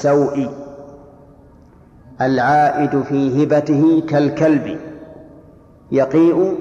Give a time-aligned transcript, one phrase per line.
[0.00, 0.48] السوء
[2.20, 4.80] العائد في هبته كالكلب
[5.92, 6.58] يقيء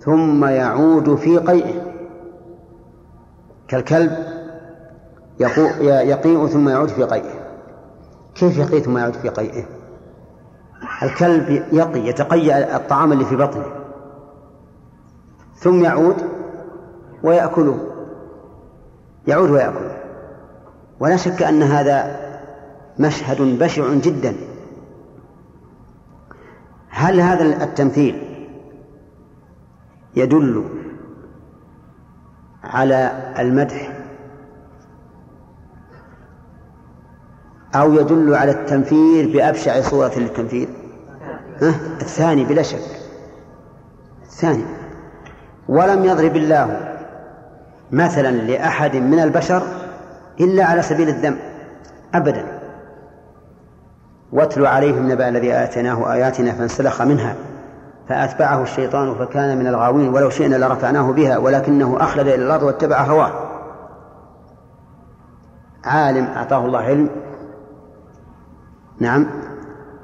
[0.00, 1.82] ثم يعود في قيئه.
[3.68, 4.12] كالكلب
[5.80, 7.34] يقيء ثم يعود في قيئه.
[8.34, 9.64] كيف يقيء ثم يعود في قيئه؟
[11.02, 13.66] الكلب يقي يتقيأ الطعام اللي في بطنه.
[15.56, 16.16] ثم يعود
[17.22, 17.78] ويأكله.
[19.26, 19.96] يعود ويأكله.
[21.00, 22.25] ولا شك أن هذا
[22.98, 24.34] مشهد بشع جدا.
[26.88, 28.22] هل هذا التمثيل
[30.16, 30.64] يدل
[32.64, 33.96] على المدح
[37.74, 40.68] أو يدل على التنفير بأبشع صورة للتنفير؟
[41.62, 43.00] ها؟ الثاني بلا شك.
[44.22, 44.64] الثاني.
[45.68, 46.96] ولم يضرب الله
[47.92, 49.62] مثلا لأحد من البشر
[50.40, 51.38] إلا على سبيل الذم.
[52.14, 52.55] أبدا.
[54.32, 57.36] واتل عليهم نبأ الذي آتيناه آياتنا فانسلخ منها
[58.08, 63.32] فأتبعه الشيطان فكان من الغاوين ولو شئنا لرفعناه بها ولكنه أخلد إلى الأرض واتبع هواه.
[65.84, 67.10] عالم أعطاه الله علم.
[69.00, 69.26] نعم.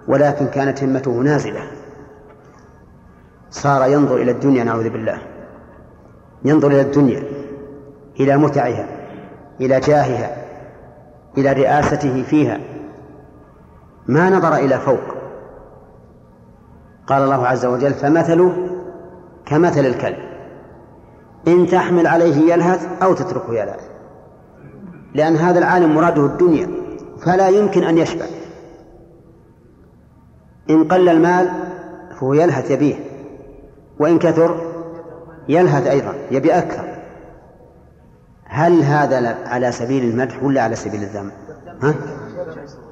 [0.08, 1.60] ولكن كانت همته نازلة.
[3.50, 5.18] صار ينظر إلى الدنيا نعوذ بالله.
[6.44, 7.22] ينظر إلى الدنيا
[8.20, 8.86] إلى متعها
[9.60, 10.36] إلى جاهها
[11.38, 12.71] إلى رئاسته فيها.
[14.06, 15.00] ما نظر إلى فوق.
[17.06, 18.52] قال الله عز وجل فمثله
[19.46, 20.32] كمثل الكلب.
[21.48, 23.88] إن تحمل عليه يلهث أو تتركه يلهث.
[25.14, 26.70] لأن هذا العالم مراده الدنيا
[27.20, 28.26] فلا يمكن أن يشبع.
[30.70, 31.50] إن قل المال
[32.20, 32.94] فهو يلهث يبيه
[33.98, 34.72] وإن كثر
[35.48, 36.84] يلهث أيضا يبي أكثر.
[38.44, 41.30] هل هذا على سبيل المدح ولا على سبيل الذم؟
[41.82, 41.94] ها؟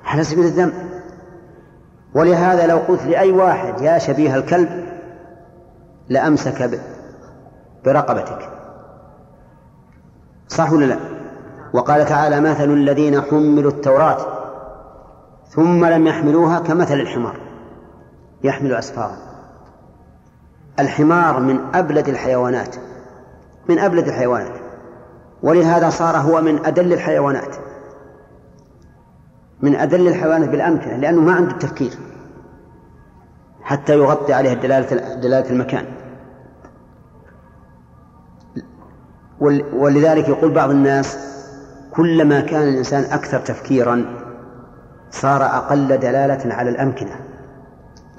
[0.05, 0.90] على سبيل الذم.
[2.15, 4.87] ولهذا لو قلت لأي واحد يا شبيه الكلب
[6.09, 6.81] لأمسك
[7.85, 8.49] برقبتك.
[10.49, 10.99] صح ولا لا؟
[11.73, 14.27] وقال تعالى مثل الذين حملوا التوراة
[15.49, 17.37] ثم لم يحملوها كمثل الحمار.
[18.45, 19.17] يحمل أسفارا.
[20.79, 22.77] الحمار من أبلد الحيوانات
[23.69, 24.61] من أبلد الحيوانات.
[25.43, 27.57] ولهذا صار هو من أدل الحيوانات.
[29.63, 31.93] من أدل الحيوانات بالأمكنة لأنه ما عنده التفكير
[33.63, 35.85] حتى يغطي عليه دلالة دلالة المكان.
[39.73, 41.19] ولذلك يقول بعض الناس
[41.91, 44.05] كلما كان الإنسان أكثر تفكيرا
[45.11, 47.21] صار أقل دلالة على الأمكنة.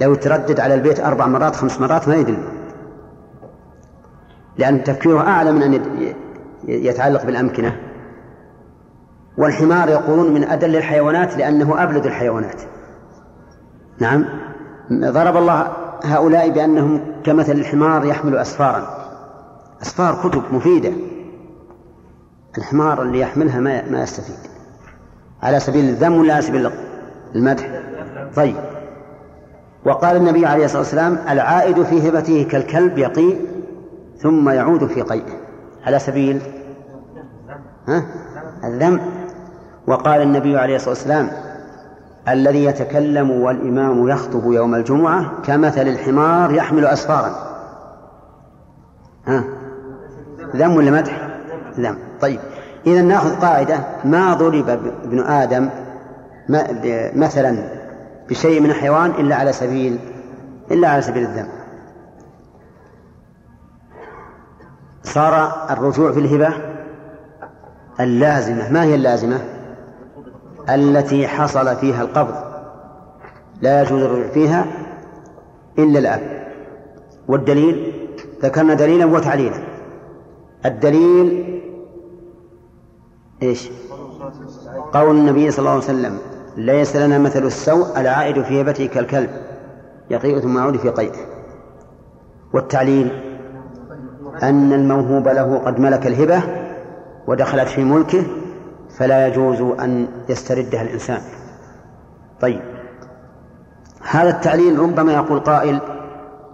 [0.02, 2.38] لو تردد على البيت أربع مرات خمس مرات ما يدل.
[4.58, 5.82] لأن تفكيره أعلى من أن
[6.68, 7.91] يتعلق بالأمكنة.
[9.38, 12.62] والحمار يقولون من أدل الحيوانات لأنه أبلد الحيوانات.
[14.00, 14.26] نعم.
[14.92, 15.72] ضرب الله
[16.04, 18.88] هؤلاء بأنهم كمثل الحمار يحمل أسفارا.
[19.82, 20.92] أسفار كتب مفيدة.
[22.58, 24.52] الحمار اللي يحملها ما ما يستفيد.
[25.44, 26.72] على سبيل الذم ولا على سبيل
[27.36, 27.82] المدح؟
[28.36, 28.56] طيب.
[29.86, 33.36] وقال النبي عليه الصلاة والسلام العائد في هبته كالكلب يقي
[34.18, 35.34] ثم يعود في قيئه.
[35.86, 36.42] على سبيل؟
[37.88, 38.04] ها؟
[38.64, 39.00] الذم.
[39.88, 41.32] وقال النبي عليه الصلاة والسلام
[42.30, 47.36] الذي يتكلم والإمام يخطب يوم الجمعة كمثل الحمار يحمل أسفارا.
[49.28, 49.44] ها؟
[50.56, 51.40] ذم ولا مدح؟
[51.80, 51.98] ذم.
[52.22, 52.40] طيب.
[52.88, 54.70] إذا نأخذ قاعدة ما ضرب
[55.04, 55.70] ابن آدم
[57.16, 57.64] مثلا
[58.30, 60.00] بشيء من الحيوان إلا على سبيل
[60.72, 61.48] إلا على سبيل الذم.
[65.04, 66.54] صار الرجوع في الهبة
[68.00, 68.72] اللازمة.
[68.72, 69.40] ما هي اللازمة؟
[70.76, 72.36] التي حصل فيها القبض.
[73.62, 74.66] لا يجوز الرجوع فيها
[75.80, 76.44] إلا الآن.
[77.28, 77.94] والدليل
[78.44, 79.58] ذكرنا دليلا وتعليلا.
[80.66, 81.62] الدليل
[83.44, 83.70] إيش؟
[84.94, 86.18] قول النبي صلى الله عليه وسلم
[86.58, 89.30] ليس لنا مثل السوء العائد في هبته كالكلب
[90.10, 91.18] يقيء ثم يعود في قيئه.
[92.54, 93.12] والتعليل
[94.44, 96.44] أن الموهوب له قد ملك الهبة
[97.28, 98.24] ودخلت في ملكه
[99.02, 101.22] فلا يجوز أن يستردها الإنسان.
[102.42, 102.62] طيب.
[104.10, 105.80] هذا التعليل ربما يقول قائل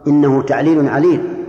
[0.07, 1.45] إنه تعليل عليل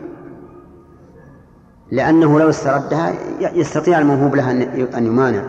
[1.90, 4.50] لأنه لو استردها يستطيع الموهوب له
[4.98, 5.42] أن يمانع.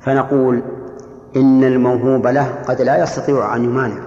[0.00, 0.62] فنقول
[1.36, 4.02] إن الموهوب له قد لا يستطيع أن يمانع.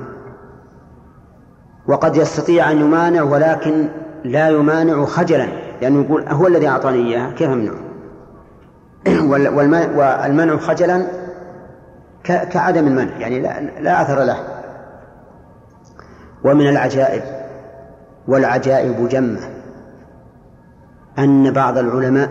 [1.87, 3.89] وقد يستطيع أن يمانع ولكن
[4.23, 5.47] لا يمانع خجلا.
[5.81, 7.88] لأنه يقول هو الذي أعطاني إياها كيف أمنعه؟
[9.31, 11.05] والمنع خجلا
[12.23, 14.37] كعدم المنع يعني لا, لا أثر له.
[16.43, 17.23] ومن العجائب
[18.27, 19.39] والعجائب جمة.
[21.19, 22.29] أن بعض العلماء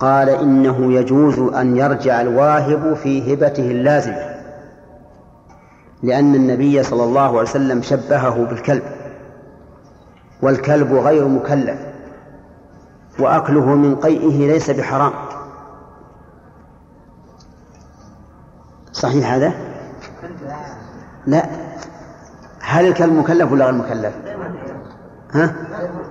[0.00, 4.36] قال إنه يجوز أن يرجع الواهب في هبته اللازمة
[6.02, 8.82] لأن النبي صلى الله عليه وسلم شبهه بالكلب
[10.42, 11.78] والكلب غير مكلف
[13.18, 15.12] وأكله من قيئه ليس بحرام.
[18.96, 19.52] صحيح هذا؟
[21.26, 21.46] لا
[22.60, 24.14] هل الكلب مكلف ولا غير مكلف؟
[25.32, 25.54] ها؟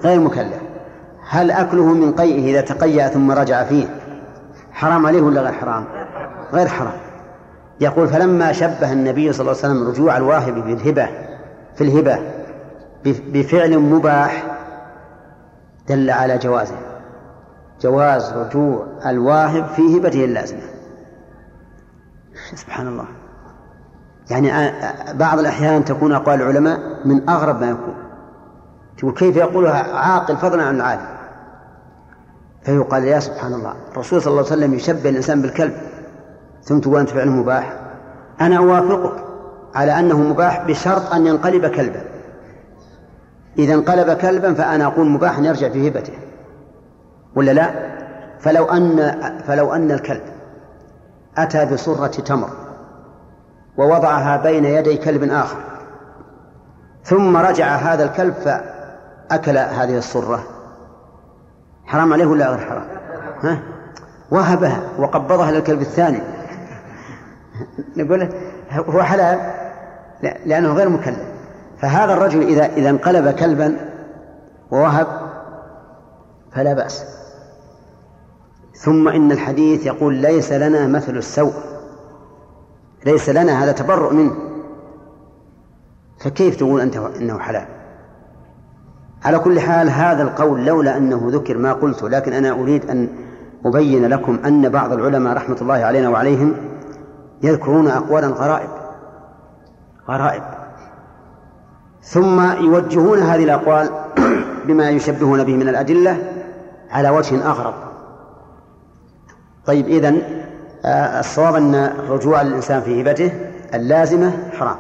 [0.04, 0.62] غير مكلف
[1.30, 3.88] هل أكله من قيئه إذا تقيأ ثم رجع فيه
[4.72, 5.86] حرام عليه ولا غير حرام؟
[6.54, 6.98] غير حرام
[7.82, 11.10] يقول فلما شبه النبي صلى الله عليه وسلم رجوع الواهب في الهبة
[11.76, 12.20] في الهبة
[13.06, 14.44] بفعل مباح
[15.90, 16.76] دل على جوازه
[17.82, 20.75] جواز رجوع الواهب في هبته اللازمة
[22.54, 23.06] سبحان الله.
[24.32, 24.72] يعني
[25.14, 27.96] بعض الأحيان تكون أقوال العلماء من أغرب ما يكون.
[28.98, 31.06] تقول كيف يقولها عاقل فضلا عن العالم.
[32.64, 35.74] فيقال يا سبحان الله الرسول صلى الله عليه وسلم يشبه الإنسان بالكلب
[36.64, 37.80] ثم تقول أنت فعله مباح.
[38.42, 39.24] أنا أوافقك
[39.76, 42.02] على أنه مباح بشرط أن ينقلب كلبا.
[43.58, 46.14] إذا انقلب كلبا فأنا أقول مباح يرجع في هبته.
[47.36, 47.96] ولا لا؟
[48.40, 49.14] فلو أن
[49.48, 50.35] فلو أن الكلب
[51.38, 52.50] أتى بصرة تمر
[53.78, 55.58] ووضعها بين يدي كلب آخر.
[57.04, 60.44] ثم رجع هذا الكلب فأكل هذه الصرة.
[61.86, 62.86] حرام عليه ولا غير حرام؟
[63.42, 63.60] ها؟
[64.32, 66.22] وهبها وقبضها للكلب الثاني.
[67.98, 68.30] نقول
[68.72, 69.40] هو حلال؟
[70.46, 71.24] لأنه غير مكلف.
[71.82, 73.78] فهذا الرجل إذا إذا انقلب كلبا
[74.72, 75.08] ووهب
[76.52, 77.25] فلا بأس.
[78.76, 81.54] ثم إن الحديث يقول ليس لنا مثل السوء.
[83.06, 84.36] ليس لنا هذا تبرؤ منه.
[86.20, 87.66] فكيف تقول أنت إنه حلال؟
[89.26, 93.10] على كل حال هذا القول لولا أنه ذكر ما قلته لكن أنا أريد أن
[93.66, 96.54] أبين لكم أن بعض العلماء رحمة الله علينا وعليهم
[97.44, 98.70] يذكرون أقوالا غرائب
[100.10, 100.44] غرائب.
[102.04, 103.90] ثم يوجهون هذه الأقوال
[104.68, 106.18] بما يشبهون به من الأدلة
[106.92, 107.85] على وجه أغرب.
[109.66, 110.22] طيب إذن
[110.86, 113.32] آه، الصواب أن رجوع الإنسان في هبته
[113.74, 114.78] اللازمة حرام.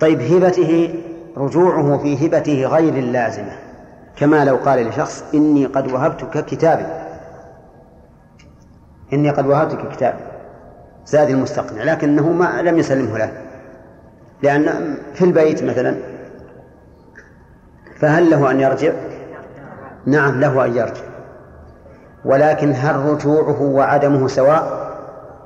[0.00, 0.94] طيب هبته
[1.36, 3.52] رجوعه في هبته غير اللازمة.
[4.16, 6.86] كما لو قال لشخص إني قد وهبتك كتابي.
[9.12, 10.18] إني قد وهبتك كتابي.
[11.06, 13.32] زاد المستقنع لكنه ما لم يسلمه له.
[14.42, 15.96] لأن في البيت مثلا
[18.00, 18.92] فهل له أن يرجع؟
[20.06, 21.15] نعم له أن يرجع.
[22.26, 24.90] ولكن هل رجوعه وعدمه سواء؟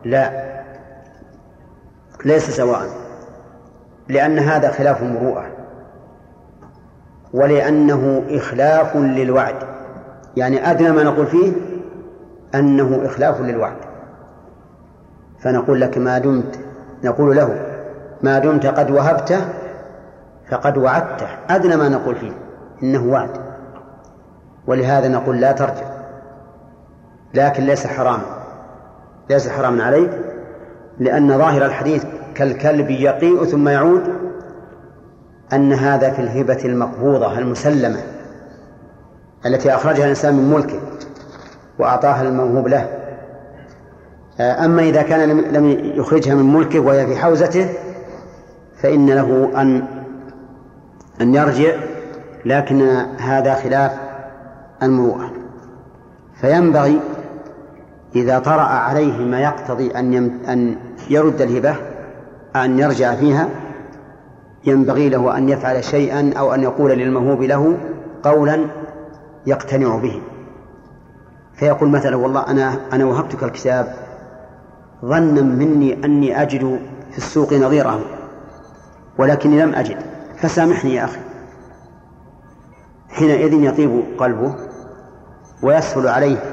[0.05, 0.51] لا.
[2.25, 2.89] ليس سواء.
[4.09, 5.47] لأن هذا خلاف مروءة.
[7.33, 9.55] ولأنه إخلاف للوعد.
[10.37, 11.53] يعني أدنى ما نقول فيه
[12.55, 13.77] أنه إخلاف للوعد.
[15.41, 16.59] فنقول لك ما دمت.
[17.05, 17.61] نقول له
[18.23, 19.41] ما دمت قد وهبته
[20.51, 21.27] فقد وعدته.
[21.51, 22.33] أدنى ما نقول فيه
[22.83, 23.31] إنه وعد.
[24.67, 26.00] ولهذا نقول لا ترجع.
[27.35, 28.41] لكن ليس حراما.
[29.31, 30.11] ليس حراما عليك
[30.99, 32.05] لأن ظاهر الحديث
[32.35, 34.03] كالكلب يقيء ثم يعود
[35.53, 38.01] أن هذا في الهبة المقبوضة المسلمة
[39.47, 40.81] التي أخرجها الإنسان من ملكه
[41.79, 42.89] وأعطاها الموهوب له.
[44.41, 47.69] أما إذا كان لم يخرجها من ملكه وهي في حوزته
[48.77, 49.85] فإن له أن
[51.21, 51.73] أن يرجع
[52.45, 52.83] لكن
[53.19, 53.93] هذا خلاف
[54.83, 55.31] المروءة.
[56.41, 57.01] فينبغي
[58.17, 60.15] إذا طرأ عليه ما يقتضي أن
[60.49, 60.77] أن
[61.11, 61.77] يرد الهبة
[62.57, 63.49] أن يرجع فيها
[64.65, 67.77] ينبغي له أن يفعل شيئا أو أن يقول للموهوب له
[68.23, 68.67] قولا
[69.47, 70.23] يقتنع به.
[71.55, 73.95] فيقول مثلا والله أنا أنا وهبتك الكتاب
[75.05, 78.01] ظنا مني أني أجد في السوق نظيره
[79.19, 79.97] ولكني لم أجد.
[80.37, 81.21] فسامحني يا أخي.
[83.09, 84.55] حينئذ يطيب قلبه
[85.63, 86.50] ويسهل عليه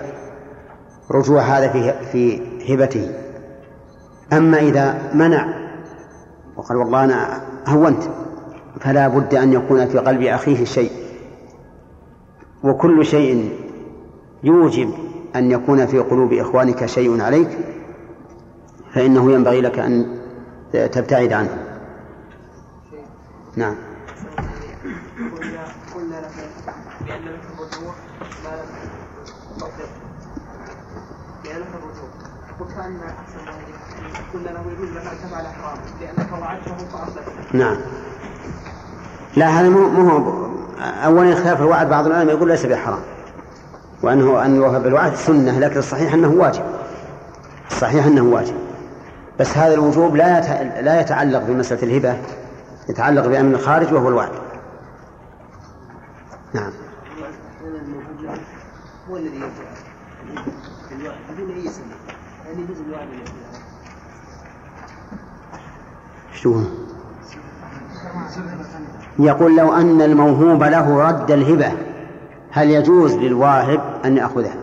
[1.11, 2.41] رجوع هذا في في
[2.73, 3.11] هبته.
[4.33, 5.67] أما إذا منع
[6.55, 8.03] وقال والله أنا هونت
[8.79, 10.91] فلا بد أن يكون في قلب أخيه شيء.
[12.63, 13.59] وكل شيء
[14.43, 14.93] يوجب
[15.35, 17.49] أن يكون في قلوب إخوانك شيء عليك
[18.93, 20.19] فإنه ينبغي لك أن
[20.73, 21.57] تبتعد عنه.
[23.55, 23.75] نعم
[25.95, 26.49] قلنا لك
[27.05, 27.93] بأن مثل الرجوع
[28.43, 28.87] ما لم
[31.45, 32.09] لأن مثل الرجوع
[32.59, 33.39] قلت أن أحسن
[34.33, 37.77] قلنا له يجوز لك ان تفعل حرام لانك وعدته فاصلحت نعم
[39.35, 40.47] لا هذا مو مو
[40.83, 42.99] اولا خلاف الوعد بعض العلماء يقول ليس بحرام.
[44.01, 46.63] وانه ان يوفى بالوعد سنة لكن الصحيح أنه واجب.
[47.71, 48.55] الصحيح أنه واجب.
[49.39, 52.17] بس هذا الوجوب لا لا يتعلق بمسألة الهبة
[52.89, 54.31] يتعلق بأمن الخارج وهو الوعد.
[56.53, 56.71] نعم.
[59.09, 59.43] هو الذي
[61.29, 61.95] بدون اي سنه
[62.47, 63.07] يعني يجوز الوعد
[66.37, 66.61] شو
[69.19, 71.71] يقول لو أن الموهوب له رد الهبة
[72.51, 74.55] هل يجوز للواهب أن يأخذها؟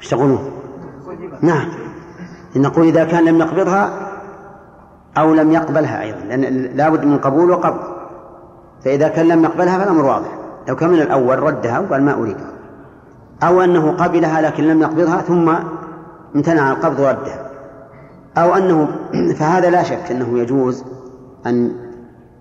[0.00, 0.50] إيش تقولون؟
[1.40, 1.68] نعم.
[2.56, 4.10] نقول إذا كان لم يقبضها
[5.18, 6.42] أو لم يقبلها أيضا لأن
[6.74, 7.80] لابد من قبول وقبض.
[8.84, 10.38] فإذا كان لم يقبلها فالأمر واضح.
[10.68, 12.50] لو كان من الأول ردها وقال ما أريدها.
[13.42, 15.54] أو أنه قبلها لكن لم يقبضها ثم
[16.34, 17.43] امتنع القبض وردها
[18.38, 18.88] أو أنه
[19.38, 20.84] فهذا لا شك أنه يجوز
[21.46, 21.72] أن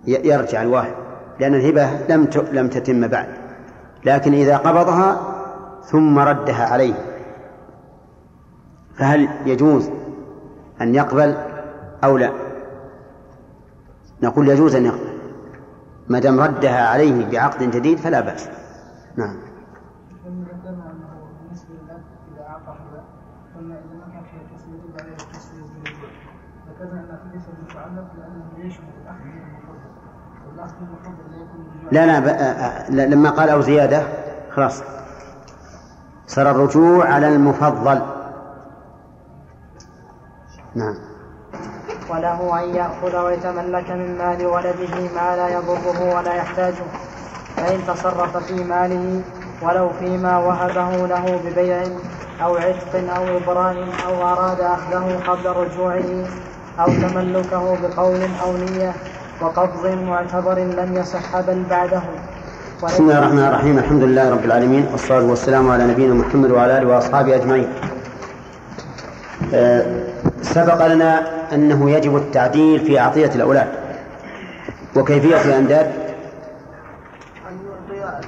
[0.08, 0.96] يرجع الواهب
[1.40, 3.28] لأن الهبة لم لم تتم بعد
[4.06, 5.22] لكن إذا قبضها
[5.84, 6.94] ثم ردها عليه
[8.98, 9.90] فهل يجوز
[10.82, 11.36] أن يقبل
[12.04, 12.32] أو لا؟
[14.24, 15.14] نقول يجوز أن يقبل
[16.08, 18.50] ما دام ردها عليه بعقد جديد فلا بأس.
[19.16, 19.38] نعم.
[31.92, 34.04] لا لا لما قال أو زيادة
[34.52, 34.82] خلاص.
[36.28, 38.02] صار الرجوع على المفضل.
[40.76, 40.96] نعم.
[42.10, 46.86] وله أن يأخذ ويتملك من مال ولده ما لا يضره ولا يحتاجه
[47.58, 49.22] فإن تصرف في ماله
[49.62, 51.84] ولو فيما وهبه له ببيع
[52.44, 56.26] أو عتق أو إبراء أو أراد أخذه قبل رجوعه
[56.80, 58.94] أو تملكه بقول أو نية
[59.44, 62.02] وقبض معتبر لم يصح بل بعده
[62.84, 63.78] بسم الله الرحمن الرحيم.
[63.78, 64.88] الحمد لله رب العالمين.
[64.92, 67.68] والصلاة والسلام على نبينا محمد وعلى آله وأصحابه أجمعين.
[69.54, 69.86] أه
[70.42, 71.12] سبق لنا
[71.54, 73.68] أنه يجب التعديل في أعطية الأولاد.
[74.96, 75.92] وكيفية الأنداد؟
[77.48, 77.56] أن
[77.92, 78.28] يعطي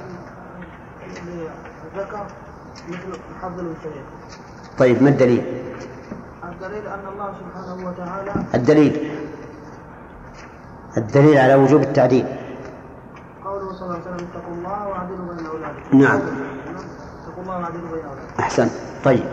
[1.94, 2.26] الذكر
[2.88, 4.04] مثل حظ الأنثيين
[4.78, 5.44] طيب ما الدليل؟
[6.44, 9.10] الدليل أن الله سبحانه وتعالى الدليل.
[10.96, 12.26] الدليل على وجوب التعديل.
[13.44, 15.98] قوله صلى الله عليه وسلم اتقوا الله واعدلوا بين أولادكم.
[15.98, 16.20] نعم.
[16.20, 18.40] اتقوا الله واعدلوا بين أولادكم.
[18.40, 18.68] أحسن.
[19.04, 19.24] طيب.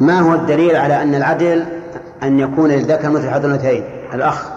[0.00, 1.66] ما هو الدليل على أن العدل
[2.22, 3.84] أن يكون للذكر مثل حظ الأنثيين؟
[4.14, 4.48] الأخ.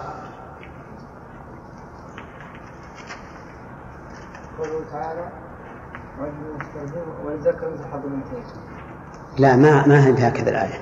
[4.58, 5.28] قوله تعالى
[7.62, 8.44] مثل حظ الأنثيين.
[9.38, 10.80] لا ما ما هي هكذا الآية.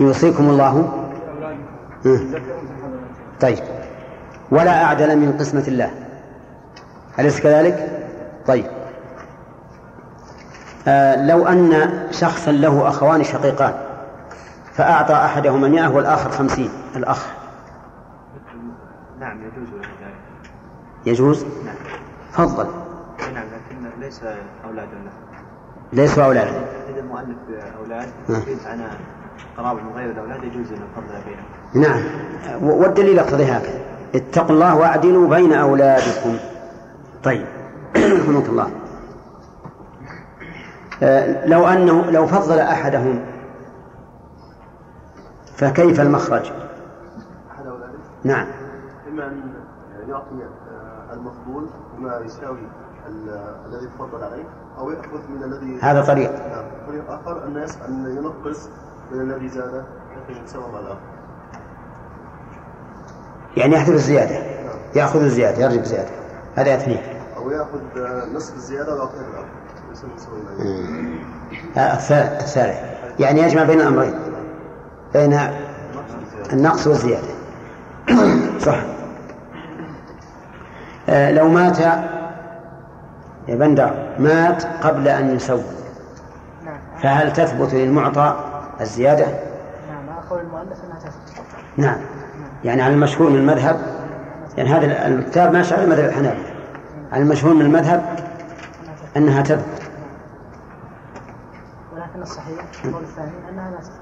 [0.00, 1.04] يوصيكم الله.
[3.40, 3.58] طيب.
[4.50, 5.90] ولا أعدل من قسمة الله.
[7.18, 8.04] أليس كذلك؟
[8.46, 8.66] طيب.
[10.88, 13.74] آه لو أن شخصا له أخوان شقيقان
[14.74, 16.70] فأعطى أحدهما مئة والآخر خمسين.
[16.96, 17.26] الأخ.
[19.20, 20.14] نعم يجوز ذلك
[21.06, 21.74] يجوز؟ نعم.
[22.32, 22.66] تفضل.
[23.34, 24.20] نعم لكن ليس
[24.64, 25.10] أولادا له.
[25.92, 26.50] ليسوا أولادا.
[26.88, 27.36] إذا المؤلف
[27.78, 28.08] أولاد.
[28.28, 28.90] يريد أنا
[29.58, 31.44] قرابة من غير الأولاد يجوز أن نفضل بينهم
[31.88, 32.02] نعم.
[32.68, 33.80] والدليل يقتضي هكذا
[34.14, 36.36] اتقوا الله وأعدلوا بين أولادكم.
[37.24, 37.46] طيب.
[37.96, 38.70] رحمك الله.
[41.02, 43.20] آه، لو أنه لو فضل أحدهم
[45.56, 46.52] فكيف المخرج؟
[47.50, 48.46] أحد أولاده؟ نعم.
[49.08, 49.40] إما أن
[50.08, 50.34] يعطي
[50.70, 51.66] آه، المفضول
[51.98, 52.58] ما يساوي
[53.08, 54.44] ال- الذي تفضل عليه
[54.78, 56.30] أو يأخذ من الذي هذا طريق.
[56.32, 58.68] نعم طريق آخر الناس أن ينقص
[59.12, 59.84] من الذي زاد؟
[63.56, 64.58] يعني يحذف الزيادة.
[64.94, 66.08] يأخذ الزيادة يرجع بزيادة
[66.56, 67.00] هذا اثنين
[67.36, 67.78] أو يأخذ
[68.34, 69.08] نصف الزيادة.
[71.76, 72.76] آه، الثالث الثالث
[73.20, 74.14] يعني يجمع بين الأمرين.
[75.12, 75.40] بين
[76.52, 77.28] النقص والزيادة.
[78.66, 78.78] صح.
[81.08, 81.78] آه، لو مات
[83.48, 85.62] يا بندر مات قبل أن يسوي.
[86.64, 86.78] نعم.
[87.02, 88.47] فهل تثبت للمعطى
[88.80, 89.26] الزيادة؟
[89.88, 91.44] نعم أقول المؤلف أنها تثبت
[91.76, 91.98] نعم.
[92.64, 93.80] يعني على المشهور من المذهب
[94.56, 96.54] يعني هذا الكتاب ماشي على مذهب الحنابلة.
[97.12, 98.18] على المشهور من المذهب
[99.16, 99.90] أنها تثبت
[101.92, 103.98] ولكن الصحيح القول الثاني أنها لا تثبت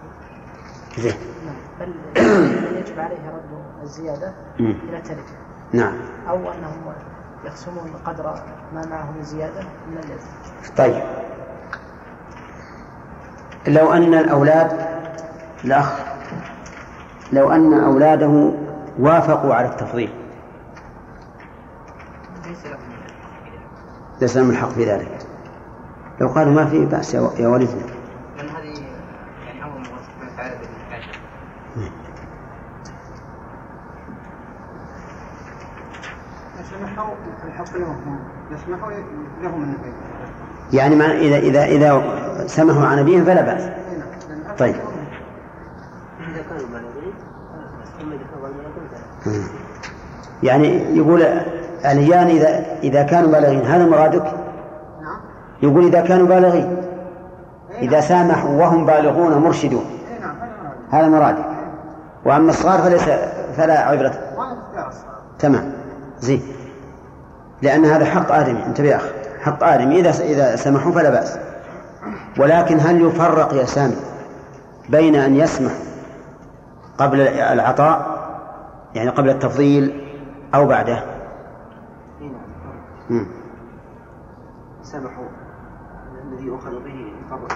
[0.98, 1.14] زين.
[1.46, 1.56] نعم.
[1.80, 1.94] بل
[2.76, 4.32] يجب عليه رد الزيادة.
[4.60, 5.22] إلى التركة
[5.72, 5.94] نعم.
[6.28, 6.94] أو أنهم
[7.44, 8.34] يقسمون قدر
[8.74, 10.20] ما معه من زيادة من اليد
[10.76, 11.02] طيب.
[13.68, 14.86] لو أن الأولاد
[15.64, 15.92] الأخ
[17.32, 18.52] لو أن أولاده
[18.98, 20.10] وافقوا على التفضيل.
[24.20, 25.18] ليس لهم الحق في ذلك.
[26.20, 27.86] لو قالوا ما في بأس يا والدنا.
[29.46, 29.60] يعني
[36.60, 38.18] يسمحوا الحق لهم
[38.50, 38.92] يسمحوا
[39.42, 39.92] لهم النبي
[40.72, 42.02] يعني ما إذا إذا إذا
[42.46, 43.62] سمحوا عن أبيهم فلا بأس.
[44.58, 44.74] طيب.
[50.42, 51.22] يعني يقول
[51.84, 53.66] الأيان إذا إذا كانوا بالغين.
[53.66, 54.32] هذا مرادك؟
[55.62, 56.76] يقول إذا كانوا بالغين.
[57.78, 59.84] إذا سامحوا وهم بالغون مرشدون.
[60.90, 61.46] هذا مراد هذا مرادك.
[62.24, 63.02] وأما الصغار فليس
[63.56, 64.14] فلا عبرة.
[65.38, 65.72] تمام.
[66.20, 66.42] زين.
[67.62, 68.66] لأن هذا حق آدمي.
[68.66, 71.38] انتبه يا أخ حق آدمي إذا إذا سمحوا فلا بأس.
[72.38, 73.96] ولكن هل يفرق يا سامي
[74.88, 75.72] بين أن يسمح
[76.98, 78.16] قبل العطاء
[78.94, 80.06] يعني قبل التفضيل
[80.54, 81.02] أو بعده؟
[82.20, 82.30] اي
[83.10, 83.26] نعم.
[84.82, 85.24] سمحوا.
[86.32, 87.12] الذي يؤخذ به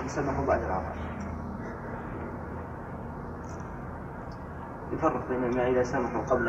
[0.07, 0.97] سمحوا بعد العطاء.
[4.93, 6.49] يفرق بين ما إذا سمحوا قبل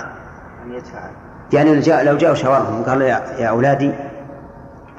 [0.65, 1.09] أن يدفع.
[1.53, 3.93] يعني لو جاء لو جاءوا شاورهم قال يا, يا أولادي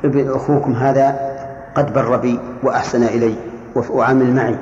[0.04, 1.32] ابن أخوكم هذا
[1.74, 3.36] قد بر بي وأحسن إلي
[3.90, 4.58] وعمل معي.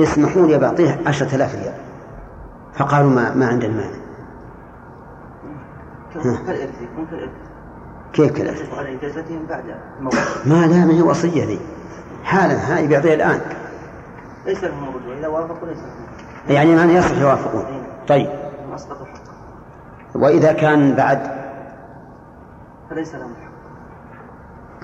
[0.00, 1.74] اسمحوا لي بعطيه عشرة آلاف ريال.
[2.74, 4.00] فقالوا ما ما عندنا مانع.
[6.14, 7.30] كالإرث؟ يكون كالإرث.
[8.12, 9.64] كيف يجب على إجازتهم بعد
[9.98, 10.14] الموت.
[10.46, 11.60] ما لا ما هي وصية ذي
[12.24, 13.40] حالا هاي بيعطيها الآن.
[14.46, 17.64] ليس لهم رجوع إذا وافقوا ليس لهم يعني ما يصح يوافقون.
[18.08, 18.30] طيب.
[20.14, 21.20] وإذا كان بعد؟
[22.90, 23.49] فليس لهم حق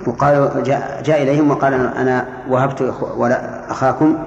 [0.06, 4.18] وقالوا جاء, جاء إليهم وقال أنا- وهبت ولا أخاكم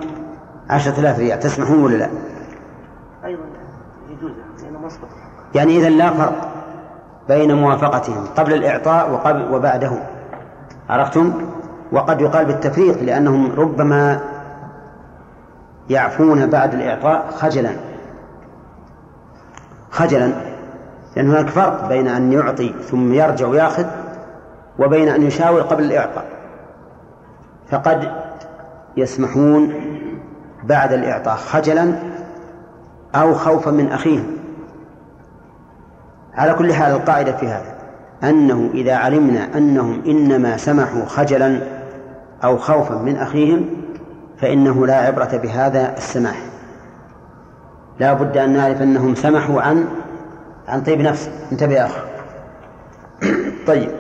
[0.70, 2.10] عشرة آلاف ريال تسمحون ولا لا؟
[3.26, 3.42] أيضا
[4.10, 4.32] يجوز
[4.88, 6.50] أسقطوا حقا يعني إذا لا فرق
[7.28, 9.92] بين موافقتهم قبل الإعطاء وقبل وبعده
[10.90, 11.34] عرفتم؟
[11.92, 14.20] وقد يقال بالتفريق لأنهم ربما
[15.90, 17.72] يعفون بعد الإعطاء خجلا.
[19.92, 20.32] خجلا
[21.16, 23.86] لأن هناك فرق بين أن يعطي ثم يرجع ويأخذ
[24.80, 26.26] وبين أن يشاور قبل الإعطاء.
[27.70, 28.12] فقد
[28.98, 29.74] يسمحون
[30.64, 31.94] بعد الإعطاء خجلا
[33.16, 34.38] أو خوفا من أخيهم.
[36.34, 37.76] على كل حال القاعدة في هذا
[38.24, 41.62] أنه إذا علمنا أنهم إنما سمحوا خجلا
[42.44, 43.66] أو خوفا من أخيهم
[44.38, 46.42] فإنه لا عبرة بهذا السماح.
[48.00, 49.86] لا بد أن نعرف أنهم سمحوا عن
[50.68, 52.02] عن طيب نفس انتبه يا أخي
[53.68, 53.99] طيب.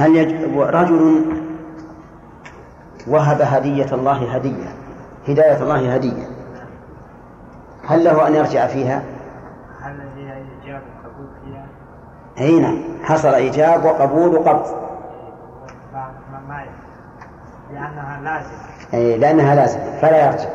[0.00, 0.58] هل يج...
[0.58, 1.24] رجل
[3.06, 4.68] وهب هدية الله هدية
[5.28, 6.26] هداية الله هدية
[7.88, 9.02] هل له أن يرجع فيها؟
[9.82, 11.66] هل هي إيجاب قبول فيها؟
[12.38, 14.66] أي نعم حصل إيجاب وقبول وقبض
[16.48, 16.64] ما.
[17.72, 18.50] لأنها لازم
[18.94, 20.48] أي لأنها لازمة فلا يرجع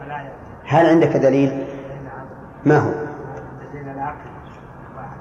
[0.00, 0.32] فلا يرجع
[0.66, 1.50] هل عندك دليل؟
[2.04, 2.26] نعم
[2.64, 2.90] ما هو؟
[3.72, 4.30] دليل العقل
[4.96, 5.16] واحد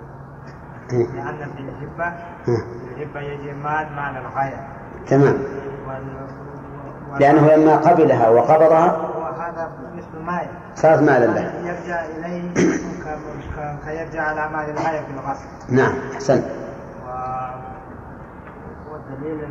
[0.47, 0.80] إيه.
[0.91, 2.13] لأن في الهبة
[2.47, 2.63] إيه.
[2.97, 4.67] الهبة يجي مال معنى الغاية
[5.07, 5.37] تمام.
[7.19, 12.53] لأنه لما قبلها وقبضها وهذا مثل ماء صارت مالا له يرجع إليه
[13.85, 16.43] كيرجع على مال الغاية في الغصب نعم أحسنت.
[17.05, 17.09] و...
[18.91, 19.45] والدليل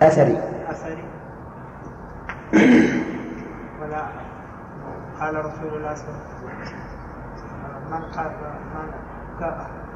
[0.00, 0.38] الأثري
[3.82, 4.06] ولا
[5.20, 6.88] قال رسول الله صلى الله عليه وسلم
[7.90, 8.30] من قال
[8.74, 9.87] من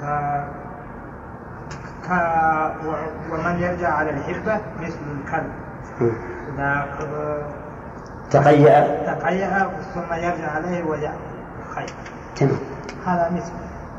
[0.00, 0.04] ك
[2.06, 2.10] ك
[2.86, 5.52] و- ومن يرجع على الحبة مثل الكلب.
[6.54, 6.84] إذا
[8.30, 11.12] تقيأ؟ تقيأ ثم يرجع عليه ويأكل.
[11.74, 11.86] خير.
[12.36, 12.58] تمام.
[13.06, 13.52] هذا مثل.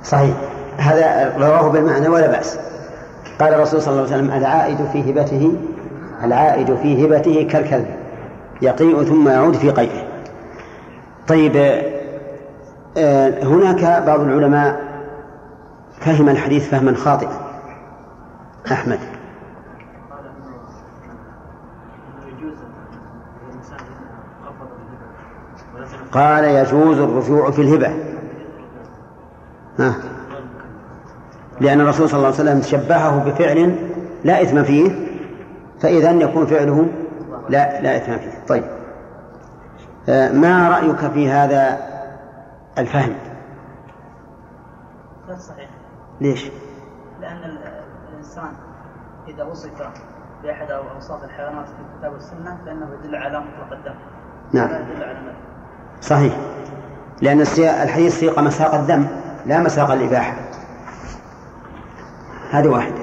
[0.04, 0.36] صحيح.
[0.78, 2.60] هذا رواه بالمعنى ولا بأس.
[3.40, 5.54] قال الرسول صلى الله عليه وسلم العائد في هبته
[6.24, 7.88] العائد في هبته كالكلب.
[8.62, 10.04] يقيء ثم يعود في قيئه.
[11.28, 11.56] طيب
[12.98, 14.89] آه، هناك بعض العلماء
[16.00, 17.32] فهم الحديث فهما خاطئا.
[18.72, 19.00] أحمد.
[26.12, 27.94] قال يجوز الرجوع في الهبة.
[29.80, 29.96] ها.
[31.62, 33.76] لأن الرسول صلى الله عليه وسلم شبهه بفعل
[34.24, 34.92] لا إثم فيه
[35.80, 36.88] فإذا يكون فعله
[37.50, 38.46] لا لا إثم فيه.
[38.48, 38.64] طيب.
[40.10, 41.78] آه، ما رأيك في هذا
[42.78, 43.14] الفهم؟
[45.38, 45.69] صحيح.
[46.22, 46.52] ليش؟
[47.22, 48.52] لأن ال- الإنسان
[49.28, 49.70] إذا وصف
[50.44, 53.94] بأحد أوصاف الحيوانات في الكتاب والسنة فإنه يدل على مطلق الدم.
[54.54, 54.68] نعم.
[54.70, 55.18] لا يدل على
[56.02, 56.34] صحيح.
[57.22, 59.08] لأن السيا- الحديث سيق مساق الدم
[59.46, 60.36] لا مساق الإباحة.
[62.52, 62.96] هذه واحدة.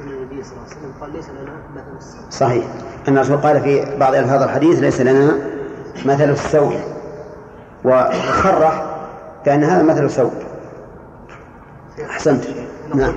[0.00, 2.30] النبي صلى الله عليه وسلم قال ليس لنا مثل السوء.
[2.30, 2.64] صحيح.
[3.08, 5.38] أن الرسول قال في بعض ألفاظ الحديث ليس لنا
[6.06, 6.80] مثل السوء.
[7.84, 8.85] وخرح
[9.46, 10.32] كأن هذا مثل السوء
[12.10, 12.44] أحسنت.
[12.94, 13.14] نعم.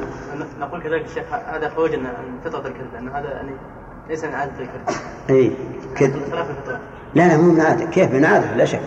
[0.59, 3.51] نقول كذلك الشيخ هذا فوجنا من فطرة الكذب لأن هذا يعني
[4.09, 4.95] ليس من عادة الكذب.
[5.29, 5.53] أي
[5.95, 6.21] كذب.
[7.13, 7.85] لا لا مو من عادة.
[7.85, 8.81] كيف من عادة؟ لا شك.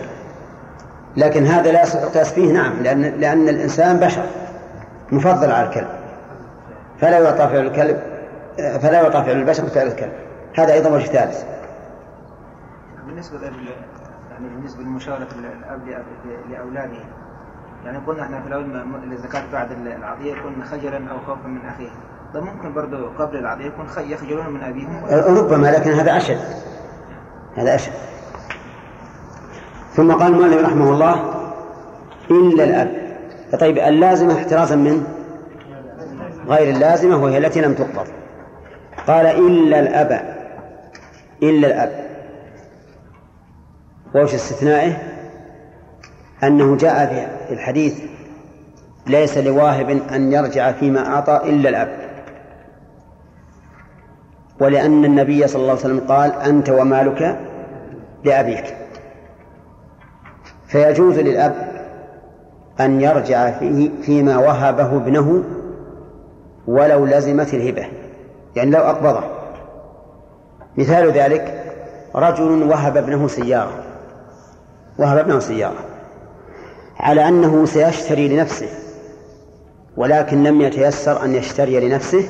[1.17, 2.83] لكن هذا لا يصح القياس فيه نعم.
[2.83, 4.25] لأن لأن الإنسان بشر
[5.11, 5.89] مفضل على الكلب.
[6.99, 7.99] فلا يعطى فعل الكلب
[8.55, 10.13] فلا يعطى فعل البشر فعل الكلب.
[10.57, 11.43] هذا أيضا وجه ثالث.
[13.07, 13.67] بالنسبة لل...
[14.31, 17.03] يعني بالنسبة لمشاورة الأب لأب- لأولاده
[17.85, 21.89] يعني قلنا إحنا في الأول م- الزكاة بعد العطية يكون خجلا أو خوفا من أخيه.
[22.33, 25.05] طيب ممكن برضه قبل العطية يكون يخجلون من أبيهم
[25.37, 26.39] ربما لكن هذا أشد.
[27.55, 27.91] هذا أشد.
[29.93, 31.33] ثم قال المؤلف رحمه الله
[32.31, 33.17] إلا الأب.
[33.59, 35.03] طيب اللازمة احترازا من؟
[36.47, 38.07] غير اللازمة وهي التي لم تقبض.
[39.07, 40.11] قال إلا الأب.
[41.43, 42.03] إلا الأب.
[44.15, 44.97] ووجه استثنائه؟
[46.43, 47.05] أنه جاء
[47.53, 47.99] في الحديث
[49.07, 51.97] ليس لواهب أن يرجع فيما أعطى إلا الأب.
[54.59, 57.39] ولأن النبي صلى الله عليه وسلم قال أنت ومالك
[58.23, 58.75] لأبيك.
[60.67, 61.55] فيجوز للأب
[62.79, 65.43] أن يرجع فيه فيما وهبه ابنه
[66.67, 67.87] ولو لزمت الهبة.
[68.55, 69.23] يعني لو أقبضه.
[70.77, 71.73] مثال ذلك
[72.15, 73.83] رجل وهب ابنه سيارة.
[74.99, 75.92] وهب ابنه سيارة.
[77.03, 78.69] على أنه سيشتري لنفسه
[79.97, 82.29] ولكن لم يتيسر أن يشتري لنفسه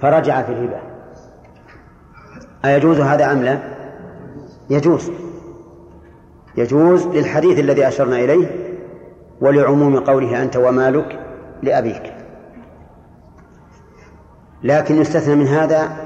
[0.00, 0.80] فرجع في الهبة.
[2.64, 3.58] أيجوز هذا أم لا؟
[4.70, 5.10] يجوز.
[6.56, 8.46] يجوز للحديث الذي أشرنا إليه
[9.40, 11.20] ولعموم قوله أنت ومالك
[11.62, 12.12] لأبيك.
[14.62, 15.96] لكن يستثنى من هذا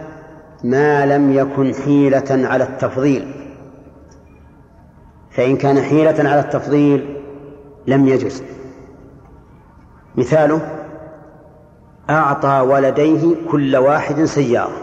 [0.65, 3.35] ما لم يكن حيلة على التفضيل.
[5.31, 7.20] فإن كان حيلة على التفضيل
[7.87, 8.43] لم يجز.
[10.17, 10.61] مثاله
[12.11, 14.77] أعطى ولديه كل واحد سيارة.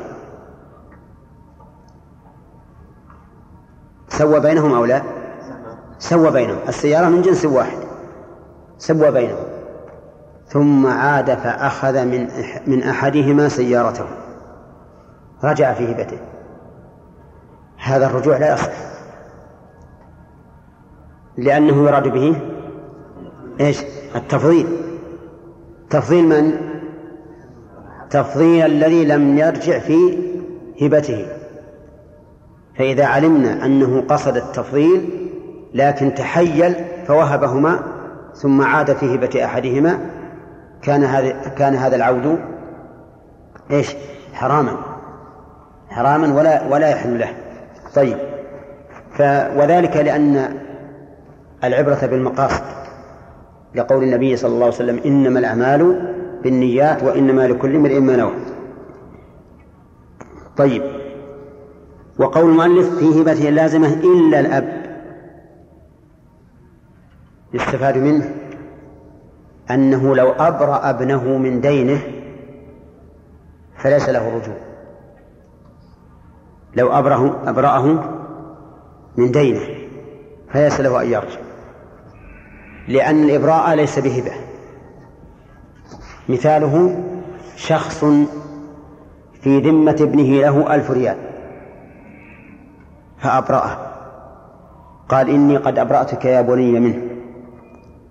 [4.10, 5.02] سوى بينهم أو لا؟
[6.00, 6.58] سوى بينهم.
[6.68, 7.78] السيارة من جنس واحد.
[8.78, 9.46] سوى بينهم.
[10.48, 12.28] ثم عاد فأخذ من
[12.68, 14.06] من أحدهما سيارته.
[15.44, 16.20] رجع في هبته.
[17.78, 18.72] هذا الرجوع لا يصح.
[21.38, 22.57] لأنه يراد به
[23.60, 23.78] إيش؟
[24.16, 24.68] التفضيل
[25.90, 26.52] تفضيل من؟
[28.10, 30.18] تفضيل الذي لم يرجع في
[30.82, 31.28] هبته
[32.78, 35.10] فإذا علمنا أنه قصد التفضيل
[35.74, 36.76] لكن تحيل
[37.08, 37.80] فوهبهما
[38.34, 40.00] ثم عاد في هبة أحدهما
[40.82, 42.40] كان هذا كان هذا العود
[43.72, 43.96] إيش؟
[44.34, 44.78] حراما
[45.90, 47.30] حراما ولا ولا يحل له
[47.96, 48.18] طيب
[49.12, 49.22] ف
[49.58, 50.58] وذلك لأن
[51.64, 52.77] العبرة بالمقاصد
[53.76, 58.34] لقول النبي صلى الله عليه وسلم إنما الأعمال بالنيات وإنما لكل امرئ ما نوى.
[60.58, 60.84] طيب.
[62.20, 64.88] وقول المؤلف في هبته اللازمة إلا الأب.
[67.54, 68.36] يستفاد منه
[69.72, 72.02] أنه لو أبرأ ابنه من دينه
[73.78, 74.58] فليس له رجوع.
[76.76, 77.86] لو أبره أبرأه
[79.18, 79.62] من دينه
[80.54, 81.47] فليس له أن يرجع.
[82.88, 84.32] لأن الإبراء ليس بهبة
[86.30, 87.04] مثاله
[87.56, 88.06] شخص
[89.42, 91.18] في ذمة ابنه له ألف ريال.
[93.18, 93.78] فأبرأه.
[95.10, 97.02] قال إني قد أبرأتك يا بني منه.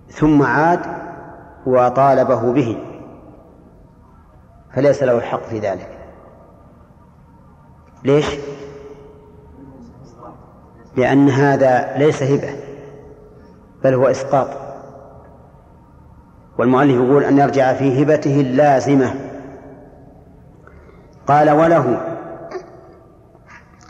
[0.09, 0.79] ثم عاد
[1.65, 2.77] وطالبه به.
[4.75, 5.97] فليس له الحق في ذلك.
[8.03, 8.25] ليش؟
[10.95, 12.49] لأن هذا ليس هبة
[13.83, 14.66] بل هو إسقاط.
[16.57, 19.15] والمؤلف يقول أن يرجع في هبته اللازمة.
[21.27, 22.01] قال وله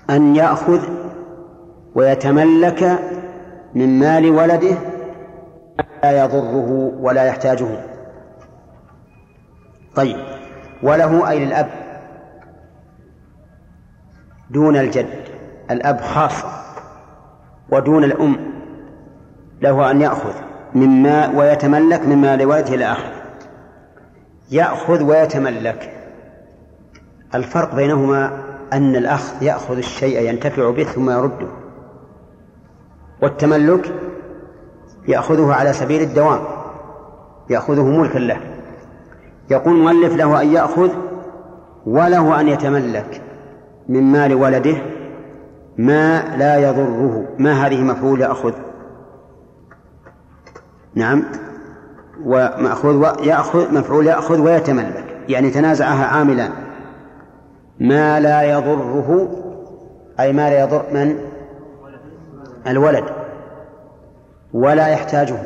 [0.10, 0.82] أن يأخذ
[1.95, 2.99] ويتملك
[3.73, 4.77] من مال ولده
[6.03, 7.67] لا يضره ولا يحتاجه.
[9.95, 10.17] طيب
[10.84, 11.69] وله أي للأب؟
[14.49, 15.23] دون الجد
[15.71, 16.47] الأب خاصة
[17.71, 18.38] ودون الأم
[19.62, 20.46] له أن يأخذ.
[20.75, 23.13] مما ويتملك مما لولده إلى آخره.
[24.51, 25.93] يأخذ ويتملك.
[27.36, 31.47] الفرق بينهما أن الأخ يأخذ الشيء ينتفع به ثم يرده.
[33.21, 33.93] والتملك
[35.08, 36.39] يأخذه على سبيل الدوام
[37.49, 38.39] يأخذه ملكا له.
[39.49, 40.89] يقول المؤلف له أن يأخذ
[41.86, 43.21] وله أن يتملك
[43.89, 44.77] من مال ولده
[45.77, 48.53] ما لا يضره ما هذه مفعول يأخذ؟
[50.97, 51.23] نعم.
[52.23, 55.23] ومأخوذ يأخذ مفعول يأخذ ويتملك.
[55.29, 56.51] يعني تنازعها عاملان
[57.79, 59.29] ما لا يضره
[60.19, 61.19] أي ما لا يضر من؟
[62.67, 63.05] الولد.
[64.53, 65.38] ولا يحتاجه.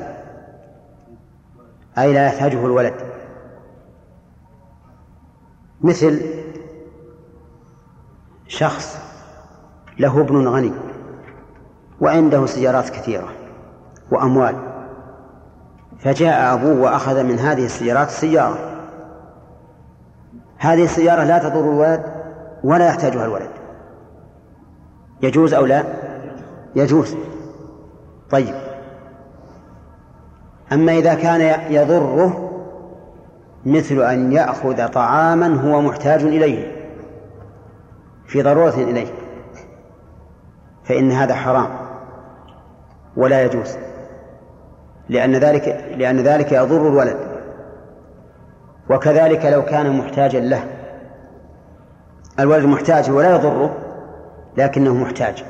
[1.98, 2.94] أي لا يحتاجه الولد.
[5.82, 6.22] مثل
[8.48, 8.98] شخص
[10.00, 10.72] له ابن غني
[12.02, 13.30] وعنده سيارات كثيرة
[14.12, 14.71] وأموال.
[16.04, 18.58] فجاء أبوه وأخذ من هذه السيارات سيارة.
[20.58, 22.04] هذه السيارة لا تضر الولد
[22.64, 23.50] ولا يحتاجها الولد.
[25.22, 25.84] يجوز أو لا؟
[26.76, 27.16] يجوز.
[28.30, 28.56] طيب.
[30.72, 32.48] أما إذا كان يضره
[33.66, 36.82] مثل أن يأخذ طعاما هو محتاج إليه
[38.28, 39.14] في ضرورة إليه
[40.84, 41.70] فإن هذا حرام
[43.18, 43.78] ولا يجوز.
[45.12, 47.18] لأن ذلك لأن ذلك يضر الولد.
[48.90, 50.64] وكذلك لو كان محتاجا له.
[52.40, 53.78] الولد محتاج ولا يضره
[54.58, 55.44] لكنه محتاج.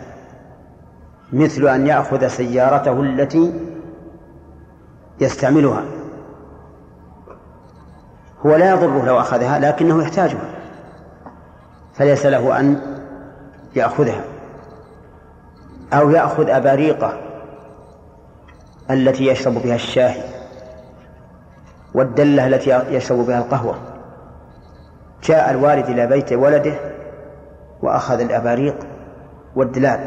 [1.33, 3.53] مثل أن يأخذ سيارته التي
[5.19, 5.83] يستعملها.
[8.45, 10.49] هو لا يضره لو أخذها لكنه يحتاجها.
[11.93, 12.81] فليس له أن
[13.75, 14.23] يأخذها.
[15.93, 17.30] أو يأخذ أباريقه.
[18.89, 20.23] التي يشرب بها الشاهي
[21.93, 23.75] والدلة التي يشرب بها القهوة.
[25.23, 26.73] جاء الوالد إلى بيت ولده
[27.81, 28.75] وأخذ الأباريق
[29.55, 29.99] والدلال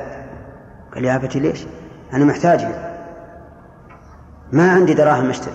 [0.94, 1.66] قال يا أبتي ليش؟
[2.12, 2.66] أنا محتاج
[4.52, 5.54] ما عندي دراهم أشتري.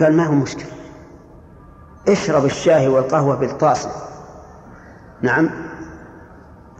[0.00, 0.72] قال ما هو مشكلة.
[2.08, 3.90] اشرب الشاي والقهوة بالطاسة.
[5.22, 5.50] نعم.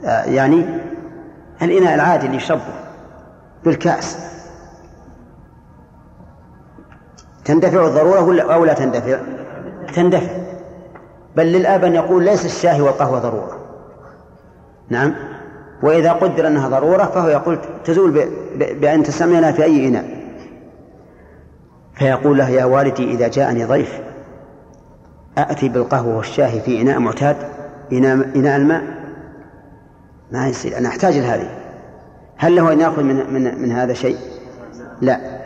[0.04, 0.66] آه يعني
[1.62, 2.62] الإناء العادي اللي يشربه
[3.64, 4.18] بالكأس.
[7.44, 9.18] تندفع الضرورة ولا أو لا تندفع؟
[9.94, 10.30] تندفع.
[11.36, 13.58] بل للآب أن يقول ليس الشاي والقهوة ضرورة.
[14.88, 15.14] نعم.
[15.82, 20.22] وإذا قدر أنها ضرورة فهو يقول تزول بأن تستعملها في أي إناء.
[21.94, 24.00] فيقول له يا والدي إذا جاءني ضيف
[25.38, 27.36] أأتي بالقهوة والشاي في إناء معتاد
[27.92, 28.82] إناء, إناء الماء.
[30.32, 30.78] ما يصير.
[30.78, 31.50] أنا أحتاج لهذه
[32.36, 34.16] هل له أن يأخذ من, من, من هذا شيء؟
[35.00, 35.41] لا.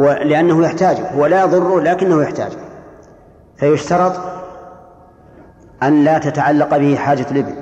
[0.00, 2.52] هو لأنه يحتاج هو لا يضره لكنه يحتاج.
[3.56, 4.12] فيشترط
[5.82, 7.54] أن لا تتعلق به حاجة الابن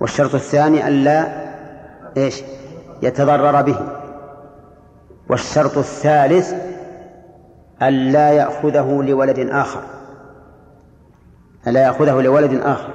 [0.00, 1.28] والشرط الثاني أن لا
[2.16, 2.42] إيش؟
[3.02, 3.78] يتضرر به.
[5.30, 6.54] والشرط الثالث
[7.82, 9.80] أن لا يأخذه لولد آخر.
[11.66, 12.90] ألا يأخذه لولد آخر.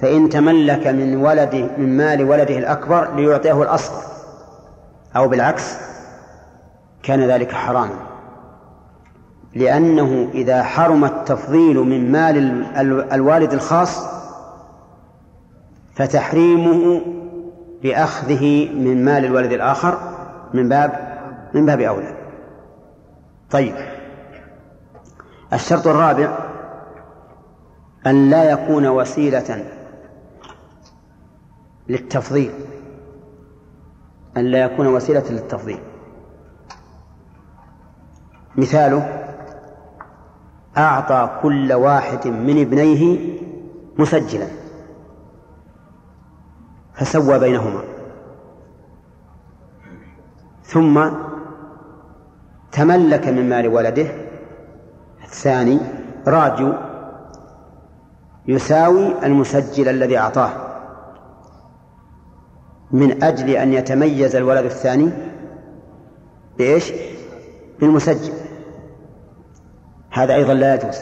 [0.00, 4.17] فإن تملك من ولده من مال ولده الأكبر ليعطيه الأصغر
[5.16, 5.76] أو بالعكس
[7.02, 8.08] كان ذلك حراما
[9.54, 12.64] لأنه إذا حرم التفضيل من مال
[13.12, 14.06] الوالد الخاص
[15.94, 17.02] فتحريمه
[17.82, 19.98] بأخذه من مال الولد الآخر
[20.54, 21.18] من باب
[21.54, 22.16] من باب أولى.
[23.50, 23.74] طيب.
[25.52, 26.38] الشرط الرابع
[28.06, 29.64] أن لا يكون وسيلة
[31.88, 32.50] للتفضيل.
[34.38, 35.78] أن لا يكون وسيلة للتفضيل.
[38.56, 39.24] مثاله
[40.76, 43.18] أعطى كل واحد من ابنيه
[43.98, 44.46] مسجلا.
[46.94, 47.82] فسوى بينهما.
[50.64, 51.10] ثم
[52.72, 54.06] تملك من مال ولده
[55.24, 55.80] الثاني
[56.26, 56.74] راديو
[58.48, 60.67] يساوي المسجل الذي أعطاه.
[62.90, 65.10] من أجل أن يتميز الولد الثاني؟
[66.58, 66.92] بإيش؟
[67.80, 68.32] بالمسجل.
[70.10, 70.96] هذا أيضا لا يجوز.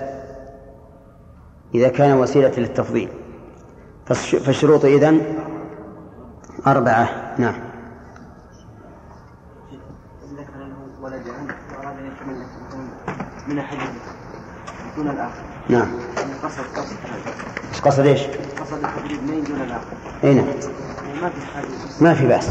[1.75, 3.09] إذا كان وسيلة للتفضيل.
[4.07, 5.20] فالشروط إذن
[6.66, 7.35] أربعة.
[7.38, 7.55] نعم.
[13.49, 13.77] من أحد
[14.96, 15.88] دون الآخر نعم.
[16.42, 16.96] قصد قصد.
[17.83, 18.20] قصد إيش؟
[18.61, 20.46] قصد تقريب اثنين دون الآخر؟ اي نعم.
[22.00, 22.50] ما في بأس.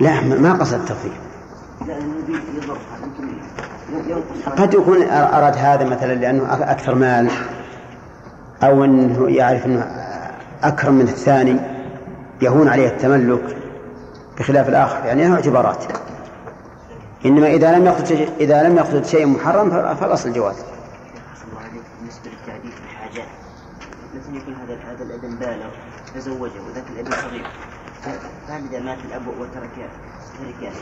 [0.00, 1.12] لا ما قصد التفضيل.
[4.56, 7.30] قد يكون أراد هذا مثلا لأنه أكثر مال
[8.62, 9.80] أو أنه يعرف أنه
[10.62, 11.60] أكرم من الثاني
[12.42, 13.56] يهون عليه التملك
[14.38, 15.04] بخلاف الآخر.
[15.04, 15.84] يعني له اعتبارات.
[17.24, 23.28] إنما إذا لم يقصد إذا لم يقصد شيء محرم فالأصل عليك بالنسبة للتعديل في الحاجات
[24.14, 25.85] مثلا يكون هذا هذا الابن بالغ.
[26.16, 27.46] تزوجه وذاك الابن صغير.
[28.48, 29.90] فهل إذا مات الأب وترك
[30.38, 30.72] ترك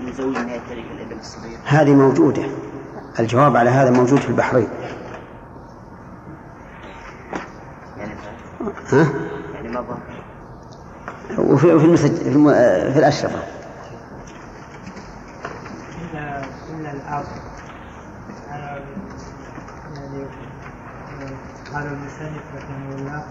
[0.00, 2.42] يزوج ما يترك الابن الصغير؟ هذه موجودة.
[3.20, 4.68] الجواب على هذا موجود في البحرين.
[7.98, 8.12] يعني
[8.92, 9.06] ها؟
[9.54, 9.98] يعني ما ظهر
[11.38, 12.50] وفي وفي المسج في, الم...
[12.92, 13.42] في الأشرفة.
[16.12, 17.24] إلا إلا الأب
[18.50, 20.24] يعني
[21.74, 23.22] قال المسلم رحمه الله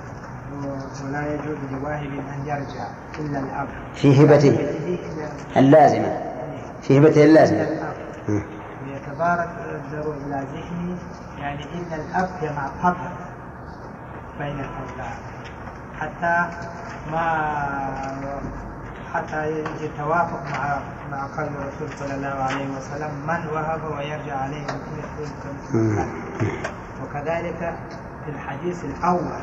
[0.54, 2.88] ولا يجوز لواهب أن يرجع
[3.20, 3.68] إلا الأب.
[3.96, 4.58] في هبته.
[4.58, 6.22] إلا- اللازمة.
[6.82, 7.68] في هبته إلا اللازمة.
[8.88, 10.96] ويتبارك الضرور إلى ذهني
[11.40, 13.10] يعني إن الأب يجمع فضل
[14.40, 15.18] بين الأولاد.
[16.00, 16.50] حتى
[17.12, 17.28] ما
[19.14, 20.80] حتى يجي توافق مع
[21.12, 26.06] مع قول الرسول صلى الله عليه وسلم من وهب ويرجع عليه مثل.
[27.04, 27.76] وكذلك
[28.26, 29.42] في الحديث الأول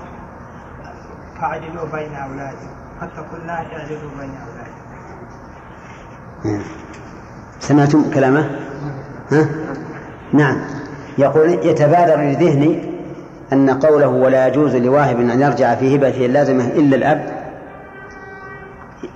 [1.45, 2.69] فاعدلوا بين أولادكم
[3.01, 4.31] تقول لا اعدلوا بين
[6.45, 6.65] أولادكم.
[7.61, 8.51] سمعتم كلامه؟
[9.31, 9.49] ها؟
[10.33, 10.61] نعم
[11.19, 12.95] يقول يتبادر لذهني
[13.53, 17.45] أن قوله ولا يجوز لواهب أن يرجع في هبته اللازمة إلا الأب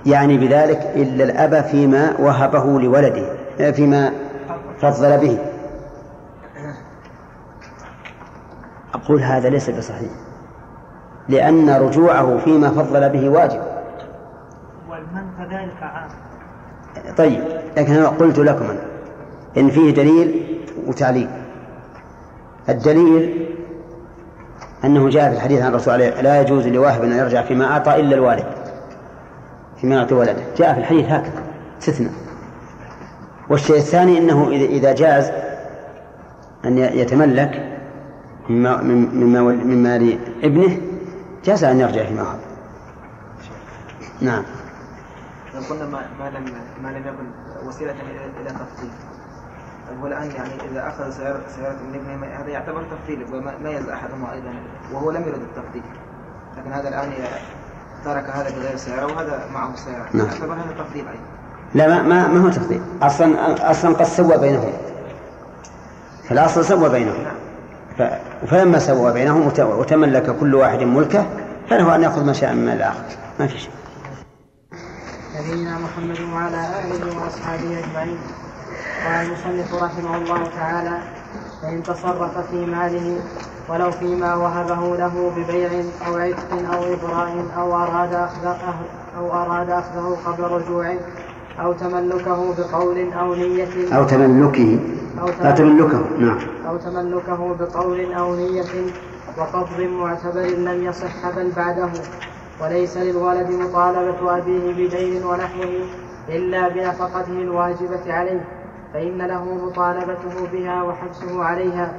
[0.05, 3.25] يعني بذلك إلا الأب فيما وهبه لولده
[3.71, 4.11] فيما
[4.81, 5.37] فضل به
[8.93, 10.28] أقول هذا ليس بصحيح
[11.29, 13.61] لأن رجوعه فيما فضل به واجب.
[14.89, 16.09] والمن كذلك عام
[17.17, 17.43] طيب
[17.77, 18.79] لكن أنا قلت لكم أنا
[19.57, 21.29] إن فيه دليل وتعليل.
[22.69, 23.47] الدليل
[24.85, 28.15] أنه جاء في الحديث عن الرسول عليه لا يجوز لواهب أن يرجع فيما أعطى إلا
[28.15, 28.45] الوالد
[29.81, 30.43] فيما يعطي ولده.
[30.57, 31.43] جاء في الحديث هكذا
[31.79, 32.11] استثناء
[33.49, 35.31] والشيء الثاني أنه إذا جاز
[36.65, 37.79] أن يتملك
[38.49, 40.77] مما مما من مال ابنه
[41.45, 42.37] جاز أن يرجع فيما أخذ
[44.21, 44.43] نعم.
[45.55, 46.45] لو قلنا ما, ما لم
[46.83, 47.25] ما لم يكن
[47.67, 48.91] وسيلة إلى إلى تفضيل.
[50.01, 54.53] هو الآن يعني إذا أخذ سيارة سيارة من ابنه هذا يعتبر تفضيل وميز أحدهما أيضا
[54.93, 55.83] وهو لم يرد التفضيل.
[56.57, 57.11] لكن هذا الآن
[58.05, 60.07] ترك هذا بغير سيارة وهذا معه سيارة.
[60.13, 60.27] نعم.
[60.27, 61.23] يعتبر هذا تفضيل أيضا.
[61.73, 62.81] لا ما ما, ما هو تفضيل.
[63.01, 64.73] أصلا أصلا قد سوى بينهم.
[66.23, 67.25] في الأصل سوى بينهم.
[67.25, 67.38] ف...
[68.47, 69.59] فلما سوى بينهم وت...
[69.59, 71.25] وتملك كل واحد ملكه
[71.69, 73.03] فله أن يأخذ ما شاء من الآخر.
[73.39, 73.71] ما في شيء.
[75.39, 78.17] نبينا محمد وعلى آله وأصحابه أجمعين.
[79.05, 80.97] قال المصنف رحمه الله تعالى
[81.61, 83.17] فإن تصرف في ماله
[83.69, 85.69] ولو فيما وهبه له ببيع
[86.07, 88.45] أو عتق أو إبراء أو أراد أخذ
[89.17, 90.97] أو أراد أخذه قبل رجوعه
[91.59, 94.79] أو تملكه بقول أو نية أو تملكه
[95.21, 96.01] أو تملكه.
[96.19, 96.37] نعم.
[96.67, 98.91] أو تملكه بقول أو نية
[99.37, 101.89] وقبض معتبر لم يصح بل بعده.
[102.61, 105.85] وليس للولد مطالبة أبيه بدين ونحوه
[106.29, 108.45] إلا بنفقته الواجبة عليه
[108.93, 111.93] فإن له مطالبته بها وحبسه عليها.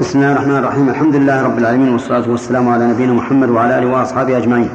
[0.00, 0.88] بسم الله الرحمن الرحيم.
[0.88, 4.70] الحمد لله رب العالمين والصلاة والسلام على نبينا محمد وعلى آله وأصحابه أجمعين.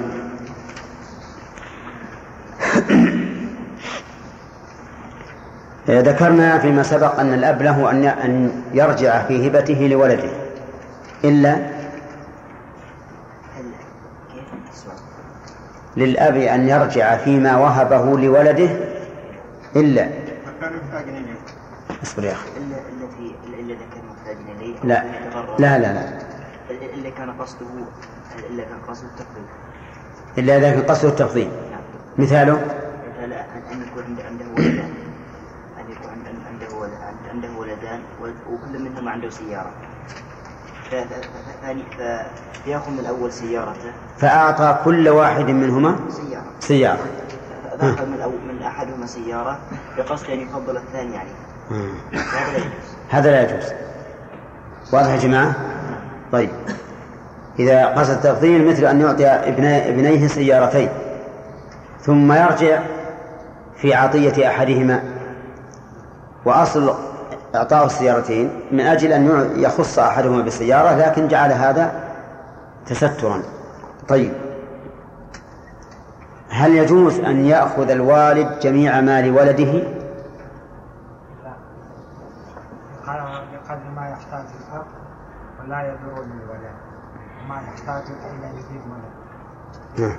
[6.00, 10.30] ذكرنا فيما سبق أن الأب له أن أن يرجع في هبته لولده.
[11.24, 11.58] إلا؟
[15.98, 18.70] للأب أن يرجع فيما وهبه لولده.
[19.76, 20.10] إلا
[22.04, 22.50] اصبر يا أخي.
[22.58, 22.76] إلا
[23.60, 25.04] إذا كان محتاجا إليه لا.
[25.60, 26.04] لا لا لا.
[26.72, 27.66] إلا كان قصده
[28.50, 29.46] إلا كان قصده التقديم
[30.38, 31.82] إلا إذا كان قصده التفضيل نعم.
[32.18, 34.94] مثاله؟ مثلا أن يكون عنده عنده ولدان
[35.80, 36.68] أن يكون عنده
[37.32, 37.81] عنده ولد
[38.22, 39.72] ولد- وكل منهما عنده سيارة.
[42.66, 43.92] فيأخذ من الأول سيارته.
[44.18, 46.46] فأعطى كل واحد منهما سيارة.
[46.60, 47.00] سيارة.
[47.80, 49.60] فأخذ من الأول من أحدهما سيارة
[49.98, 51.32] بقصد أن يفضل الثاني عليه.
[51.72, 52.64] هذا لا يجوز.
[53.10, 53.72] هذا لا يجوز.
[54.94, 55.56] واضح يا جماعة؟
[56.32, 56.50] طيب.
[57.60, 60.90] إذا قصد التفضيل مثل أن يعطي ابني ابنيه سيارتين
[62.02, 62.80] ثم يرجع
[63.76, 65.04] في عطية أحدهما.
[66.46, 66.94] وأصل
[67.56, 71.92] إعطاه السيارتين من أجل أن يخص أحدهما بالسيارة لكن جعل هذا
[72.86, 73.42] تسترا.
[74.08, 74.34] طيب.
[76.50, 79.84] هل يجوز أن يأخذ الوالد جميع مال ولده؟
[83.72, 84.86] بقدر ما يحتاج الأب
[85.60, 86.76] ولا يضر للولد
[87.50, 89.12] ما يحتاج إلى يجيب ولد
[90.00, 90.18] نعم.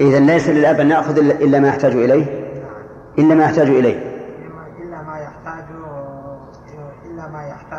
[0.00, 2.24] إذا ليس للأب أن يأخذ إلا ما يحتاج إليه؟
[3.18, 4.09] إلا ما يحتاج إليه.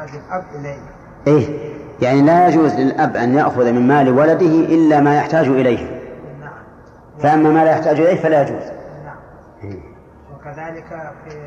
[0.02, 0.80] يحتاج الأب إليه
[1.28, 1.72] إيه
[2.02, 6.02] يعني لا يجوز للأب أن يأخذ من مال ولده إلا ما يحتاج إليه.
[6.40, 6.54] نعم.
[7.20, 8.64] فأما ما لا يحتاج إليه فلا يجوز.
[9.06, 9.16] نعم.
[9.64, 9.80] إيه.
[10.36, 11.38] وكذلك في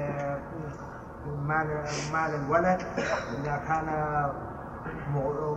[1.47, 1.67] مال
[2.13, 2.79] مال الولد
[3.43, 3.87] إذا كان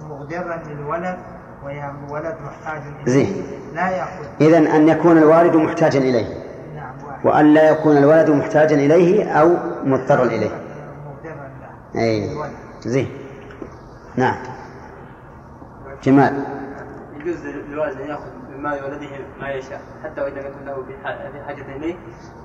[0.09, 1.17] مغدرا للولد
[1.63, 3.43] والولد محتاج إليه زين.
[3.73, 4.25] لا يأخذ.
[4.41, 6.27] إذا أن يكون الوالد محتاجا إليه.
[6.75, 6.93] نعم.
[7.23, 9.49] وأن لا يكون الولد محتاجا إليه أو
[9.83, 10.49] مضطرا إليه.
[10.49, 11.47] مغدرا
[11.95, 13.09] له أي الولد زين.
[14.15, 14.36] نعم.
[16.03, 16.43] جمال.
[17.13, 19.09] يجوز للوالد أن يأخذ من مال ولده
[19.39, 21.95] ما يشاء حتى وان لم يكن له بح- بحاجه إليه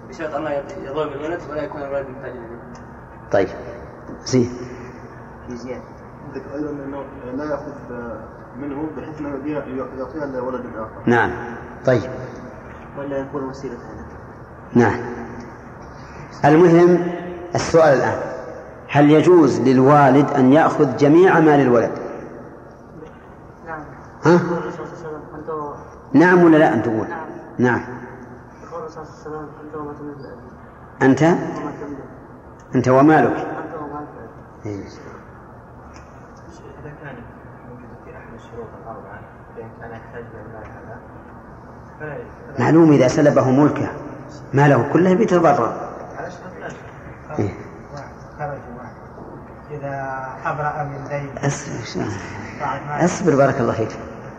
[0.08, 2.72] بشرط أن لا يضر بالولد ولا يكون الولد محتاجا إليه.
[3.32, 3.48] طيب.
[4.24, 4.48] زين.
[5.48, 5.82] في زيادة.
[6.26, 7.04] عندك أيضا أنه
[7.36, 7.72] لا يأخذ
[8.56, 9.48] منه بحيث أنه
[9.98, 11.02] يعطيها لولد آخر.
[11.06, 11.30] نعم.
[11.86, 12.10] طيب.
[12.98, 14.06] ولا يكون وسيلة هذا.
[14.74, 15.00] نعم.
[16.44, 17.12] المهم
[17.54, 18.31] السؤال الآن.
[18.92, 21.90] هل يجوز للوالد أن يأخذ جميع مال الولد؟
[23.66, 23.80] نعم.
[24.24, 25.50] ها؟ يقول الرسول صلى الله عليه وسلم أنت
[26.12, 27.26] نعم ولا لا أن تقول؟ نعم.
[27.58, 27.80] نعم.
[28.62, 30.36] يقول الرسول صلى الله عليه وسلم
[31.02, 32.04] أنت؟ وما تملك
[32.74, 33.46] أنت ومالك.
[34.66, 34.84] إيه.
[36.82, 37.16] إذا كان
[37.68, 39.20] موجود في أحد الشروط الأربعة
[39.80, 40.58] كان يحتاج إلى
[42.00, 42.18] هذا
[42.58, 43.90] معلوم إذا سلبه ملكه
[44.54, 45.72] ماله كله بيتضرر.
[47.38, 47.71] إيه.
[50.44, 52.02] أبرأ من دين أصبر
[52.88, 53.88] ما أصبر بارك الله فيك.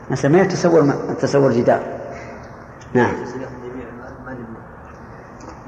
[0.08, 1.80] أنا سمعت تصور تصور جدار
[2.94, 3.14] نعم.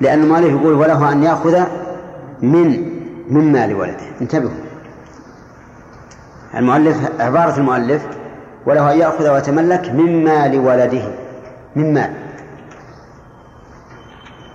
[0.01, 1.63] لأن ماله يقول وله أن يأخذ
[2.41, 2.95] من
[3.29, 4.05] من مال ولده.
[4.21, 4.51] انتبهوا.
[6.55, 8.07] المؤلف عبارة المؤلف
[8.65, 11.11] وله أن يأخذ ويتملك من مال ولده.
[11.75, 12.13] من مال.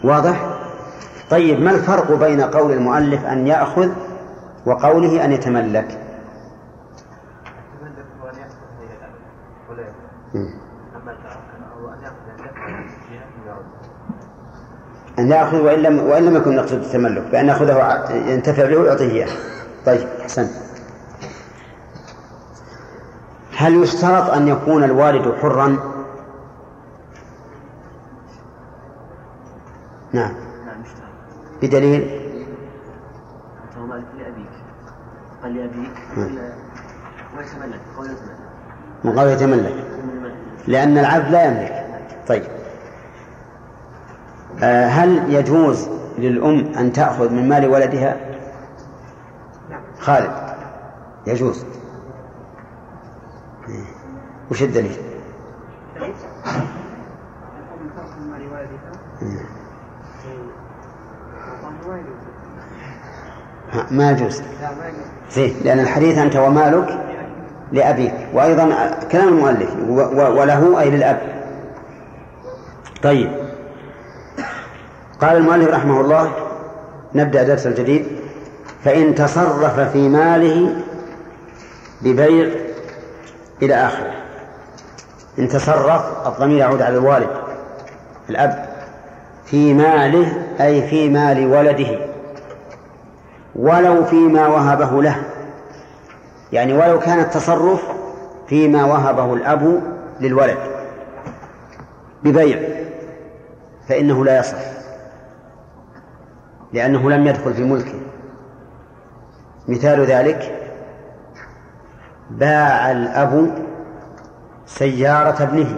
[0.04, 0.60] واضح؟
[1.30, 3.88] طيب ما الفرق بين قول المؤلف أن يأخذ
[4.66, 5.98] وقوله أن يتملك؟
[15.18, 19.10] أن ولا يأخذ وإن لم وإن لم يكن يقصد التملك بأن يأخذه ينتفع به ويعطيه
[19.10, 19.28] إياه.
[19.86, 20.48] طيب أحسن
[23.56, 25.76] هل يشترط أن يكون الوالد حرا؟
[30.12, 30.34] نعم
[30.66, 30.82] نعم
[31.62, 32.02] بدليل
[33.64, 34.50] أنت ومالك لأبيك
[35.42, 36.38] قال لأبيك نعم.
[37.36, 38.38] ويتملك قول يتملك
[39.04, 39.86] من قول يتملك
[40.66, 41.86] لأن العبد لا يملك
[42.28, 42.42] طيب
[44.62, 45.88] آه، هل يجوز
[46.18, 48.16] للأم أن تأخذ من مال ولدها؟
[49.98, 50.30] خالد
[51.26, 51.64] يجوز
[53.68, 53.84] إيه.
[54.50, 54.96] وش الدليل؟
[55.96, 56.12] إيه.
[56.44, 56.62] ها،
[63.90, 64.42] ما يجوز.
[65.32, 66.98] زين لأن الحديث أنت ومالك
[67.72, 69.70] لأبيك وأيضا كلام المؤلف
[70.38, 71.20] وله أي للأب.
[73.02, 73.30] طيب.
[75.20, 76.32] قال المؤلف رحمه الله
[77.14, 78.06] نبدأ درس الجديد.
[78.84, 80.74] فإن تصرف في ماله
[82.00, 82.48] ببيع
[83.62, 84.12] إلى آخره.
[85.38, 87.30] إن تصرف الضمير يعود على الوالد
[88.30, 88.68] الأب
[89.46, 92.09] في ماله أي في مال ولده.
[93.56, 95.16] ولو فيما وهبه له.
[96.52, 97.82] يعني ولو كان التصرف
[98.48, 99.82] فيما وهبه الأب
[100.20, 100.58] للولد
[102.22, 102.58] ببيع
[103.88, 104.58] فإنه لا يصح
[106.72, 108.00] لأنه لم يدخل في ملكه.
[109.68, 110.70] مثال ذلك
[112.30, 113.54] باع الأب
[114.66, 115.76] سيارة ابنه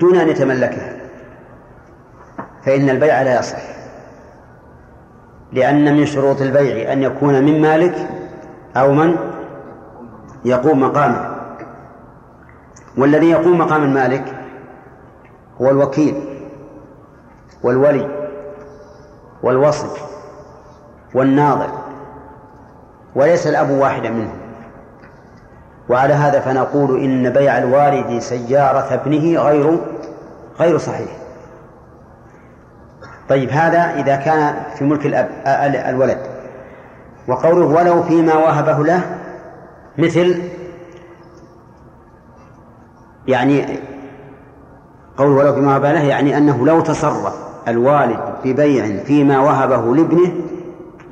[0.00, 0.92] دون أن يتملكها
[2.64, 3.58] فإن البيع لا يصح.
[5.52, 8.08] لأن من شروط البيع أن يكون من مالك
[8.76, 9.16] أو من
[10.44, 11.34] يقوم مقامه.
[12.98, 14.24] والذي يقوم مقام المالك
[15.60, 16.14] هو الوكيل
[17.62, 18.08] والولي
[19.42, 19.86] والوصي
[21.14, 21.68] والناظر
[23.14, 24.38] وليس الأب واحدا منهم.
[25.88, 29.78] وعلى هذا فنقول إن بيع الوالد سيارة ابنه غير
[30.60, 31.23] غير صحيح.
[33.28, 36.18] طيب هذا إذا كان في ملك الأب آه، الولد.
[37.28, 39.00] وقوله ولو فيما وهبه له
[39.98, 40.42] مثل
[43.28, 43.78] يعني
[45.16, 47.34] قول ولو فيما وهبه له يعني أنه لو تصرف
[47.68, 50.32] الوالد ببيع فيما وهبه لابنه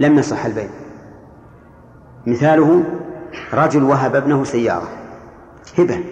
[0.01, 0.69] لم يصح البيع.
[2.27, 2.83] مثاله
[3.53, 4.89] رجل وهب ابنه سيارة.
[5.79, 6.05] هبة.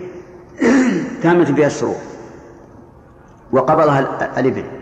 [1.22, 1.96] تامة بها الشروط
[3.52, 4.00] وقبضها
[4.40, 4.79] الابن.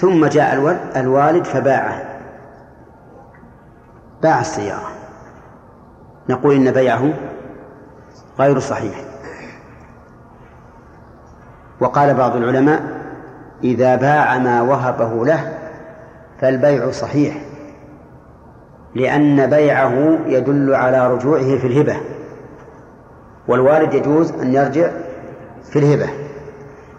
[0.00, 2.02] ثم جاء الوالد فباعه.
[4.22, 4.90] باع السيارة.
[6.28, 7.12] نقول إن بيعه
[8.38, 9.04] غير صحيح.
[11.80, 12.82] وقال بعض العلماء
[13.64, 15.58] إذا باع ما وهبه له
[16.40, 17.36] فالبيع صحيح
[18.94, 21.96] لأن بيعه يدل على رجوعه في الهبة.
[23.48, 24.90] والوالد يجوز أن يرجع
[25.72, 26.10] في الهبة.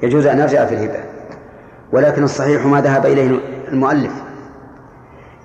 [0.03, 1.10] يجوز أن يرجع في الهبة.
[1.93, 4.11] ولكن الصحيح ما ذهب إليه المؤلف.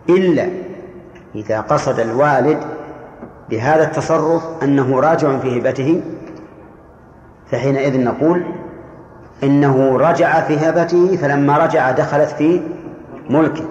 [0.08, 0.48] إلا
[1.34, 2.58] إذا قصد الوالد
[3.50, 6.02] بهذا التصرف أنه راجع في هبته
[7.50, 8.42] فحينئذ نقول
[9.42, 12.60] إنه رجع في هبته فلما رجع دخلت في
[13.30, 13.64] ملكه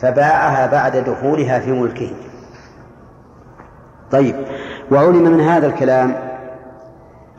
[0.00, 2.10] فباعها بعد دخولها في ملكه.
[4.10, 4.34] طيب
[4.90, 6.14] وعلم من هذا الكلام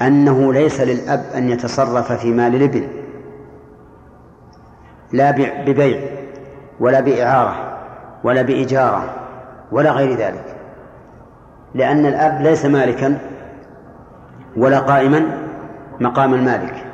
[0.01, 2.87] أنه ليس للأب أن يتصرف في مال الابن.
[5.11, 5.31] لا
[5.65, 5.99] ببيع
[6.79, 7.77] ولا بإعارة
[8.23, 9.15] ولا بإجارة
[9.71, 10.55] ولا غير ذلك.
[11.73, 13.17] لأن الأب ليس مالكا
[14.57, 15.25] ولا قائما
[15.99, 16.85] مقام المالك.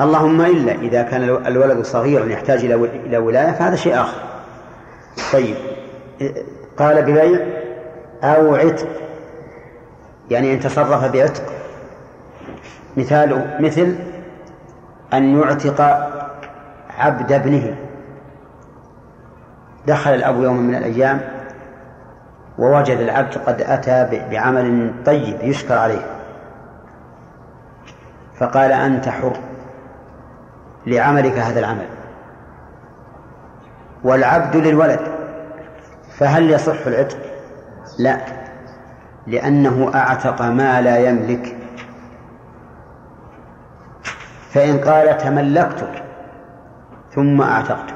[0.00, 4.22] اللهم إلا إذا كان الولد صغيرا يحتاج إلى ولاية فهذا شيء آخر.
[5.32, 5.56] طيب
[6.76, 7.40] قال ببيع
[8.22, 8.88] أو عتق.
[10.30, 11.42] يعني إن تصرف بعتق
[12.96, 13.94] مثال مثل
[15.12, 15.80] أن يعتق
[16.98, 17.76] عبد ابنه.
[19.86, 21.20] دخل الأب يوما من الأيام
[22.58, 26.06] ووجد العبد قد أتى بعمل طيب يشكر عليه.
[28.38, 29.36] فقال أنت حر
[30.86, 31.86] لعملك هذا العمل.
[34.04, 35.00] والعبد للولد
[36.18, 37.18] فهل يصح العتق؟
[37.98, 38.18] لا
[39.26, 41.56] لأنه أعتق ما لا يملك.
[44.50, 46.03] فإن قال تملكتك
[47.14, 47.94] ثم أعتقتك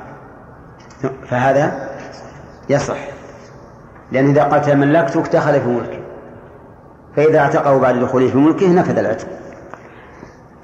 [1.28, 1.88] فهذا
[2.68, 2.98] يصح.
[4.12, 6.00] لأن إذا قال تملكتك دخل في ملكه
[7.16, 9.28] فإذا اعتقه بعد دخوله في ملكه نفذ العتق.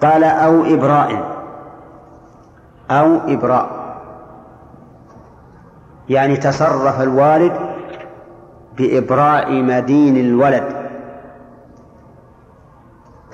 [0.03, 1.35] قال أو إبراء.
[2.91, 3.85] أو إبراء.
[6.09, 7.53] يعني تصرف الوالد
[8.79, 10.89] بإبراء مدين الولد.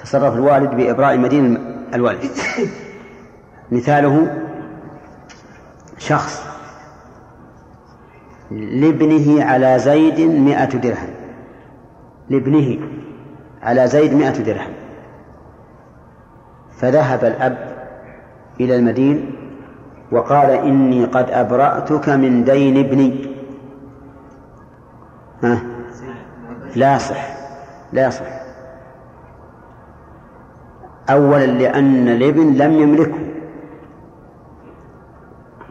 [0.03, 2.31] تصرف الوالد بإبراء مدين الولد.
[3.73, 4.41] مثاله
[6.01, 6.47] شخص
[8.51, 11.11] لابنه على زيد مئة درهم.
[12.31, 12.79] لابنه
[13.63, 14.73] على زيد مئة درهم.
[16.77, 17.77] فذهب الأب
[18.61, 19.35] إلى المدين
[20.13, 23.37] وقال إني قد أبرأتك من دين ابني.
[25.43, 25.63] ها؟
[26.77, 27.31] لا صح.
[27.93, 28.41] لا يصح
[31.11, 33.30] أولا لأن الابن لم يملكه.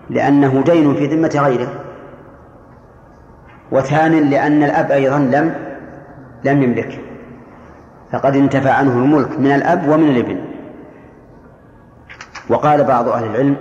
[0.10, 1.68] لأنه دين في ذمة غيره.
[3.72, 5.56] وثانيا لأن الأب أيضا لم
[6.44, 6.98] لم يملكه
[8.12, 10.42] فقد انتفى عنه الملك من الأب ومن الابن.
[12.50, 13.56] وقال بعض أهل العلم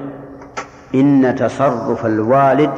[0.95, 2.71] إن تصرف الوالد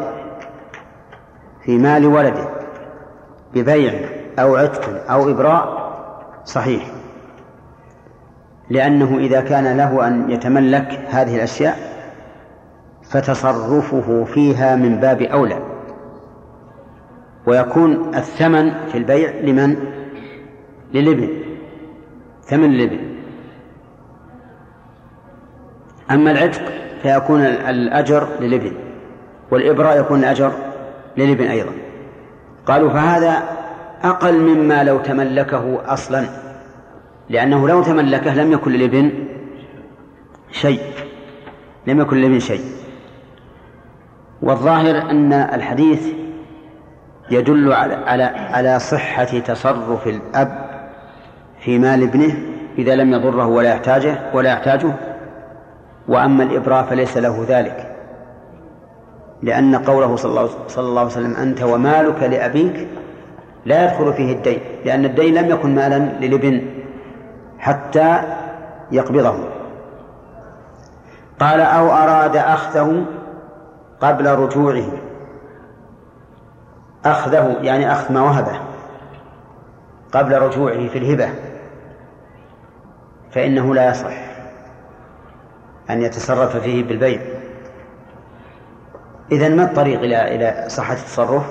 [1.64, 2.48] في مال ولده
[3.54, 3.92] ببيع
[4.38, 5.90] أو عتق أو إبراء
[6.44, 6.86] صحيح.
[8.70, 11.89] لأنه إذا كان له أن يتملك هذه الأشياء
[13.10, 15.58] فتصرفه فيها من باب أولى.
[17.46, 19.76] ويكون الثمن في البيع لمن؟
[20.94, 21.28] للابن.
[22.42, 22.98] ثمن الابن
[26.10, 26.62] أما العتق
[27.02, 28.72] فيكون الأجر للابن
[29.50, 30.52] والإبراء يكون الأجر
[31.16, 31.72] للابن أيضا.
[32.66, 33.42] قالوا فهذا
[34.02, 36.24] أقل مما لو تملكه أصلا
[37.28, 39.12] لأنه لو تملكه لم يكن للابن
[40.50, 40.80] شيء.
[41.86, 42.79] لم يكن للابن شيء.
[44.42, 46.06] والظاهر أن الحديث
[47.30, 50.70] يدل على على على صحة تصرف الأب
[51.60, 52.34] في مال ابنه
[52.78, 54.92] إذا لم يضره ولا يحتاجه ولا يحتاجه.
[56.08, 57.96] وأما الإبراء فليس له ذلك.
[59.42, 62.88] لأن قوله صلى الله, عليه وسلم أنت ومالك لأبيك
[63.66, 66.62] لا يدخل فيه الدين لأن الدين لم يكن مالا للابن
[67.58, 68.20] حتى
[68.92, 69.34] يقبضه.
[71.40, 73.04] قال أو أراد أخذه
[74.00, 74.92] قبل رجوعه.
[77.04, 78.60] أخذه يعني أخذ ما وهبه
[80.12, 81.28] قبل رجوعه في الهبة.
[83.30, 84.12] فإنه لا يصح
[85.90, 87.20] أن يتصرف فيه بالبيع.
[89.32, 91.42] إذا ما الطريق إلى إلى صحة التصرف؟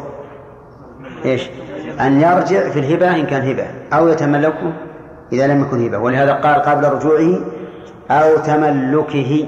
[1.26, 1.50] إيش؟
[2.00, 4.74] أن يرجع في الهبة إن كان هبة أو يتملكه
[5.34, 5.98] إذا لم يكن هبة.
[5.98, 7.40] ولهذا قال قبل رجوعه
[8.12, 9.46] أو تملكه.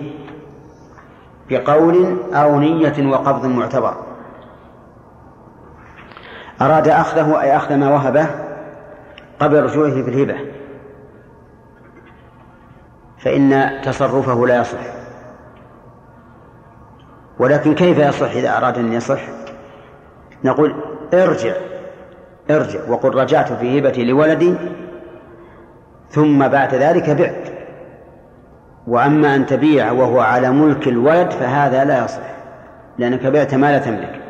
[1.52, 3.96] بقول أو نية وقبض معتبر.
[6.62, 8.28] أراد أخذه أي أخذ ما وهبه
[9.40, 10.36] قبل رجوعه في الهبة.
[13.20, 14.80] فإن تصرفه لا يصح.
[17.40, 19.22] ولكن كيف يصح إذا أراد أن يصح؟
[20.44, 20.76] نقول
[21.14, 21.54] ارجع
[22.52, 24.56] ارجع وقل رجعت في هبتي لولدي
[26.10, 27.61] ثم بعد ذلك بعت.
[28.88, 32.32] وأما أن تبيع وهو على ملك الولد فهذا لا يصح
[32.98, 34.22] لأنك بعت ما لا تملك.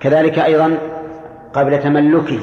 [0.00, 0.78] كذلك أيضا
[1.52, 2.40] قبل تملكه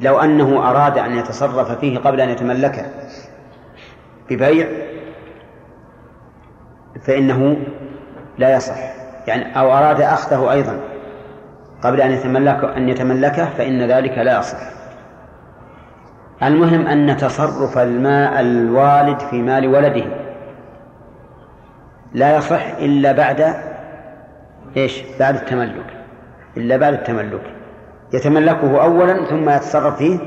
[0.00, 2.86] لو أنه أراد أن يتصرف فيه قبل أن يتملكه
[4.30, 4.68] ببيع
[7.02, 7.56] فإنه
[8.38, 8.76] لا يصح.
[9.26, 10.80] يعني أو أراد أخذه أيضا
[11.82, 14.73] قبل أن يتملك أن يتملكه فإن ذلك لا يصح.
[16.42, 20.24] المهم أن تصرف الماء الوالد في مال ولده.
[22.12, 23.40] لا يصح إلا بعد
[24.76, 26.06] إيش؟ بعد التملك.
[26.56, 27.56] إلا بعد التملك.
[28.14, 30.18] يتملكه أولا ثم يتصرف فيه.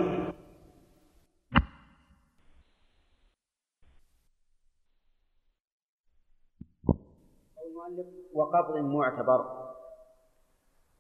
[8.33, 9.45] وقبض معتبر.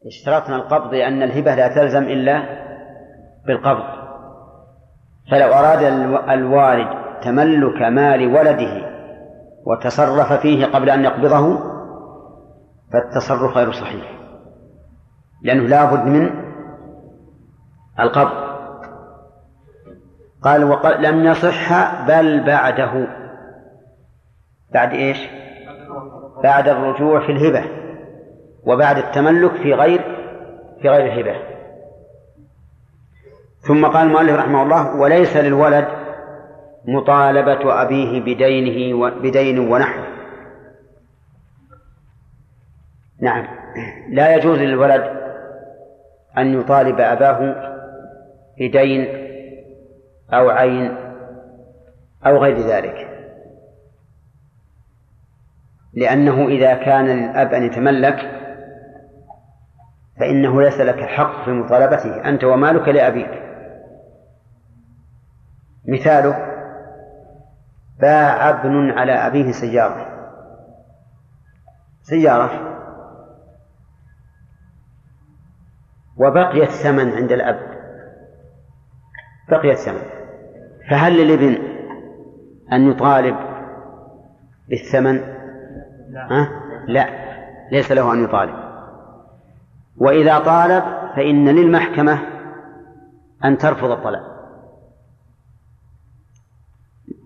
[0.05, 2.43] اشترطنا القبض لأن الهبة لا تلزم إلا
[3.47, 3.96] بالقبض.
[5.31, 5.83] فلو أراد
[6.29, 6.87] الوالد
[7.21, 8.97] تملك مال ولده
[9.65, 11.59] وتصرف فيه قبل أن يقبضه
[12.93, 14.17] فالتصرف غير صحيح
[15.41, 16.29] لأنه لا بد من
[17.99, 18.47] القبض.
[20.41, 21.71] قال وقال لم يصح
[22.07, 23.07] بل بعده.
[24.73, 25.17] بعد إيش؟
[26.43, 27.63] بعد الرجوع في الهبة
[28.65, 30.01] وبعد التملك في غير
[30.81, 31.56] في غير الهبة.
[33.59, 35.87] ثم قال المؤلف رحمه الله وليس للولد
[36.85, 40.07] مطالبة أبيه بدينه بدين ونحوه.
[43.21, 43.47] نعم.
[44.09, 45.03] لا يجوز للولد
[46.37, 47.55] أن يطالب أباه
[48.59, 49.07] بدين
[50.33, 50.97] أو عين
[52.25, 53.07] أو غير ذلك.
[55.93, 58.31] لأنه إذا كان للأب أن يتملك
[60.19, 63.46] فإنه ليس لك حق في مطالبته أنت ومالك لأبيك.
[65.87, 66.57] مثاله
[68.01, 70.07] باع ابن على أبيه سيارة.
[72.01, 72.77] سيارة.
[76.17, 77.77] وبقي الثمن عند الأب.
[79.49, 80.01] بقي الثمن
[80.89, 81.57] فهل للابن
[82.71, 83.35] أن يطالب
[84.69, 85.21] بالثمن؟
[86.15, 86.49] ها؟
[86.87, 87.09] لا.
[87.71, 88.55] ليس له أن يطالب.
[89.97, 90.83] وإذا طالب
[91.15, 92.19] فإن للمحكمة
[93.45, 94.36] أن ترفض الطلب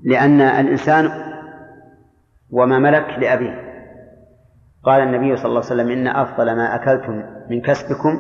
[0.04, 1.12] لأن الإنسان
[2.52, 3.72] وما ملك لأبيه.
[4.84, 8.20] قال النبي صلى الله عليه وسلم إن أفضل ما أكلتم من كسبكم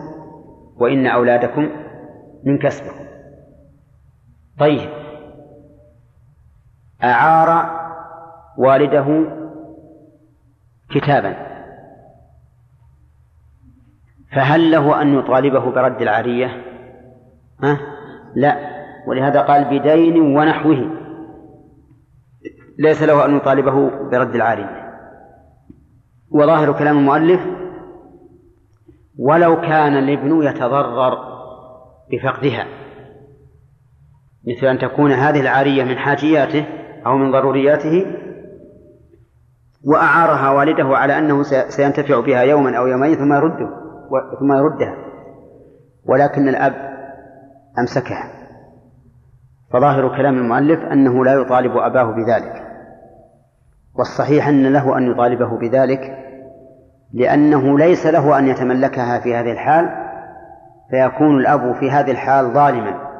[0.75, 1.69] وإن أولادكم
[2.43, 3.05] من كسبكم.
[4.59, 4.89] طيب.
[7.03, 7.79] أعار
[8.57, 9.25] والده
[10.89, 11.51] كتابا.
[14.35, 16.47] فهل له أن يطالبه برد العارية؟
[17.63, 17.77] ها؟
[18.35, 18.57] لا.
[19.07, 21.00] ولهذا قال بدين ونحوه.
[22.79, 24.91] ليس له أن يطالبه برد العارية
[26.31, 27.41] وظاهر كلام المؤلف
[29.19, 31.17] ولو كان الابن يتضرر
[32.11, 32.67] بفقدها
[34.47, 36.65] مثل أن تكون هذه العارية من حاجياته
[37.05, 38.05] أو من ضرورياته
[39.85, 43.69] وأعارها والده على أنه سينتفع بها يوما أو يومين ثم يرده
[44.39, 44.95] ثم يردها.
[46.05, 46.73] ولكن الأب
[47.79, 48.40] أمسكها.
[49.73, 52.71] فظاهر كلام المؤلف أنه لا يطالب أباه بذلك
[53.95, 56.17] والصحيح أن له أن يطالبه بذلك
[57.13, 59.89] لأنه ليس له أن يتملكها في هذه الحال
[60.89, 63.11] فيكون الأب في هذه الحال ظالما.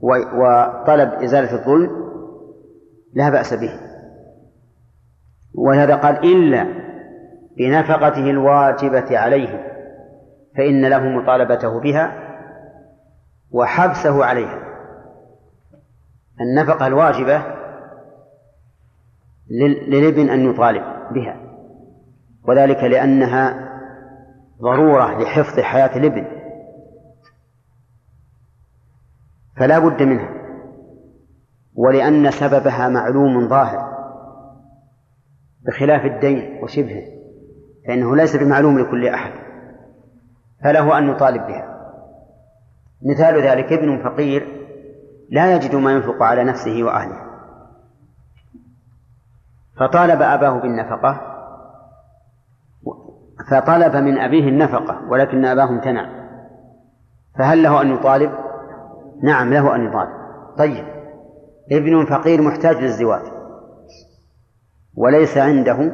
[0.00, 1.90] وطلب إزالة الظلم
[3.14, 3.80] لا بأس به.
[5.54, 6.66] ولهذا قال إلا
[7.58, 9.66] بنفقته الواجبة عليه
[10.56, 12.25] فإن له مطالبته بها
[13.50, 14.62] وحبسه عليها.
[16.40, 17.42] النفقة الواجبة
[19.88, 20.82] للابن أن يطالب
[21.14, 21.40] بها.
[22.48, 23.68] وذلك لأنها
[24.62, 26.26] ضرورة لحفظ حياة الابن.
[29.56, 30.30] فلا بد منها.
[31.74, 33.96] ولأن سببها معلوم ظاهر.
[35.66, 37.04] بخلاف الدين وشبهه.
[37.86, 39.32] فإنه ليس بمعلوم لكل أحد.
[40.64, 41.75] فله أن يطالب بها.
[43.02, 44.66] مثال ذلك ابن فقير
[45.30, 47.26] لا يجد ما ينفق على نفسه وأهله.
[49.80, 51.20] فطالب أباه بالنفقة
[53.50, 56.26] فطلب من أبيه النفقة ولكن أباه امتنع.
[57.38, 58.32] فهل له أن يطالب؟
[59.22, 60.16] نعم له أن يطالب.
[60.58, 60.84] طيب
[61.72, 63.22] ابن فقير محتاج للزواج
[64.94, 65.92] وليس عنده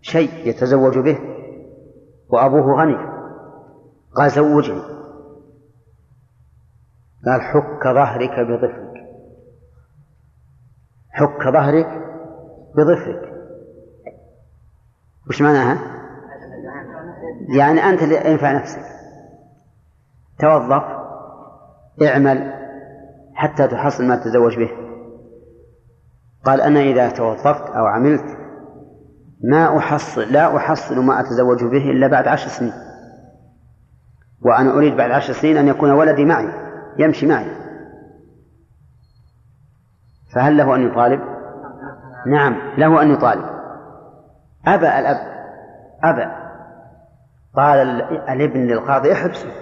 [0.00, 1.18] شيء يتزوج به
[2.28, 2.96] وأبوه غني.
[4.16, 4.82] قال زوجني
[7.26, 8.92] قال حك ظهرك بظفرك
[11.10, 11.88] حك ظهرك
[12.76, 13.32] بظفرك
[15.28, 15.78] وش معناها؟
[17.58, 18.82] يعني أنت اللي ينفع نفسك.
[20.38, 20.84] توظف
[22.02, 22.52] اعمل
[23.34, 24.70] حتى تحصل ما تتزوج به.
[26.44, 28.24] قال أنا إذا توظفت أو عملت
[29.44, 32.72] ما أحصل لا أحصل ما أتزوج به إلا بعد عشر سنين.
[34.42, 36.65] وأنا أريد بعد عشر سنين أن يكون ولدي معي.
[36.98, 37.66] يمشي معي.
[40.34, 41.20] فهل له أن يطالب؟
[42.26, 43.44] نعم له أن يطالب.
[44.66, 45.36] أبى الأب
[46.04, 46.46] أبى.
[47.54, 49.52] قال الابن للقاضي احبسه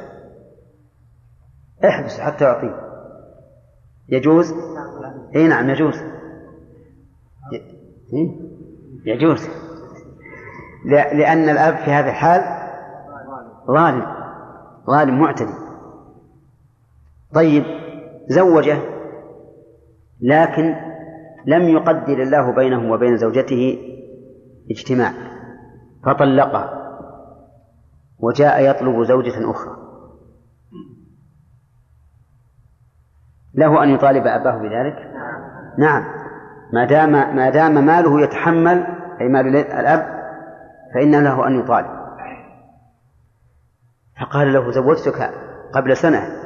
[1.85, 2.81] احبسه حتى يعطيه.
[4.09, 4.55] يجوز؟
[5.37, 5.95] إي نعم يجوز.
[9.07, 9.49] يجوز.
[11.13, 12.41] لأن الأب في هذا الحال
[13.67, 14.07] ظالم.
[14.87, 15.64] ظالم معتدي.
[17.35, 17.65] طيب
[18.29, 18.79] زوجه
[20.21, 20.75] لكن
[21.47, 23.79] لم يقدر الله بينه وبين زوجته
[24.71, 25.13] اجتماع
[26.07, 26.85] فطلقها
[28.19, 29.77] وجاء يطلب زوجة أخرى.
[33.55, 34.97] له أن يطالب أباه بذلك؟
[35.79, 36.05] نعم.
[36.73, 38.87] ما دام ما دام ماله يتحمل
[39.21, 40.07] أي مال الأب
[40.95, 42.05] فإن له أن يطالب.
[44.21, 45.31] فقال له زوجتك
[45.75, 46.44] قبل سنة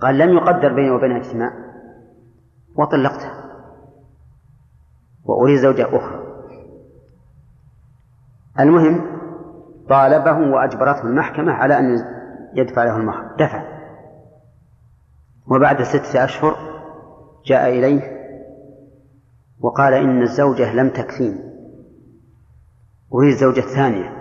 [0.00, 1.52] قال لم يقدر بيني وبينها اجتماع
[2.76, 3.44] وطلقتها
[5.24, 6.24] وأريد زوجة أخرى.
[8.60, 9.18] المهم
[9.88, 12.04] طالبه وأجبرته المحكمة على أن
[12.54, 13.78] يدفع له المهر دفع.
[15.46, 16.56] وبعد ستة أشهر
[17.44, 18.18] جاء إليه
[19.60, 21.48] وقال إن الزوجة لم تكفيني.
[23.14, 24.18] أريد زوجة ثانية.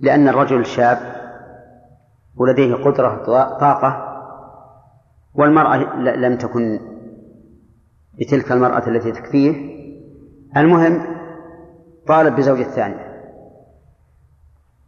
[0.00, 1.17] لأن الرجل شاب
[2.38, 3.24] ولديه قدرة
[3.60, 4.04] طاقة
[5.34, 6.80] والمرأة لم تكن
[8.20, 9.78] بتلك المرأة التي تكفيه.
[10.56, 11.02] المهم
[12.08, 13.08] طالب بزوجة ثانية.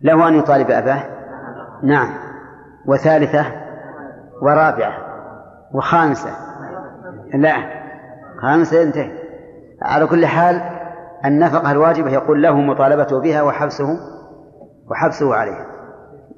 [0.00, 1.02] له أن يطالب أباه
[1.82, 2.08] نعم.
[2.86, 3.46] وثالثة
[4.42, 4.98] ورابعة
[5.74, 6.30] وخامسة.
[7.34, 7.54] لا
[8.42, 9.18] خامسة انتهى
[9.82, 10.62] على كل حال
[11.24, 13.98] النفقة الواجبة يقول له مطالبته بها وحبسه
[14.90, 15.66] وحبسه عليها.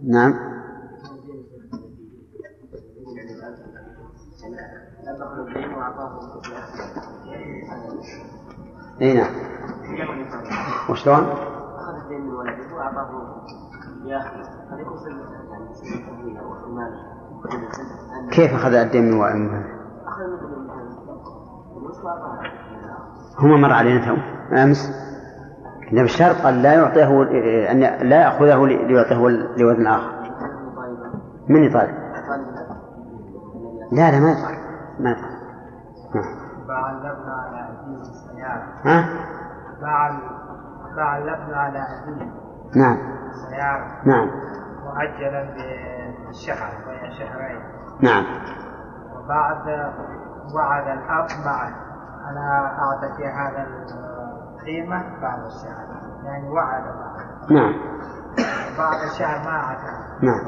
[0.08, 0.51] نعم.
[9.02, 9.30] إي نعم.
[10.90, 13.42] وشلون؟ اخذ الدين من ولده واعطاه
[14.72, 14.98] هل يكون
[18.30, 19.64] كيف أخذ الدين من ولده؟
[23.38, 24.16] هما مر علينا تو.
[24.56, 24.78] أمس.
[25.90, 27.22] كنا بشرط ان لا يعطيه
[27.70, 30.12] أن لا يأخذه ليعطيه لوزن آخر.
[31.48, 31.94] من يطالب؟
[33.92, 34.58] لا لا ما يطالب.
[35.00, 35.42] ما يطالب.
[36.70, 37.12] على
[38.84, 39.08] ها؟
[39.80, 40.10] باع
[40.96, 42.32] باع اللبن على أبيه.
[42.76, 42.96] نعم.
[43.30, 44.30] السيارة نعم.
[44.84, 45.54] مؤجلا
[46.26, 47.62] بالشهر بين شهرين.
[48.00, 48.24] نعم.
[49.16, 49.66] وبعد
[50.54, 51.68] وعد الأب معه
[52.30, 53.66] أنا أعطيك هذا
[54.56, 55.86] القيمة بعد الشهر.
[56.24, 57.74] يعني وعد معه نعم.
[58.78, 60.40] بعد الشهر ما أعطى نعم.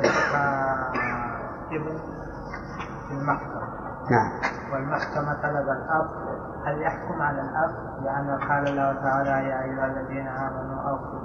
[1.73, 1.99] ابن
[3.09, 3.74] في المحكمة.
[4.11, 4.31] نعم.
[4.73, 6.07] والمحكمة طلب الأب
[6.67, 7.71] هل يحكم على الأب؟
[8.05, 11.21] لأن قال الله تعالى يا أيها الذين آمنوا أوفوا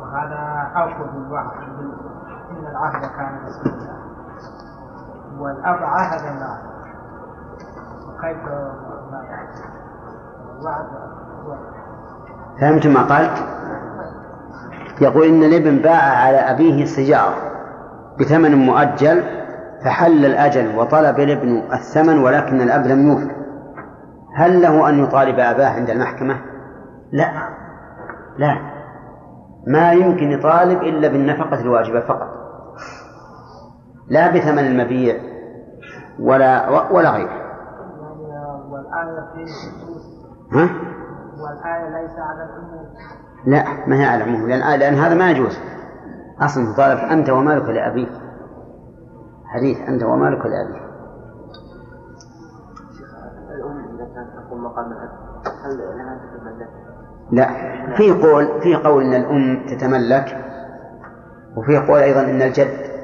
[0.00, 1.56] وهذا أوفوا بالوعد
[2.50, 3.94] إن العهد كان مسؤولا
[5.38, 6.58] والأب عهد معه
[8.08, 8.44] وكيف
[9.12, 9.68] ما يحكم
[10.60, 10.86] الوعد
[12.60, 13.30] فهمت ما قال؟
[15.00, 17.36] يقول إن الابن باع على أبيه سيارة
[18.20, 19.43] بثمن مؤجل
[19.84, 23.34] فحل الأجل وطلب الابن الثمن ولكن الأب لم يوفق.
[24.36, 26.40] هل له أن يطالب أباه عند المحكمة؟
[27.12, 27.30] لا.
[28.38, 28.58] لا.
[29.66, 32.28] ما يمكن يطالب إلا بالنفقة الواجبة فقط.
[34.08, 35.14] لا بثمن المبيع
[36.20, 37.44] ولا ولا غيره.
[40.52, 40.68] ها؟
[41.40, 42.86] والآية ليس على العموم
[43.46, 44.48] لا ما هي على العموم.
[44.48, 45.58] لأن, لأن هذا ما يجوز.
[46.40, 48.23] أصلا مطالب أنت ومالك لأبيك.
[49.54, 50.82] حديث أنت ومالك لأبيك
[53.54, 55.10] الأم إذا كانت تقوم مقام الأب
[55.64, 56.68] هل لها تتملك؟
[57.32, 57.46] لا
[57.96, 60.44] في قول في قول إن الأم تتملك
[61.56, 62.94] وفي قول أيضا إن الجد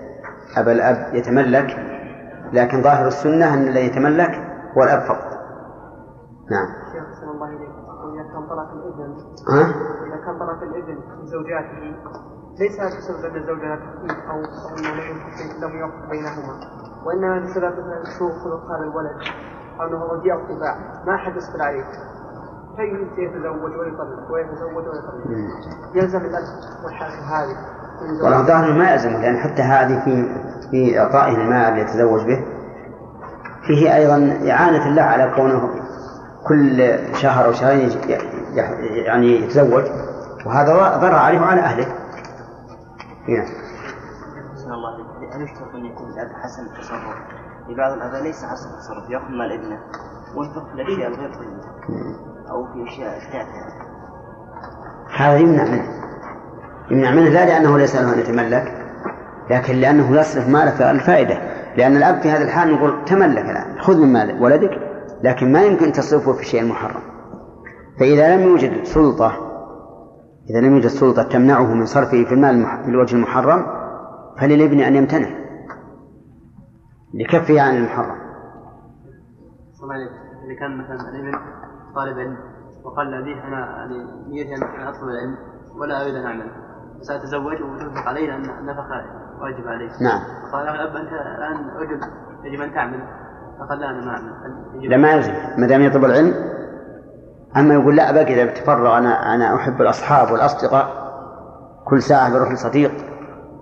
[0.57, 1.77] ابا الأب يتملك
[2.53, 4.31] لكن ظاهر السنة أن الذي يتملك
[4.77, 5.41] هو الأب فقط
[6.51, 7.71] نعم شيخ الله إليك
[8.15, 9.15] إذا كان طرف الإبن؟
[10.07, 11.95] إذا كان طرف الإبن من زوجاته
[12.59, 13.79] ليس بسبب أن الزوجة أو
[14.31, 14.91] أو أنه
[15.63, 16.61] لم يوفق بينهما.
[17.07, 17.75] وإنما بسبب
[18.19, 19.17] سوء خلق هذا الولد
[19.81, 20.77] أو أنه رجيع الطباع
[21.07, 21.85] ما حد يسأل عليه.
[22.77, 25.15] فيتزوج ويطلق ويتزوج ويطلق.
[25.95, 26.45] يلزم الأب
[26.85, 27.57] والحاكم هذه.
[28.25, 30.29] والله ظاهر ما يلزم لأن حتى هذه في
[30.71, 32.45] في إعطائه المال ليتزوج به.
[33.67, 35.71] فيه أيضا إعانة الله على كونه
[36.49, 37.91] كل شهر أو شهرين
[39.07, 39.85] يعني يتزوج
[40.47, 42.00] وهذا ضر عليه وعلى أهله.
[43.29, 43.47] نعم.
[44.75, 47.17] الله عليك هل يشترط أن يكون الأب حسن التصرف؟
[47.69, 49.79] لبعض الآباء ليس حسن التصرف يأخذ مال ابنه
[50.37, 51.31] وينفق في الأشياء الغير
[52.51, 53.91] أو في أشياء تافهة
[55.17, 55.89] هذا يمنع منه.
[56.91, 58.87] يمنع منه لا لأنه ليس له أن يتملك
[59.51, 61.39] لكن لأنه يصرف ماله في الفائدة.
[61.77, 64.71] لأن الأب في هذا الحال نقول تملك الآن خذ من مال ولدك
[65.23, 67.03] لكن ما يمكن تصرفه في شيء محرم.
[68.01, 69.50] فإذا لم يوجد سلطة
[70.51, 73.67] إذا لم يوجد سلطة تمنعه من صرفه في المال في الوجه المحرم
[74.41, 75.29] فللابن أن يمتنع.
[77.15, 78.17] لكفه عن المحرم.
[80.45, 81.33] إذا كان مثلا الابن
[81.95, 82.37] طالب علم
[82.85, 83.97] وقال لأبيه أنا يعني
[84.29, 85.37] نيتي أن أطلب العلم
[85.77, 86.51] ولا أريد أن أعمل.
[87.01, 89.05] سأتزوج وتنفق علي لأن النفقة
[89.41, 89.89] واجب علي.
[90.03, 90.21] نعم.
[90.53, 92.01] قال يا الأب أنت الآن رجل
[92.45, 93.01] يجب أن تعمل.
[93.59, 94.33] فقال لا أنا ما أعمل.
[94.91, 96.35] لا ما يلزم ما دام يطلب العلم
[97.57, 101.11] أما يقول لا أبقى إذا بتفرغ أنا أنا أحب الأصحاب والأصدقاء.
[101.85, 102.93] كل ساعة بروح لصديق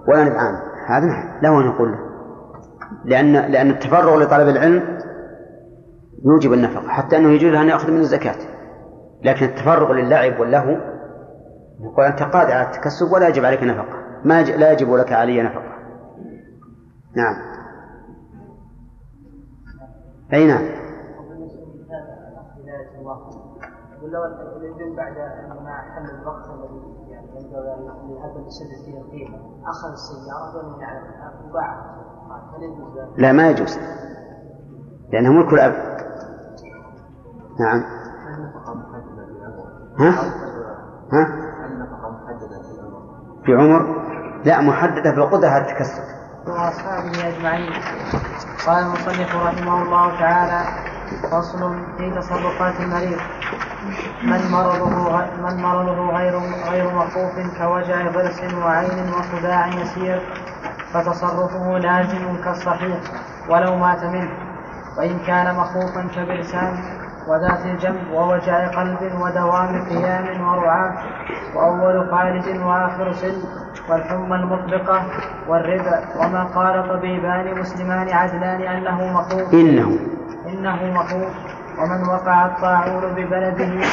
[0.08, 0.54] ولا نبعان.
[0.86, 1.98] هذا له أن يقول له.
[3.04, 4.98] لأن لأن التفرغ لطلب العلم
[6.24, 8.36] يوجب النفقة حتى أنه يجوز أن يأخذ من الزكاة.
[9.22, 10.76] لكن التفرغ للعب واللهو
[11.80, 13.98] يقول أنت قادر على التكسب ولا يجب عليك نفقة.
[14.24, 15.78] ما لا يجب لك علي نفقة.
[17.16, 17.34] نعم.
[20.32, 20.68] أي نعم.
[24.96, 25.16] بعد
[25.64, 27.88] ما حل الوقت الذي يعني ينبغي ان
[28.84, 31.98] فيه القيمة أخذ السيارة ولم يعلمها وباعها
[32.56, 33.78] هل يجوز ذلك؟ لا ما يجوز.
[35.12, 35.72] لأنه ملك الأب.
[37.60, 37.82] نعم.
[39.98, 40.10] ها؟
[41.12, 41.48] ها؟
[43.44, 44.08] في عمر؟
[44.44, 46.02] لا محددة بالقدرة على التكسب
[46.46, 47.72] وأصحابه أجمعين.
[48.66, 50.64] قال المصنف رحمه الله تعالى
[51.30, 53.18] فصل في تصرفات المريض.
[54.22, 55.10] من مرضه
[55.42, 56.38] من مرضه غير
[56.70, 60.20] غير مخوف كوجع ضرس وعين وصداع يسير
[60.92, 62.98] فتصرفه لازم كالصحيح
[63.48, 64.30] ولو مات منه.
[64.98, 66.78] وإن كان مخوفا كبرسان
[67.28, 70.92] وذات الجنب ووجع قلب ودوام قيام ورعاة
[71.54, 73.42] وأول خارج وآخر سل
[73.88, 75.02] والحمى المطبقة
[75.48, 79.54] والربا وما قال طبيبان مسلمان عدلان أنه مخوف.
[79.54, 79.98] إنه.
[80.46, 81.57] إنه مخوف.
[81.80, 83.86] ومن وقع الطاعون ببلده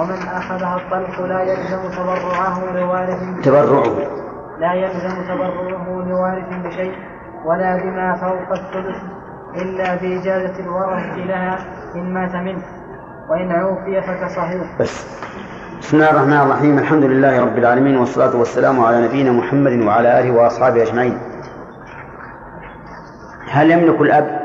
[0.00, 3.96] ومن أخذها الطلق لا يلزم تبرعه لوارث تبرعه.
[4.58, 6.92] لا يلزم تبرعه لوارث بشيء
[7.44, 8.96] ولا بما فوق الثلث
[9.54, 11.58] إلا بإجازة الورثة لها
[11.94, 12.62] إن مات منه
[13.30, 14.80] وإن عوفي فكصحيح.
[14.80, 15.16] بس.
[15.80, 20.30] بسم الله الرحمن الرحيم الحمد لله رب العالمين والصلاة والسلام على نبينا محمد وعلى آله
[20.30, 21.18] وأصحابه أجمعين.
[23.50, 24.40] هل يملك الأب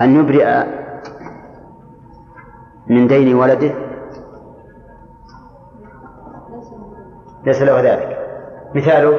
[0.00, 0.64] أن يبرئ
[2.90, 3.74] من دين ولده.
[7.44, 8.18] ليس له ذلك.
[8.74, 9.18] مثاله.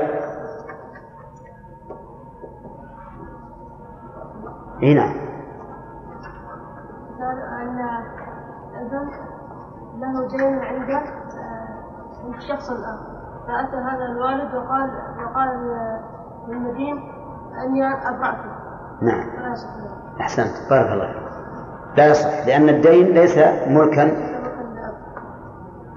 [4.84, 5.13] إي نعم.
[8.82, 9.13] البنك
[9.99, 13.18] له دين عنده آه، عند الشخص الآخر.
[13.47, 14.89] فأتى هذا الوالد وقال
[15.26, 15.49] وقال
[16.47, 16.97] للمدين
[17.65, 18.57] أني أبرأته
[19.01, 19.30] نعم.
[20.22, 20.70] أحسنت.
[20.70, 21.26] بارك الله فيك.
[21.97, 23.37] لا يصح لأن الدين ليس
[23.67, 24.11] ملكا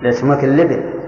[0.03, 1.01] ليس ملكا للابن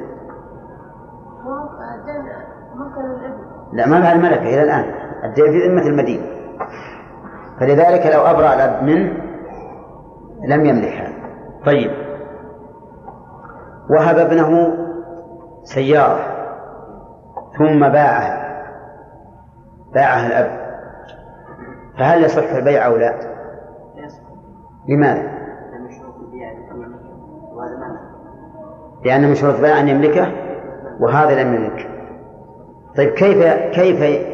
[3.72, 4.94] لا ما بعد ملكه إلى الآن.
[5.24, 6.22] الدين في ذمة المدين
[7.60, 9.12] فلذلك لو أبرأ الأب منه
[10.48, 11.12] لم يملكها.
[11.66, 11.90] طيب.
[13.90, 14.76] وهب ابنه
[15.62, 16.20] سيارة
[17.58, 18.62] ثم باعها
[19.94, 20.62] باعها الأب.
[21.98, 23.31] فهل يصح البيع أو لا؟
[24.88, 26.52] لماذا؟ لأن شروط البيع
[29.28, 30.32] من شروط أن يملكه
[31.00, 31.88] وهذا لم يملك
[32.96, 34.26] طيب كيف كيف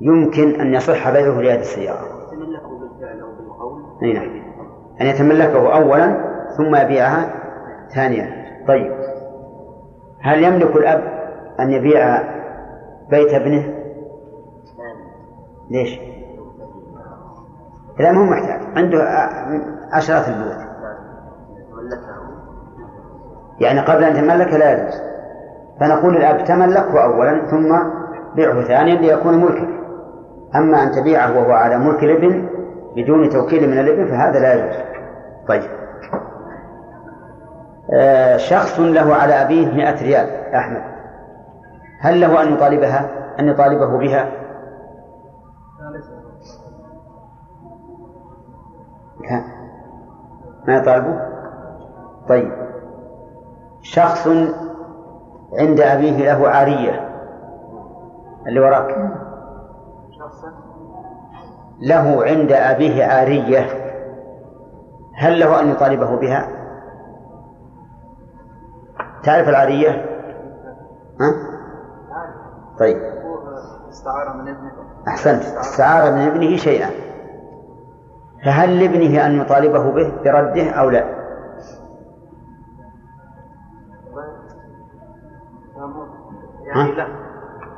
[0.00, 4.42] يمكن أن يصح بيعه لهذه السيارة؟ تملكه بالفعل أو بالقول أي نعم
[5.00, 7.34] أن يتملكه أولا ثم يبيعها
[7.94, 8.92] ثانيا طيب
[10.20, 11.02] هل يملك الأب
[11.60, 12.22] أن يبيع
[13.10, 13.74] بيت ابنه؟
[15.70, 16.00] ليش؟
[17.98, 18.60] لا ما هو محتاج.
[18.76, 19.02] عنده
[19.92, 20.66] عشرات البيوت.
[23.60, 25.00] يعني قبل أن تملك لا يجوز.
[25.80, 27.78] فنقول الأب تملكه أولا ثم
[28.34, 29.68] بيعه ثانيا ليكون ملكا.
[30.56, 32.48] أما أن تبيعه وهو على ملك الابن
[32.96, 34.76] بدون توكيل من الابن فهذا لا يجوز.
[35.48, 35.70] طيب.
[37.94, 40.54] آه شخص له على أبيه مئة ريال.
[40.54, 40.82] أحمد.
[42.00, 44.28] هل له أن يطالبها؟ أن يطالبه بها؟
[49.30, 49.44] لا
[50.68, 51.20] ما يطالبه
[52.28, 52.52] طيب.
[53.82, 54.28] شخص
[55.58, 57.10] عند أبيه له عارية.
[58.46, 59.12] اللي وراك.
[61.80, 63.66] له عند أبيه عارية.
[65.14, 66.48] هل له أن يطالبه بها؟
[69.22, 69.90] تعرف العارية؟
[71.20, 71.34] ها؟
[72.78, 72.96] طيب.
[73.88, 74.72] استعار من ابنه.
[75.08, 75.42] أحسنت.
[75.42, 77.05] استعار من ابنه شيئا.
[78.44, 81.04] فهل لابنه أن يطالبه به برده أو لا؟
[86.74, 87.06] لا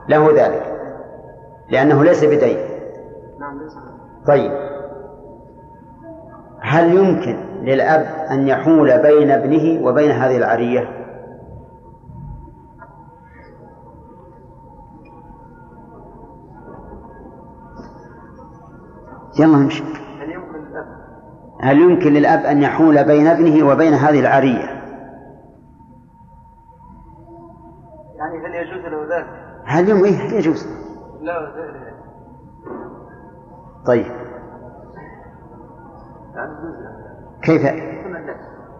[0.08, 0.78] له ذلك
[1.68, 2.58] لأنه ليس بدين.
[3.40, 3.78] نعم ليس
[4.26, 4.52] طيب.
[6.60, 10.98] هل يمكن للأب أن يحول بين ابنه وبين هذه العرية؟
[19.38, 19.97] يلا نمشي.
[21.60, 24.78] هل يمكن للأب أن يحول بين ابنه وبين هذه العرية؟
[28.16, 29.26] يعني هل يجوز له ذلك؟
[29.64, 30.04] هل.
[30.04, 30.66] إيه يجوز
[31.20, 31.94] لا ذلك
[33.86, 34.06] طيب
[36.34, 36.52] يعني
[37.42, 37.62] كيف.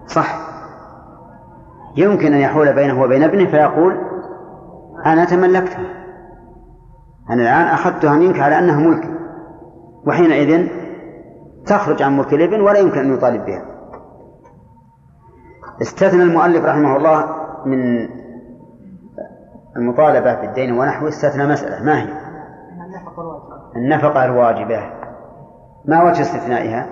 [0.07, 0.49] صح
[1.97, 3.97] يمكن أن يحول بينه وبين ابنه فيقول
[5.07, 5.99] أنا تملكتها
[7.31, 9.11] أنا الآن أخذتها منك على أنها ملك
[10.07, 10.78] وحينئذ
[11.69, 13.65] تخرج عن ملك الابن ولا يمكن أن يطالب بها.
[15.83, 17.27] استثنى المؤلف رحمه الله
[17.67, 18.09] من
[19.77, 21.85] المطالبة بالدين ونحوه استثنى مسألة.
[21.85, 22.09] ما هي؟
[23.77, 24.81] النفقة الواجبة.
[25.85, 26.87] ما وجه استثنائها؟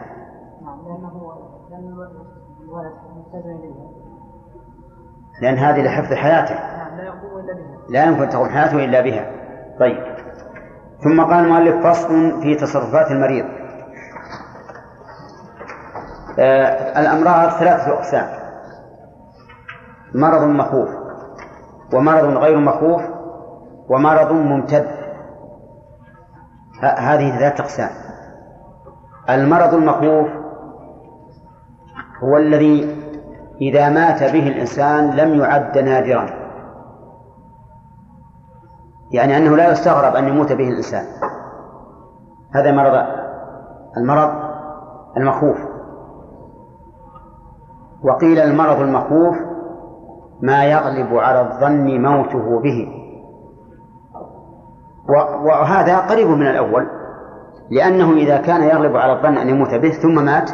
[5.42, 6.54] لأن هذه لحفظ حياته.
[7.88, 9.30] لا يمكن تقوم حياته إلا بها.
[9.80, 10.16] طيب.
[11.04, 13.44] ثم قال المؤلف فصل في تصرفات المريض.
[16.98, 18.28] الأمراض ثلاثة أقسام.
[20.14, 20.88] مرض مخوف
[21.94, 23.02] ومرض غير مخوف
[23.88, 24.88] ومرض ممتد.
[26.82, 27.90] هذه ثلاثة أقسام.
[29.30, 30.28] المرض المخوف
[32.22, 33.02] هو الذي
[33.60, 36.26] إذا مات به الإنسان لم يعد نادرا.
[39.10, 41.04] يعني أنه لا يستغرب أن يموت به الإنسان.
[42.54, 43.06] هذا مرض
[43.96, 44.30] المرض
[45.16, 45.58] المخوف.
[48.02, 49.36] وقيل المرض المخوف
[50.42, 52.88] ما يغلب على الظن موته به.
[55.44, 56.86] وهذا قريب من الأول
[57.70, 60.50] لأنه إذا كان يغلب على الظن أن يموت به ثم مات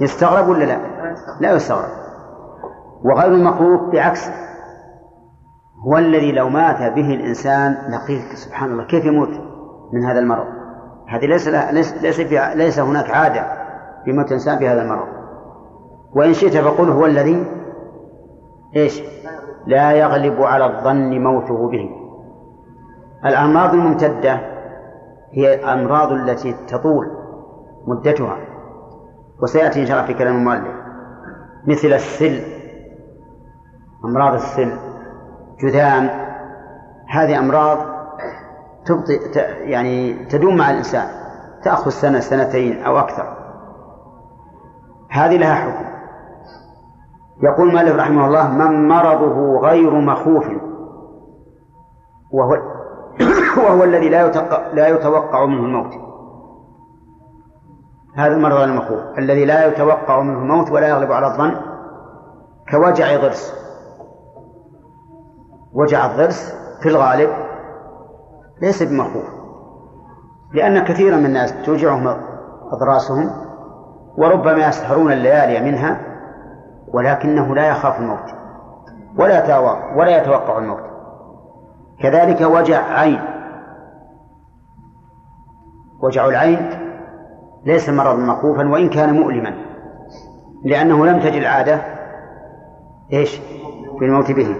[0.00, 0.78] يستغرب ولا لا؟
[1.40, 1.90] لا يستغرب.
[3.04, 4.32] وغير المخوف بعكسه
[5.86, 9.28] هو الذي لو مات به الإنسان لقيت سبحان الله كيف يموت
[9.92, 10.46] من هذا المرض؟
[11.08, 12.20] هذه ليس ليس ليس,
[12.56, 13.46] ليس هناك عادة
[14.04, 15.23] في موت الإنسان بهذا المرض.
[16.16, 17.46] وإن شئت فقل هو الذي
[18.76, 19.02] إيش؟
[19.66, 21.90] لا يغلب على الظن موته به.
[23.26, 24.40] الأمراض الممتدة
[25.32, 27.06] هي الأمراض التي تطول
[27.86, 28.36] مدتها
[29.42, 30.74] وسيأتي إن شاء الله في كلام المؤلف.
[31.66, 32.40] مثل السل
[34.04, 34.72] أمراض السل
[35.62, 36.10] جذام
[37.08, 37.78] هذه أمراض
[38.86, 41.08] تبطئ يعني تدوم مع الإنسان
[41.64, 43.36] تأخذ سنة سنتين أو أكثر.
[45.10, 45.93] هذه لها حكم.
[47.44, 50.46] يقول مالك رحمه الله من مرضه غير مخوف.
[52.32, 52.56] وهو
[53.66, 55.92] وهو الذي لا يتوقع, لا يتوقع منه الموت.
[58.16, 61.54] هذا المرض المخوف الذي لا يتوقع منه الموت ولا يغلب على الظن
[62.70, 63.54] كوجع ضرس
[65.72, 67.30] وجع الضرس في الغالب
[68.62, 69.24] ليس بمخوف.
[70.52, 72.16] لأن كثيرا من الناس توجعهم
[72.72, 73.30] أضراسهم
[74.16, 76.13] وربما يسهرون الليالي منها
[76.94, 78.34] ولكنه لا يخاف الموت.
[79.18, 80.82] ولا يتوقع ولا يتوقع الموت.
[82.00, 83.20] كذلك وجع عين.
[86.02, 86.70] وجع العين
[87.64, 89.54] ليس مرضا مخوفا وإن كان مؤلما.
[90.64, 91.80] لأنه لم تجد العادة
[93.12, 93.36] إيش؟
[93.98, 94.56] في الموت به.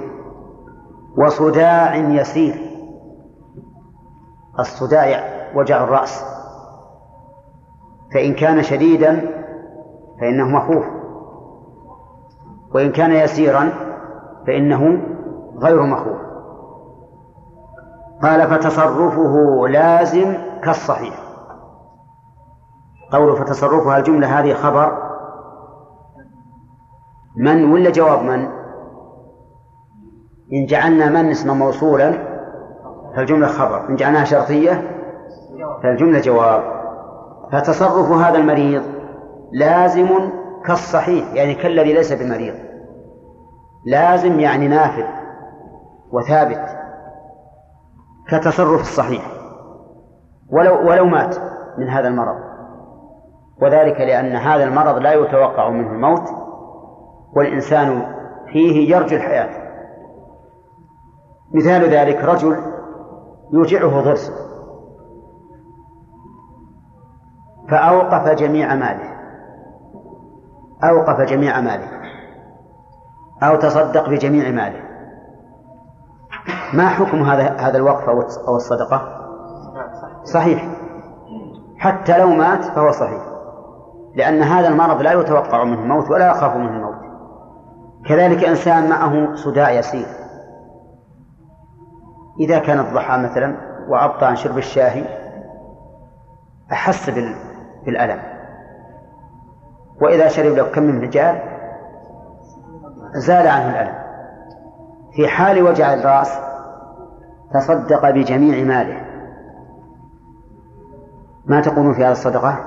[1.16, 2.54] وصداع يسير.
[4.58, 5.24] الصداع
[5.54, 6.24] وجع الرأس.
[8.14, 9.20] فإن كان شديدا
[10.20, 11.03] فإنه مخوف.
[12.74, 13.72] وإن كان يسيرا
[14.46, 15.02] فإنه
[15.58, 16.18] غير مخوف.
[18.22, 21.14] قال فتصرفه لازم كالصحيح.
[23.12, 25.04] قول فتصرفها الجملة هذه خبر؟
[27.36, 28.48] من ولا جواب من؟
[30.52, 32.12] إن جعلنا من اسما موصولا
[33.16, 34.82] فالجملة خبر إن جعلناها شرطية
[35.82, 36.62] فالجملة جواب.
[37.52, 38.82] فتصرف هذا المريض
[39.52, 40.08] لازم
[40.64, 42.54] كالصحيح يعني كالذي ليس بمريض
[43.86, 45.06] لازم يعني نافذ
[46.12, 46.84] وثابت
[48.28, 49.24] كتصرف الصحيح.
[50.52, 51.36] ولو ولو مات
[51.78, 52.36] من هذا المرض.
[53.62, 56.28] وذلك لأن هذا المرض لا يتوقع منه الموت
[57.36, 58.14] والإنسان
[58.52, 59.64] فيه يرجو الحياة.
[61.54, 62.56] مثال ذلك رجل
[63.52, 64.32] يوجعه ضرس
[67.70, 69.14] فأوقف جميع ماله.
[70.84, 71.93] أوقف جميع ماله.
[73.48, 74.80] أو تصدق بجميع ماله.
[76.72, 78.08] ما حكم هذا هذا الوقف
[78.48, 79.20] أو الصدقة؟
[80.24, 80.68] صحيح.
[81.78, 83.22] حتى لو مات فهو صحيح.
[84.14, 86.94] لأن هذا المرض لا يتوقع منه الموت ولا يخاف منه الموت.
[88.06, 90.06] كذلك إنسان معه صداع يسير.
[92.40, 93.56] إذا كان الضحى مثلا
[93.88, 95.04] وأبطأ عن شرب الشاهي
[96.72, 97.10] أحس
[97.86, 98.22] بالألم.
[100.02, 101.53] وإذا شرب له كم من رجال
[103.14, 103.94] زال عنه الألم.
[105.16, 106.38] في حال وجع الرأس
[107.54, 109.00] تصدق بجميع ماله.
[111.46, 112.58] ما تقولون في هذا الصدقة؟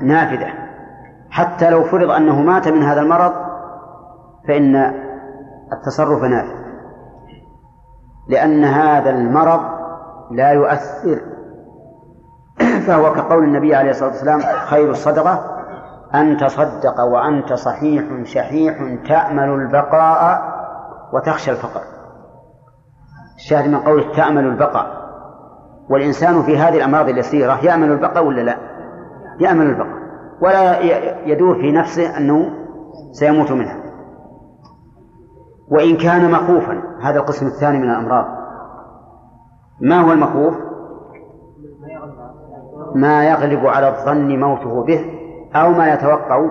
[0.00, 0.48] نافذة.
[1.30, 3.32] حتى لو فرض أنه مات من هذا المرض
[4.48, 4.76] فإن
[5.72, 6.66] التصرف نافذ.
[8.28, 9.60] لأن هذا المرض
[10.30, 11.20] لا يؤثر.
[12.86, 15.55] فهو كقول النبي عليه الصلاة والسلام خير الصدقة
[16.20, 20.56] أن تصدق وأنت صحيح شحيح تأمل البقاء
[21.12, 21.80] وتخشى الفقر.
[23.36, 25.06] الشاهد من قوله تأمل البقاء.
[25.90, 28.56] والإنسان في هذه الأمراض اليسيرة يأمل البقاء ولا لا؟
[29.40, 30.06] يأمل البقاء.
[30.40, 30.80] ولا
[31.26, 32.50] يدور في نفسه أنه
[33.12, 33.76] سيموت منها.
[35.70, 38.24] وإن كان مخوفا هذا القسم الثاني من الأمراض.
[39.80, 40.54] ما هو المخوف؟
[42.94, 45.15] ما يغلب على الظن موته به.
[45.62, 46.46] أو ما يتوقع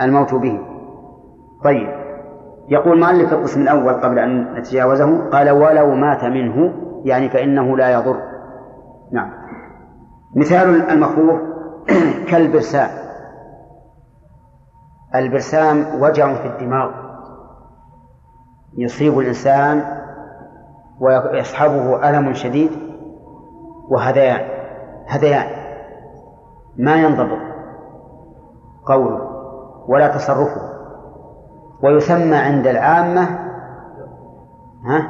[0.00, 0.60] الموت به.
[1.64, 1.88] طيب.
[2.68, 6.72] يقول المؤلف في القسم الأول قبل أن نتجاوزه قال ولو مات منه
[7.04, 8.16] يعني فإنه لا يضر.
[9.12, 9.30] نعم.
[10.36, 11.40] مثال المخوف
[12.30, 12.90] كالبرسام.
[15.14, 16.90] البرسام وجع في الدماغ.
[18.78, 19.82] يصيب الإنسان
[21.00, 22.70] ويصحبه ألم شديد
[23.88, 24.40] وهذيان.
[25.06, 25.46] هذيان.
[26.76, 27.49] ما ينضبط.
[28.90, 29.20] قوله
[29.88, 30.70] ولا تصرفه.
[31.82, 33.22] ويسمى عند العامة
[34.84, 35.08] ها؟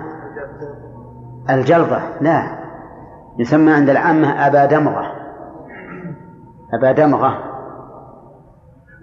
[1.51, 2.61] الجلطة لا.
[3.39, 5.05] يسمى عند العامة أبا دمغة.
[6.74, 7.39] أبا دمغة.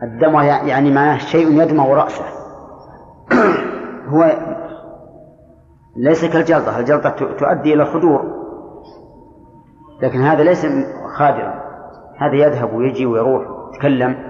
[0.04, 2.26] الدمغة يعني معناه شيء يدمغ رأسه.
[4.14, 4.32] هو
[5.95, 8.38] ليس كالجلطة الجلطة تؤدي إلى الخدور
[10.02, 10.66] لكن هذا ليس
[11.18, 11.54] خادرا
[12.18, 13.44] هذا يذهب ويجي ويروح
[13.74, 14.27] يتكلم.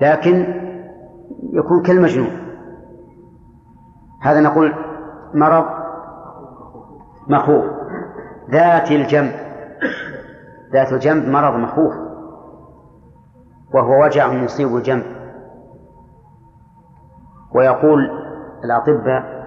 [0.00, 0.46] لكن
[1.52, 2.44] يكون كالمجنون.
[4.22, 4.74] هذا نقول
[5.34, 5.64] مرض
[7.28, 7.64] مخوف.
[8.50, 9.32] ذات الجنب.
[10.72, 11.94] ذات الجنب مرض مخوف.
[13.74, 15.04] وهو وجع يصيب الجنب.
[17.54, 18.10] ويقول
[18.64, 19.44] الأطباء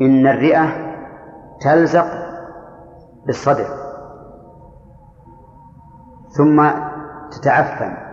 [0.00, 0.92] إن الرئة
[1.60, 2.06] تلزق
[3.26, 3.66] بالصدر
[6.36, 6.70] ثم
[7.30, 8.11] تتعفن.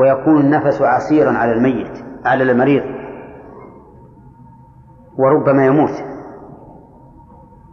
[0.00, 2.82] ويكون النفس عسيرا على الميت على المريض.
[5.18, 6.04] وربما يموت.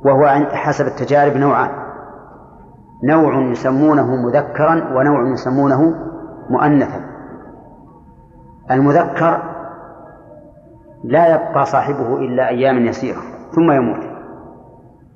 [0.05, 1.69] وهو حسب التجارب نوعان.
[3.03, 5.95] نوع يسمونه مذكرا ونوع يسمونه
[6.49, 7.01] مؤنثا.
[8.71, 9.41] المذكر
[11.03, 13.21] لا يبقى صاحبه إلا أيام يسيرة
[13.51, 14.03] ثم يموت.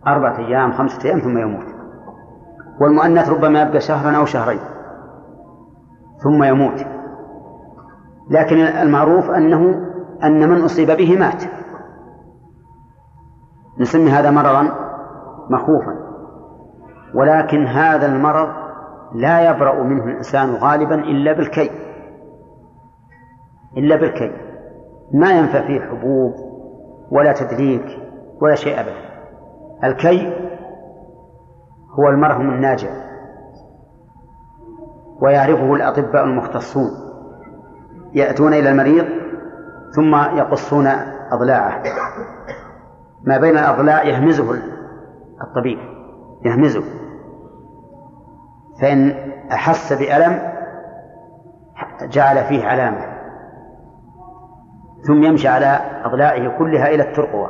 [0.08, 1.66] أربعة أيام خمسة أيام ثم يموت.
[2.82, 4.60] والمؤنث ربما يبقى شهرا أو شهرين
[6.24, 6.91] ثم يموت.
[8.32, 9.88] لكن المعروف أنه
[10.24, 11.44] أن من أصيب به مات.
[13.80, 14.72] نسمي هذا مرضا
[15.49, 15.95] مخوفا.
[17.16, 18.49] ولكن هذا المرض
[19.14, 21.72] لا يبرأ منه الإنسان غالبا إلا بالكي.
[23.78, 24.32] إلا بالكي.
[25.14, 26.34] ما ينفع فيه حبوب
[27.12, 27.86] ولا تدليك
[28.41, 29.12] ولا شيء أبدا.
[29.84, 30.34] الكي
[31.99, 32.90] هو المرهم الناجع.
[35.22, 37.11] ويعرفه الأطباء المختصون.
[38.14, 39.06] يأتون إلى المريض
[39.96, 40.88] ثم يقصون
[41.32, 41.84] أضلاعه.
[43.24, 44.54] ما بين الأضلاع يهمزه
[45.42, 45.78] الطبيب
[46.46, 46.84] يهمزه.
[48.82, 49.14] فإن
[49.52, 50.52] أحس بألم
[52.02, 53.06] جعل فيه علامة.
[55.08, 57.50] ثم يمشي على أضلاعه كلها إلى الترقوة.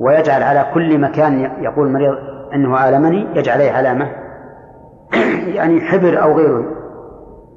[0.00, 2.14] ويجعل على كل مكان يقول المريض
[2.54, 4.12] أنه آلمني يجعل عليه علامة.
[5.56, 6.79] يعني حبر أو غيره.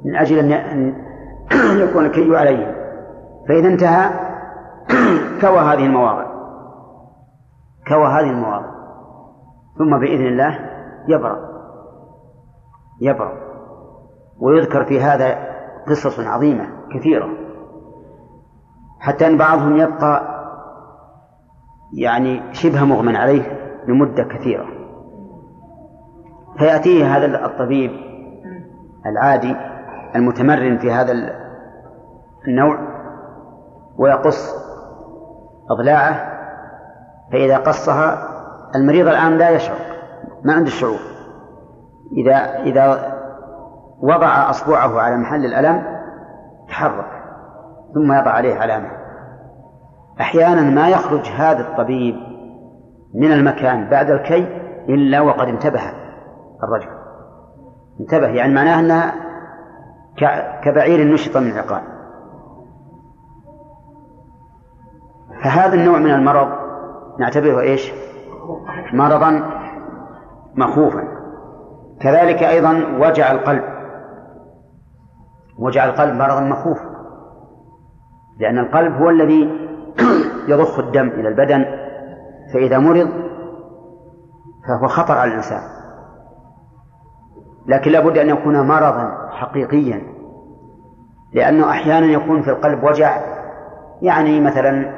[0.05, 0.95] من أجل أن
[1.89, 2.75] يكون الكي عليه
[3.47, 4.09] فإذا انتهى
[5.41, 6.25] كوى هذه المواضع.
[7.87, 8.71] كوى هذه المواضع.
[9.77, 10.59] ثم بإذن الله
[11.07, 11.37] يبرأ.
[13.01, 13.33] يبرأ.
[14.39, 15.37] ويذكر في هذا
[15.87, 17.29] قصص عظيمة كثيرة.
[18.99, 20.33] حتى أن بعضهم يبقى
[21.93, 23.43] يعني شبه مغمى عليه
[23.87, 24.65] لمدة كثيرة.
[26.57, 27.91] فيأتيه هذا الطبيب
[29.05, 29.72] العادي
[30.15, 31.13] المتمرن في هذا
[32.47, 32.77] النوع
[33.97, 34.55] ويقص
[35.71, 36.33] أضلاعه
[37.31, 38.27] فإذا قصها
[38.75, 39.77] المريض الآن لا يشعر
[40.43, 40.99] ما عنده الشعور
[42.17, 43.13] إذا إذا
[44.01, 45.83] وضع أصبعه على محل الألم
[46.69, 47.23] تحرك
[47.93, 48.91] ثم يضع عليه علامة.
[50.21, 52.15] أحيانا ما يخرج هذا الطبيب
[53.15, 54.47] من المكان بعد الكي
[54.89, 55.81] إلا وقد انتبه
[56.63, 56.89] الرجل.
[57.99, 59.13] انتبه يعني معناه أنها
[60.63, 61.81] كبعير نشط من عقال
[65.43, 66.47] فهذا النوع من المرض
[67.19, 67.91] نعتبره إيش؟
[68.93, 69.49] مرضا
[70.55, 71.03] مخوفا.
[72.01, 73.63] كذلك أيضا وجع القلب.
[75.59, 76.93] وجع القلب مرضا مخوفا
[78.39, 79.69] لأن القلب هو الذي
[80.51, 81.65] يضخ الدم إلى البدن
[82.53, 83.09] فإذا مرض
[84.67, 85.61] فهو خطر على الإنسان.
[87.67, 90.01] لكن لابد أن يكون مرضا حقيقيا
[91.33, 93.17] لأنه أحيانا يكون في القلب وجع
[94.01, 94.91] يعني مثلا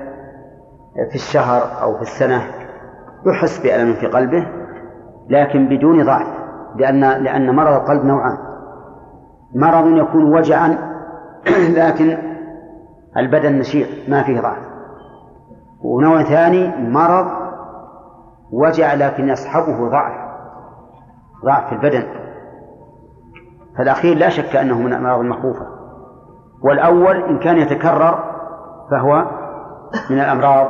[1.09, 2.41] في الشهر أو في السنة
[3.25, 4.47] يحس بألم في قلبه
[5.29, 6.27] لكن بدون ضعف
[6.75, 8.37] لأن لأن مرض القلب نوعان.
[9.55, 10.77] مرض يكون وجعا
[11.79, 12.17] لكن
[13.17, 14.65] البدن نشيط ما فيه ضعف.
[15.81, 17.27] ونوع ثاني مرض
[18.51, 20.13] وجع لكن يصحبه ضعف
[21.45, 22.24] ضعف في البدن.
[23.77, 25.67] فالأخير لا شك أنه من الأمراض المخوفة.
[26.63, 28.35] والأول إن كان يتكرر
[28.91, 29.25] فهو
[30.09, 30.67] من الأمراض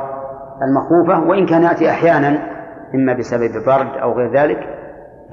[0.62, 2.56] المخوفة وإن كان يأتي أحيانا
[2.94, 4.58] إما بسبب برد أو غير ذلك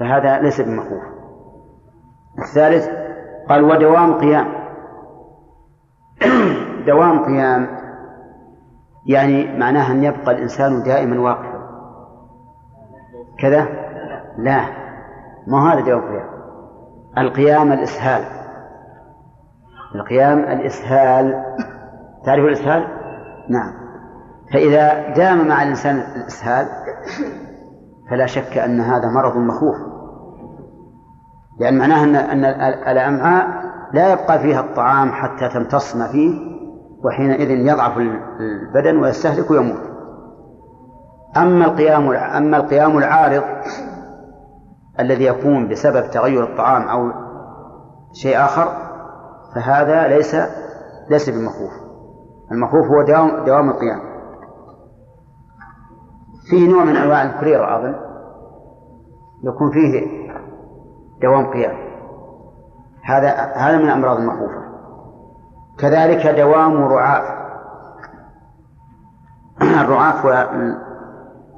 [0.00, 1.02] فهذا ليس بمخوف.
[2.38, 2.88] الثالث
[3.48, 4.46] قال ودوام قيام.
[6.86, 7.66] دوام قيام
[9.06, 11.64] يعني معناها أن يبقى الإنسان دائما واقفا.
[13.40, 13.68] كذا؟
[14.38, 14.60] لا
[15.46, 16.33] ما هذا دوام قيام؟
[17.18, 18.24] القيام الإسهال.
[19.94, 21.44] القيام الإسهال.
[22.26, 22.84] تعرف الإسهال؟
[23.48, 23.72] نعم.
[24.52, 26.66] فإذا دام مع الإنسان الإسهال
[28.10, 29.76] فلا شك أن هذا مرض مخوف.
[31.60, 32.44] لأن معناه أن أن
[32.88, 33.46] الأمعاء
[33.92, 36.54] لا يبقى فيها الطعام حتى تمتص ما فيه
[37.04, 39.94] وحينئذ يضعف البدن ويستهلك ويموت.
[41.36, 43.42] أما القيام أما القيام العارض
[45.00, 47.12] الذي يكون بسبب تغير الطعام أو
[48.12, 48.68] شيء آخر
[49.54, 50.36] فهذا ليس
[51.10, 51.72] ليس بمخوف.
[52.52, 54.00] المخوف هو دوام دوام القيام.
[56.50, 57.94] فيه نوع من أنواع الكريرة أظن
[59.44, 60.06] يكون فيه
[61.22, 61.76] دوام قيام.
[63.04, 64.64] هذا هذا من الأمراض المخوفة.
[65.78, 67.44] كذلك دوام رعاف
[69.62, 70.48] الرعاف هو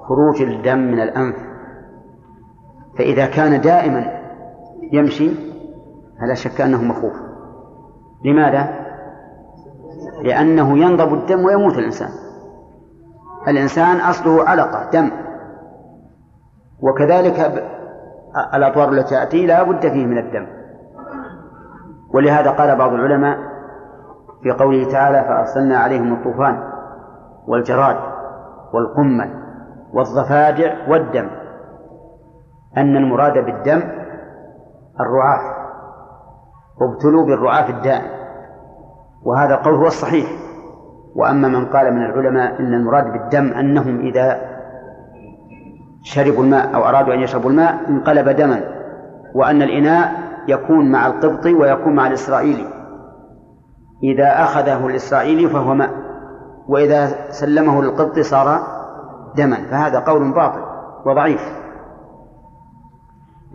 [0.08, 1.45] خروج الدم من الأنف.
[2.98, 4.05] فإذا كان دائما
[4.93, 5.31] يمشي
[6.20, 7.12] فلا شك أنه مخوف.
[8.24, 8.86] لماذا؟
[10.23, 12.09] لأنه ينضب الدم ويموت الإنسان.
[13.48, 15.10] الإنسان أصله علقة دم.
[16.81, 17.64] وكذلك
[18.55, 20.47] الأطوار التي تأتي لا بد فيه من الدم.
[22.14, 23.39] ولهذا قال بعض العلماء
[24.43, 26.59] في قوله تعالى فأرسلنا عليهم الطوفان
[27.47, 27.97] والجراد
[28.73, 29.31] والقمل
[29.93, 31.45] والضفادع والدم.
[32.77, 33.82] أن المراد بالدم
[35.01, 35.57] الرعاف.
[36.82, 38.11] ابتلوا بالرعاف الدائم.
[39.23, 40.27] وهذا القول هو الصحيح.
[41.15, 44.40] وأما من قال من العلماء إن المراد بالدم أنهم إذا
[46.03, 48.61] شربوا الماء أو أرادوا أن يشربوا الماء انقلب دما.
[49.35, 50.12] وأن الإناء
[50.48, 52.66] يكون مع القبطي ويكون مع الإسرائيلي.
[54.03, 55.90] إذا أخذه الإسرائيلي فهو ماء.
[56.69, 58.59] وإذا سلمه للقبطي صار
[59.36, 59.57] دما.
[59.57, 60.61] فهذا قول باطل
[61.07, 61.65] وضعيف.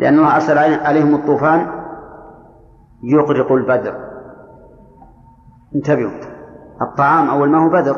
[0.02, 1.68] لأن الله أرسل عليهم الطوفان
[3.04, 3.96] يغرق البدر.
[5.76, 6.12] انتبهوا.
[6.82, 7.96] الطعام أول ما هو بدر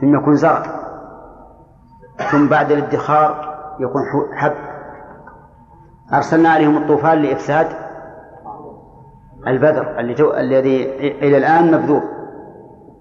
[0.00, 0.62] ثم يكون زرع
[2.30, 4.02] ثم بعد الادخار يكون
[4.36, 4.54] حب.
[6.14, 7.66] أرسلنا عليهم الطوفان لإفساد
[9.46, 10.00] البذر
[10.38, 12.02] الذي إلى الآن مبذور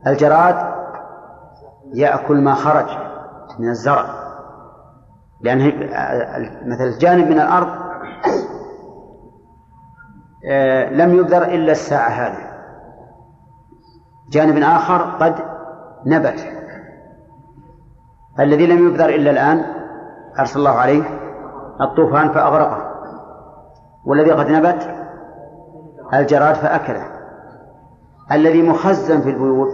[0.07, 0.55] الجراد
[1.93, 2.97] يأكل ما خرج
[3.59, 4.16] من الزرع.
[5.41, 5.59] لأن
[6.65, 7.87] مثل جانب من الأرض
[10.49, 12.47] آه، لم يبذر إلا الساعة هذه.
[14.31, 15.35] جانب آخر قد
[16.05, 16.47] نبت.
[18.39, 19.65] الذي لم يبذر إلا الآن
[20.39, 21.03] أرسل الله عليه
[21.81, 22.91] الطوفان فأغرقه.
[24.05, 24.89] والذي قد نبت
[26.13, 27.05] الجراد فأكله.
[28.31, 29.73] الذي مخزن في البيوت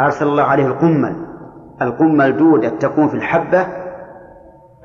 [0.00, 1.26] أرسل الله عليه القمل.
[1.82, 3.83] القمل دودة تكون في الحبة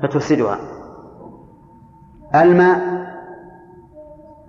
[0.02, 0.58] فتفسدها.
[2.34, 2.78] الماء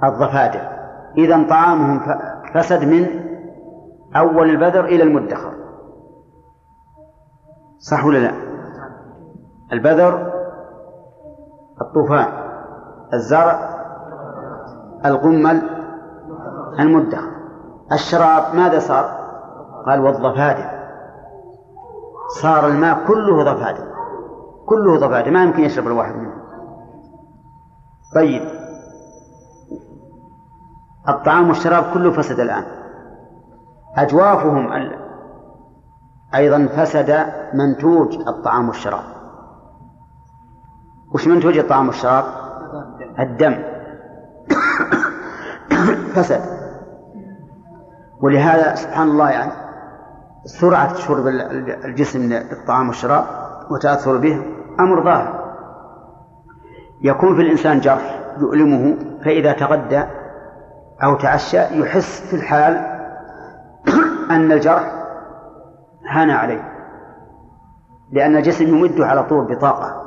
[0.03, 0.71] الضفادع.
[1.17, 1.99] إذا طعامهم
[2.55, 3.05] فسد من
[4.15, 5.53] أول البذر إلى المدخر.
[7.79, 8.31] صح ولا لا؟
[9.73, 10.31] البذر
[11.81, 12.27] الطوفان
[13.13, 13.69] الزرع
[15.05, 15.61] القمل
[16.79, 17.31] المدخر.
[17.91, 19.05] الشراب ماذا صار؟
[19.85, 20.81] قال والضفادع.
[22.41, 23.90] صار الماء كله ضفادع.
[24.65, 26.41] كله ضفادع ما يمكن يشرب الواحد منه
[28.15, 28.41] طيب.
[31.09, 32.63] الطعام والشراب كله فسد الآن.
[33.97, 34.71] أجوافهم
[36.35, 39.03] أيضا فسد منتوج الطعام والشراب.
[41.13, 42.25] وش منتوج الطعام والشراب؟
[43.19, 43.63] الدم.
[46.15, 46.41] فسد.
[48.21, 49.51] ولهذا سبحان الله يعني
[50.45, 51.27] سرعة شرب
[51.85, 53.40] الجسم للطعام والشراب
[53.71, 54.45] وتأثر به
[54.79, 55.41] أمر ظاهر.
[57.01, 58.95] يكون في الإنسان جرح يؤلمه
[59.25, 60.03] فإذا تغدى
[61.03, 62.73] أو تعشى يحس في الحال
[64.35, 64.93] أن الجرح
[66.09, 66.71] هان عليه
[68.11, 70.01] لأن الجسم يمده على طول بطاقة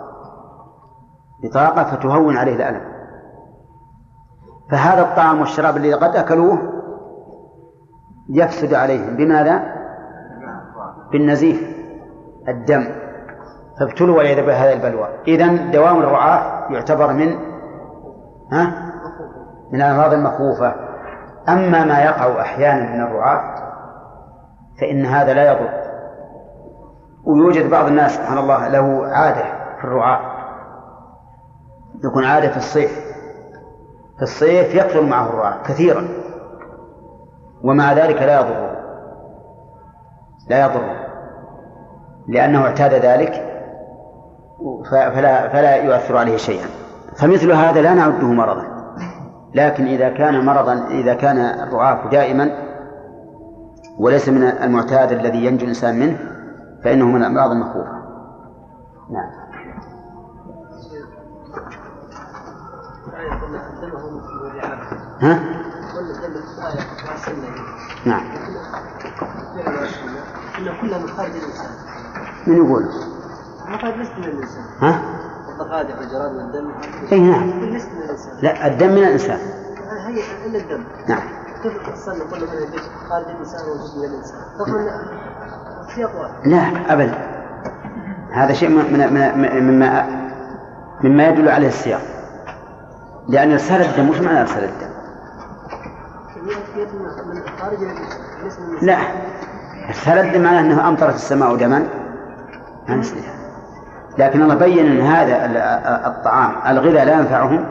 [1.43, 2.95] بطاقة فتهون عليه الألم.
[4.71, 6.59] فهذا الطعام والشراب الذي قد أكلوه
[8.29, 9.17] يفسد عليهم.
[9.17, 9.75] بماذا؟
[11.13, 11.77] بالنزيف
[12.49, 13.04] الدم.
[13.81, 15.09] فابتلوا والعياذ بهذه البلوى.
[15.29, 17.39] إذا دوام الرعاة يعتبر من
[18.53, 18.93] ها؟
[19.73, 20.75] من الأمراض المخوفة.
[21.49, 23.55] أما ما يقع أحيانا من الرعاة
[24.81, 25.69] فإن هذا لا يضر.
[27.27, 29.45] ويوجد بعض الناس سبحان الله له عادة
[29.79, 30.21] في الرعاة.
[32.05, 33.05] يكون عادة في الصيف.
[34.17, 36.09] في الصيف يكثر معه الرعاة كثيرا.
[37.65, 38.77] ومع ذلك لا يضره.
[40.49, 40.95] لا يضره.
[42.29, 43.54] لأنه اعتاد ذلك.
[44.91, 46.67] فلا فلا يؤثر عليه شيئا.
[47.17, 48.75] فمثل هذا لا نعده مرضا.
[49.55, 52.51] لكن إذا كان مرضا إذا كان الرعاة دائما
[53.99, 56.19] وليس من المعتاد الذي ينجو الإنسان منه
[56.85, 58.05] فإنه من الأمراض المخوفة
[59.11, 59.31] نعم.
[65.21, 65.41] ها؟
[68.07, 68.25] نعم.
[72.47, 73.14] من يقول؟
[73.69, 74.65] ليست من الإنسان.
[74.81, 75.03] ها؟
[75.99, 76.71] والجراد والدم
[77.13, 77.51] اي نعم.
[77.61, 78.33] ليست من الإنسان.
[78.43, 79.39] لا الدم من الإنسان.
[80.07, 80.85] هي إلا الدم.
[81.09, 81.23] نعم.
[81.63, 82.79] كيف تصل كل من
[83.09, 84.75] خارج الإنسان وجزء من الإنسان؟ تقول
[86.15, 86.47] واحد.
[86.47, 87.35] لا أبدا.
[88.33, 90.07] هذا شيء من من مما
[91.05, 92.01] مما يدل عليه السياق.
[93.29, 94.95] لأن إرسال الدم وش معنى إرسال الدم؟
[98.83, 98.99] لا.
[99.89, 101.89] إرسال الدم معناه أنه أمطرت السماء دما.
[102.89, 103.03] ما
[104.19, 105.47] لكن الله بين أن هذا
[106.07, 106.53] الطعام.
[106.67, 107.67] الغذاء لا ينفعهم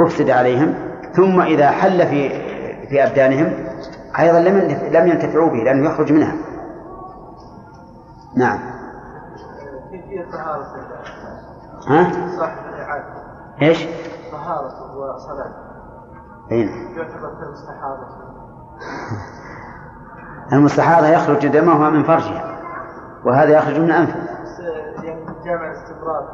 [0.00, 0.74] أفسد عليهم.
[1.12, 2.28] ثم إذا حل في
[2.88, 3.52] في أبدانهم
[4.18, 4.58] أيضا لم
[4.92, 6.34] لم ينتفعوا به لأنه يخرج منها.
[8.36, 8.58] نعم.
[11.88, 12.52] ها؟ صح
[13.62, 13.86] إيش؟
[14.32, 14.66] طهارة
[15.14, 15.52] وصلاة.
[16.52, 18.06] أين؟ يعتبر كالمستحاضة.
[20.52, 22.58] المستحاضة يخرج دمها من فرجها
[23.24, 24.20] وهذا يخرج من أنفه.
[25.44, 26.30] جامع استمرار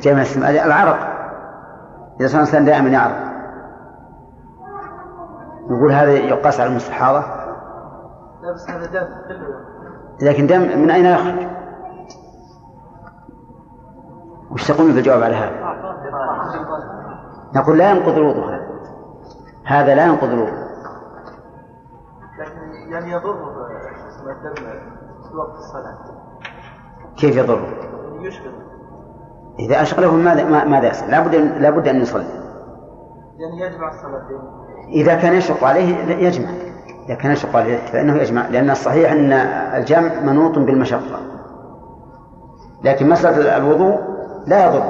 [0.00, 1.18] جامع استمرار العرق.
[2.20, 3.28] إذا صار الإنسان دائما يعرق.
[5.70, 7.20] نقول هذا يقاس على المستحاضة.
[8.42, 9.08] لا بس هذا دم.
[10.22, 11.48] لكن دم من أين يخرج؟
[14.50, 15.50] وش تقولون في الجواب على هذا؟
[17.56, 18.68] نقول لا ينقض الوضوء هذا.
[19.66, 20.68] هذا لا ينقض الوضوء.
[22.38, 23.36] لكن يعني يضر
[24.08, 25.98] اسم الدم في وقت الصلاة.
[27.20, 27.60] كيف يضر؟
[28.20, 28.52] يشغل
[29.58, 32.24] إذا أشغله ماذا ما- ماذا يصنع؟ لابد لابد أن يصلي.
[33.38, 34.38] يعني يجمع الصلاتين
[34.88, 35.96] إذا كان يشق عليه
[36.26, 36.48] يجمع.
[37.06, 38.48] إذا كان يشق عليه فإنه يجمع.
[38.48, 39.32] لأن الصحيح أن
[39.78, 41.20] الجمع منوط بالمشقة.
[42.84, 43.98] لكن مسألة الوضوء
[44.46, 44.82] لا يضر.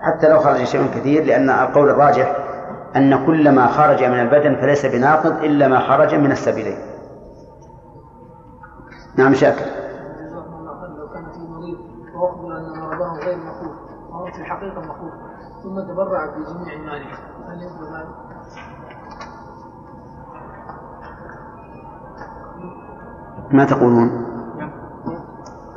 [0.00, 2.36] حتى لو خرج شيء كثير لأن القول الراجح
[2.96, 6.78] أن كل ما خرج من البدن فليس بناقض إلا ما خرج من السبيلين.
[9.16, 9.64] نعم شاكر.
[12.20, 13.76] وأخبر أن مرضه غير مخوف
[14.10, 15.12] وهو في الحقيقة مخوف
[15.62, 17.06] ثم تبرع بجميع ماله
[17.48, 18.14] هل يقبل ذلك؟
[23.50, 24.10] ما تقولون؟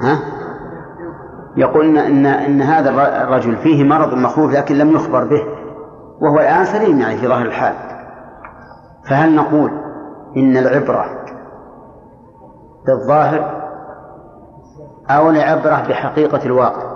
[0.02, 0.20] ها؟
[1.57, 5.41] يقولون ان إن هذا الر- الرجل فيه مرض مخوف لكن لم يخبر به
[6.22, 7.74] وهو الآن سليم يعني في ظاهر الحال.
[9.10, 9.72] فهل نقول
[10.38, 11.06] إن العبرة
[12.86, 13.52] بالظاهر
[15.09, 16.93] أو العبرة بحقيقة الواقع.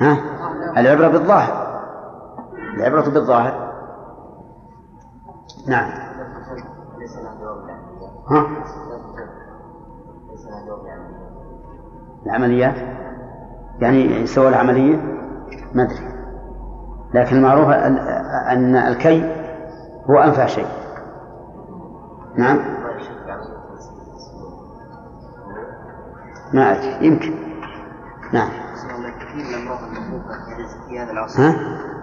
[0.00, 0.18] ها؟
[0.76, 1.80] العبرة بالظاهر.
[2.76, 3.72] العبرة بالظاهر.
[5.66, 5.90] نعم.
[8.30, 8.46] ها؟
[12.26, 12.74] العمليات؟
[13.80, 14.96] يعني سوى العملية؟
[15.74, 16.18] ما أدري.
[17.14, 17.68] لكن المعروف
[18.52, 19.44] أن الكي
[20.10, 20.66] هو أنفع شيء.
[22.36, 22.77] نعم.
[26.52, 27.34] ما أدري يمكن.
[28.32, 28.48] نعم.
[29.20, 30.34] كثير من الأمراض المخوفة
[30.88, 31.54] في هذا- العصر ها؟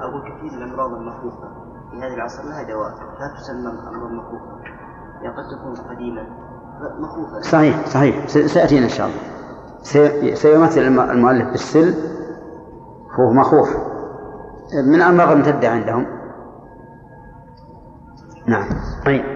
[0.02, 1.48] أقول كثير من الأمراض المخوفة.
[1.92, 2.90] في هذا العصر لها دواء
[3.20, 4.56] لا تسمى أمراض مخوفة
[5.22, 6.22] يعني قد تكون قديمة
[7.00, 7.42] مخوفة.
[7.42, 8.28] صحيح صحيح.
[8.28, 9.20] سيأتينا إن شاء الله.
[9.82, 11.94] سي- سيمثل الم- المؤلف بالسل.
[13.20, 13.70] هو مخوف.
[14.88, 16.06] من الأمراض الممتدة عندهم.
[18.48, 18.66] نعم.
[19.06, 19.35] طيب.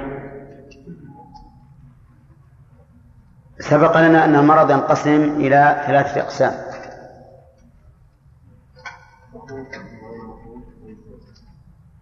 [3.69, 6.53] سبق لنا أن المرض ينقسم إلى ثلاثة أقسام.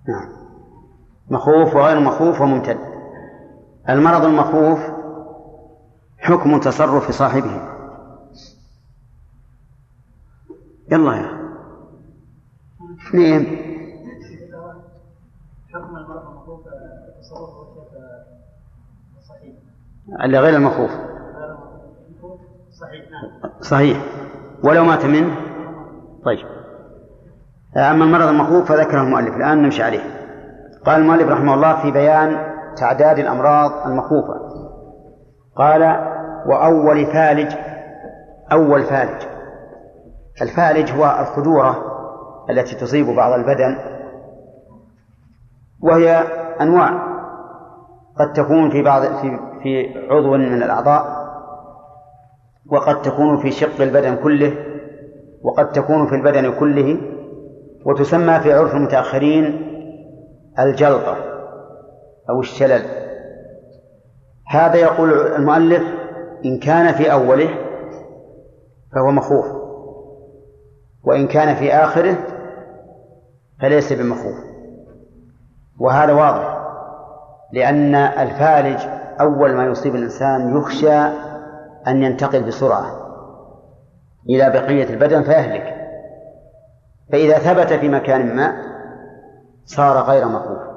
[0.08, 0.30] نعم.
[1.30, 2.78] مخوف وغير مخوف وممتد.
[3.90, 4.80] المرض المخوف
[6.18, 7.62] حكم تصرف صاحبه.
[10.92, 11.38] يلا يا.
[13.14, 13.46] نعم
[15.74, 16.62] حكم المرض المخوف
[19.30, 19.56] صحيح
[20.24, 21.17] اللي غير المخوف.
[23.62, 23.98] صحيح.
[24.64, 25.36] ولو مات منه.
[26.26, 26.46] طيب.
[27.78, 29.36] أما المرض المخوف فذكره المؤلف.
[29.36, 30.00] الآن نمشي عليه.
[30.86, 32.38] قال المؤلف رحمه الله في بيان
[32.78, 34.34] تعداد الأمراض المخوفة.
[35.56, 35.82] قال
[36.48, 37.54] وأول فالج
[38.52, 39.22] أول فالج
[40.42, 41.78] الفالج هو الخدورة
[42.50, 43.78] التي تصيب بعض البدن
[45.84, 46.24] وهي
[46.62, 46.90] أنواع
[48.20, 51.27] قد تكون في بعض في في عضو من الأعضاء.
[52.72, 54.54] وقد تكون في شق البدن كله
[55.44, 56.98] وقد تكون في البدن كله
[57.86, 59.68] وتسمى في عرف المتأخرين
[60.60, 61.18] الجلطة
[62.30, 62.82] أو الشلل.
[64.48, 65.84] هذا يقول المؤلف
[66.46, 67.50] إن كان في أوله
[68.96, 69.46] فهو مخوف
[71.04, 72.18] وإن كان في آخره
[73.62, 74.36] فليس بمخوف.
[75.80, 76.58] وهذا واضح
[77.54, 78.80] لأن الفالج
[79.22, 81.27] أول ما يصيب الإنسان يخشى
[81.88, 83.08] أن ينتقل بسرعة
[84.30, 85.74] إلى بقية البدن فيهلك.
[87.12, 88.54] فإذا ثبت في مكان ما
[89.66, 90.68] صار غير مخوف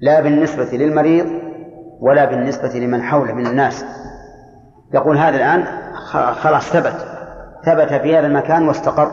[0.00, 1.26] لا بالنسبة للمريض
[2.00, 3.84] ولا بالنسبة لمن حوله من الناس.
[4.94, 5.64] يقول هذا الآن
[6.34, 7.06] خلاص ثبت.
[7.64, 9.10] ثبت في هذا المكان واستقر.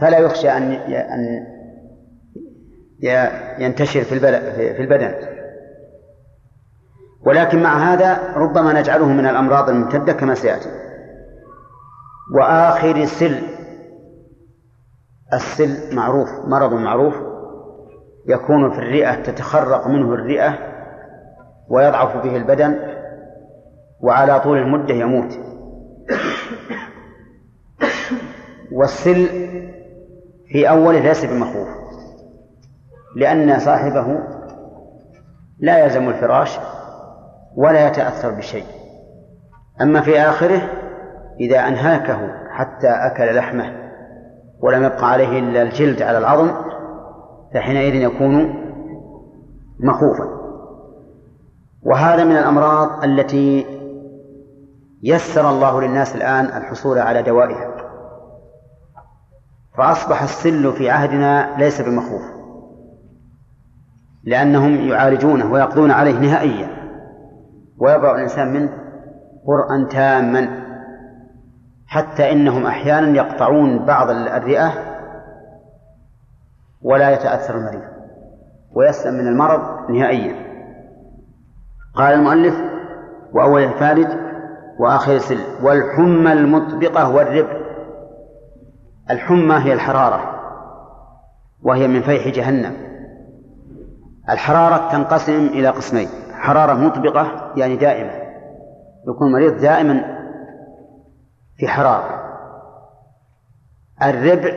[0.00, 1.46] فلا يخشى أن أن
[3.58, 5.12] ينتشر في البدن.
[7.26, 10.68] ولكن مع هذا ربما نجعله من الأمراض الممتدة كما سيأتي.
[12.34, 13.42] وآخر سل.
[15.32, 17.14] السل معروف مرض معروف
[18.26, 20.58] يكون في الرئة تتخرق منه الرئة
[21.68, 22.78] ويضعف به البدن
[24.00, 25.38] وعلى طول المدة يموت.
[28.72, 29.26] والسل
[30.46, 31.68] في أوله ليس بمخوف
[33.16, 34.18] لأن صاحبه
[35.58, 36.58] لا يلزم الفراش
[37.56, 38.64] ولا يتأثر بشيء.
[39.80, 40.62] أما في آخره
[41.40, 42.18] إذا أنهاكه
[42.50, 43.80] حتى أكل لحمه
[44.60, 46.50] ولم يبق عليه إلا الجلد على العظم
[47.54, 48.54] فحينئذ يكون
[49.80, 50.40] مخوفا.
[51.82, 53.66] وهذا من الأمراض التي
[55.02, 57.70] يسر الله للناس الآن الحصول على دوائها.
[59.76, 62.22] فأصبح السل في عهدنا ليس بمخوف
[64.24, 66.79] لأنهم يعالجونه ويقضون عليه نهائيا.
[67.80, 68.70] ويبرأ الإنسان منه
[69.46, 70.70] برءا تاما
[71.86, 74.72] حتى إنهم أحيانا يقطعون بعض الرئة
[76.82, 77.82] ولا يتأثر المريض
[78.72, 80.50] ويسلم من المرض نهائيا.
[81.94, 82.54] قال المؤلف
[83.32, 84.06] وأول الفارج
[84.78, 87.60] وآخر السل والحمى المطبقة والربع
[89.10, 90.40] الحمى هي الحرارة
[91.62, 92.72] وهي من فيح جهنم.
[94.30, 96.08] الحرارة تنقسم إلى قسمين
[96.40, 98.12] حرارة مطبقة يعني دائمة.
[99.08, 100.04] يكون المريض دائما
[101.56, 102.20] في حرارة.
[104.02, 104.50] الربع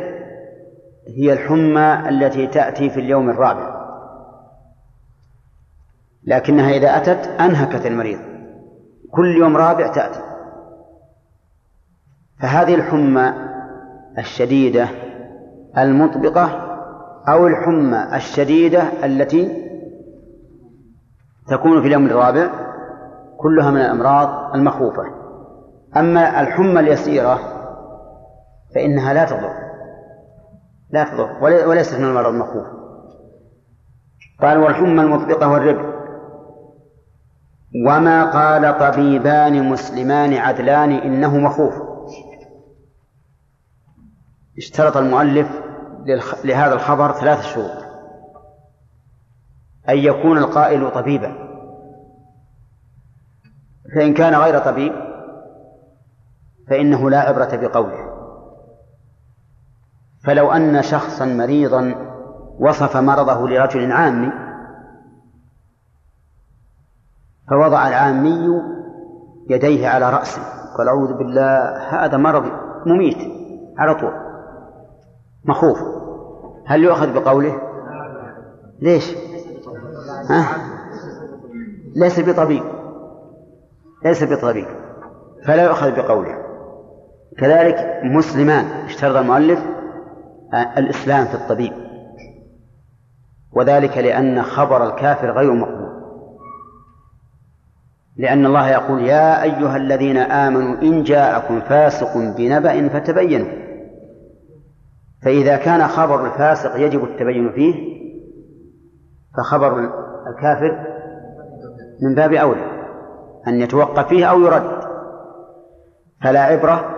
[1.07, 3.83] هي الحمى التي تأتي في اليوم الرابع.
[6.23, 8.19] لكنها إذا أتت أنهكت المريض.
[9.11, 10.19] كل يوم رابع تأتي.
[12.41, 13.33] فهذه الحمى
[14.17, 14.87] الشديدة
[15.77, 16.49] المطبقة
[17.27, 19.62] أو الحمى الشديدة التي
[21.47, 22.49] تكون في اليوم الرابع
[23.37, 25.03] كلها من الأمراض المخوفة.
[25.97, 27.39] أما الحمى اليسيرة
[28.75, 29.53] فإنها لا تضر.
[30.89, 31.43] لا تضر.
[31.43, 32.67] وليست من المرض المخوف.
[34.41, 35.93] قال والحمى المطبقة والربع
[37.87, 41.73] وما قال طبيبان مسلمان عدلان إنه مخوف.
[44.57, 45.47] اشترط المؤلف
[46.43, 47.82] لهذا الخبر ثلاث شروط.
[49.89, 51.35] أن يكون القائل طبيبا
[53.95, 54.93] فإن كان غير طبيب
[56.69, 58.13] فإنه لا عبرة بقوله
[60.25, 61.95] فلو أن شخصا مريضا
[62.59, 64.31] وصف مرضه لرجل عامي
[67.49, 68.61] فوضع العامي
[69.49, 70.41] يديه على رأسه
[70.77, 72.43] قال أعوذ بالله هذا مرض
[72.85, 73.17] مميت
[73.77, 74.13] على طول
[75.45, 75.77] مخوف
[76.65, 77.61] هل يؤخذ بقوله؟
[78.81, 79.15] ليش؟
[80.29, 80.57] ها؟
[81.95, 82.63] ليس بطبيب.
[84.05, 84.67] ليس بطبيب.
[85.45, 86.37] فلا يؤخذ بقوله.
[87.37, 89.59] كذلك مسلمان اشترط المؤلف
[90.77, 91.73] الإسلام في الطبيب.
[93.51, 95.93] وذلك لأن خبر الكافر غير مقبول.
[98.17, 103.63] لأن الله يقول يا أيها الذين آمنوا إن جاءكم فاسق بنبأ فتبينوا.
[105.23, 108.03] فإذا كان خبر الفاسق يجب التبين فيه
[109.37, 110.93] فخبر الكافر
[112.01, 112.73] من باب أولى
[113.47, 114.83] أن يتوقف فيه أو يرد.
[116.23, 116.89] فلا عبرة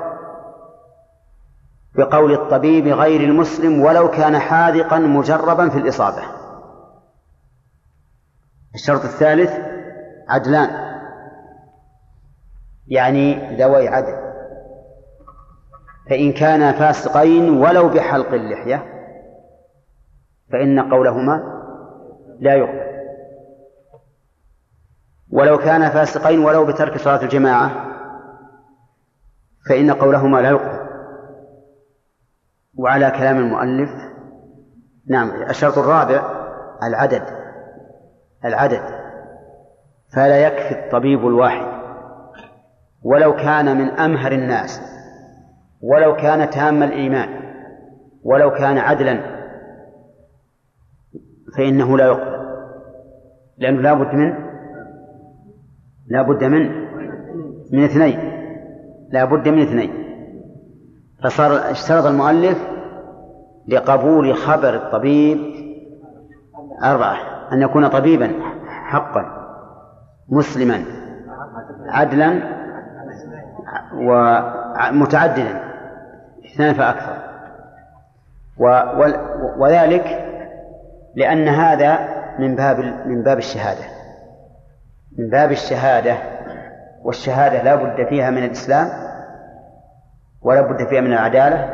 [1.96, 6.22] بقول الطبيب غير المسلم ولو كان حاذقا مجربا في الإصابة.
[8.76, 9.52] الشرط الثالث
[10.30, 10.70] عدلان
[12.88, 14.26] يعني ذوي عدل.
[16.10, 18.86] فإن كانا فاسقين ولو بحلق اللحية
[20.52, 21.44] فإن قولهما
[22.40, 22.95] لا يقبل.
[25.36, 27.72] ولو كانا فاسقين ولو بترك صلاة الجماعة
[29.70, 30.86] فإن قولهما لا يقبل.
[32.78, 33.90] وعلى كلام المؤلف
[35.10, 36.24] نعم الشرط الرابع
[36.84, 37.24] العدد
[38.46, 38.82] العدد
[40.16, 41.76] فلا يكفي الطبيب الواحد.
[43.04, 44.82] ولو كان من أمهر الناس
[45.82, 47.30] ولو كان تام الإيمان
[48.24, 49.20] ولو كان عدلا
[51.58, 52.36] فإنه لا يقبل.
[53.58, 54.45] لأنه لا بد من
[56.08, 56.86] لا بد من
[57.72, 58.20] من اثنين.
[59.12, 60.06] لا بد من اثنين.
[61.24, 62.58] فصار اشترط المؤلف
[63.68, 65.38] لقبول خبر الطبيب
[66.84, 67.18] أربعة
[67.52, 68.32] أن يكون طبيبا
[68.68, 69.26] حقا
[70.30, 70.84] مسلما
[71.88, 72.40] عدلا
[73.94, 75.64] ومتعددا
[76.46, 77.18] اثنان فأكثر.
[79.58, 80.32] وذلك
[81.16, 82.00] لأن هذا
[82.40, 83.95] من باب من باب الشهادة.
[85.18, 86.18] من باب الشهادة
[87.04, 88.88] والشهادة لا بد فيها من الإسلام
[90.42, 91.74] ولا بد فيها من العدالة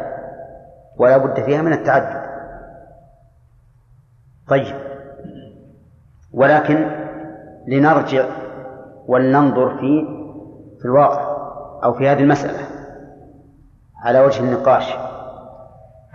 [0.98, 2.22] ولا بد فيها من التعدد.
[4.48, 4.76] طيب.
[6.34, 6.92] ولكن
[7.68, 8.26] لنرجع
[9.08, 10.06] ولننظر في
[10.80, 11.32] في الواقع
[11.84, 12.60] أو في هذه المسألة
[14.04, 14.94] على وجه النقاش.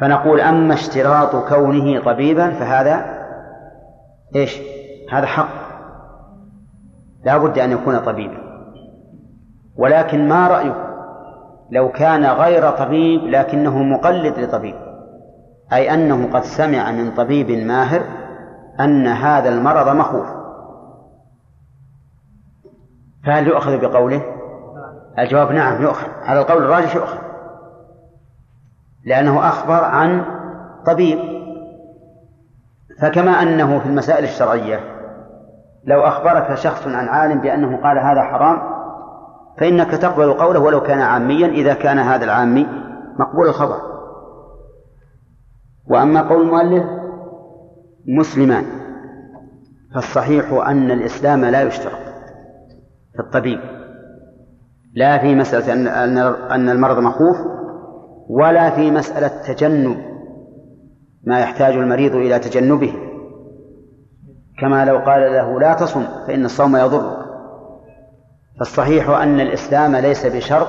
[0.00, 3.04] فنقول أما اشتراط كونه طبيبا فهذا
[4.36, 4.60] إيش؟
[5.12, 5.65] هذا حق.
[7.26, 8.38] لا بد أن يكون طبيبا.
[9.76, 10.76] ولكن ما رأيك
[11.70, 14.74] لو كان غير طبيب لكنه مقلد لطبيب؟
[15.72, 18.02] أي أنه قد سمع من طبيب ماهر
[18.80, 20.26] أن هذا المرض مخوف.
[23.26, 24.22] فهل يؤخذ بقوله؟
[25.18, 26.08] الجواب نعم يؤخذ.
[26.22, 27.18] على القول الراجح يؤخذ.
[29.04, 30.24] لأنه أخبر عن
[30.86, 31.18] طبيب.
[33.00, 34.95] فكما أنه في المسائل الشرعية
[35.86, 38.58] لو أخبرك شخص عن عالم بأنه قال هذا حرام
[39.58, 42.66] فإنك تقبل قوله ولو كان عاميا إذا كان هذا العامي
[43.18, 43.80] مقبول الخبر.
[45.90, 46.84] وأما قول المؤلف
[48.18, 48.64] مسلمان
[49.94, 51.98] فالصحيح أن الإسلام لا يشترط
[53.12, 53.58] في الطبيب
[54.94, 56.18] لا في مسألة أن
[56.50, 57.36] أن المرض مخوف
[58.28, 59.96] ولا في مسألة تجنب
[61.24, 63.05] ما يحتاج المريض إلى تجنبه.
[64.58, 67.26] كما لو قال له لا تصم فإن الصوم يضرك
[68.58, 70.68] فالصحيح أن الإسلام ليس بشرط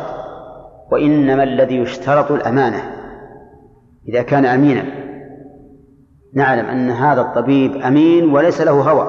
[0.91, 2.97] وإنما الذي يشترط الأمانة
[4.07, 4.83] إذا كان أمينا.
[6.33, 9.07] نعلم أن هذا الطبيب أمين وليس له هوى.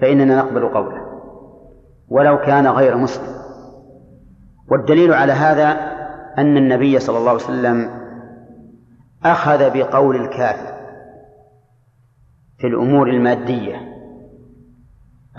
[0.00, 1.00] فإننا نقبل قوله.
[2.08, 3.36] ولو كان غير مسلم.
[4.70, 5.70] والدليل على هذا
[6.38, 7.90] أن النبي صلى الله عليه وسلم
[9.24, 10.75] أخذ بقول الكافر.
[12.58, 13.76] في الأمور المادية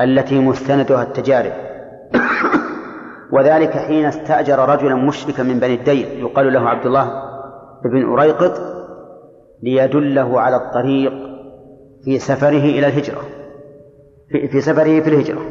[0.01, 1.53] التي مستندها التجارب.
[3.31, 7.23] وذلك حين استأجر رجلا مشركا من بني الدير يقال له عبد الله
[7.83, 8.61] بن أريقط
[9.63, 11.13] ليدله على الطريق
[12.03, 13.21] في سفره إلى الهجرة.
[14.29, 15.41] في, في سفره في الهجرة.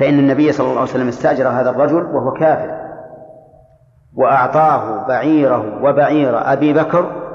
[0.00, 2.86] فإن النبي صلى الله عليه وسلم استأجر هذا الرجل وهو كافر
[4.14, 7.25] وأعطاه بعيره وبعير أبي بكر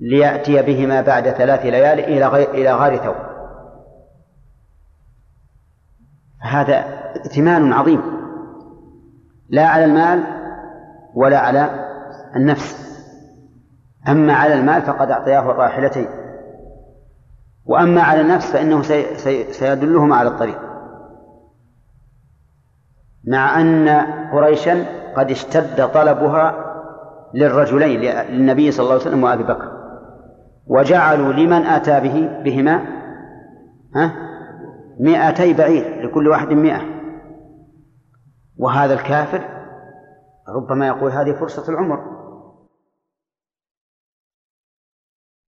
[0.00, 3.16] ليأتي بهما بعد ثلاث ليال إلى غير إلى غار ثور.
[6.40, 6.74] هذا
[7.24, 8.02] ائتمان عظيم.
[9.48, 10.24] لا على المال
[11.14, 11.86] ولا على
[12.36, 12.86] النفس.
[14.08, 16.06] أما على المال فقد أعطياه الراحلتين.
[17.64, 18.82] وأما على النفس فإنه
[19.52, 20.60] سيدلهما على الطريق.
[23.24, 23.88] مع أن
[24.32, 24.84] قريشا
[25.16, 26.66] قد اشتد طلبها
[27.34, 29.75] للرجلين للنبي صلى الله عليه وسلم وأبي بكر.
[30.66, 32.80] وجعلوا لمن أتى به بهما
[33.96, 34.12] ها؟
[35.00, 36.80] مئتي بعير لكل واحد مئة.
[38.58, 39.40] وهذا الكافر
[40.56, 42.15] ربما يقول هذه فرصة العمر.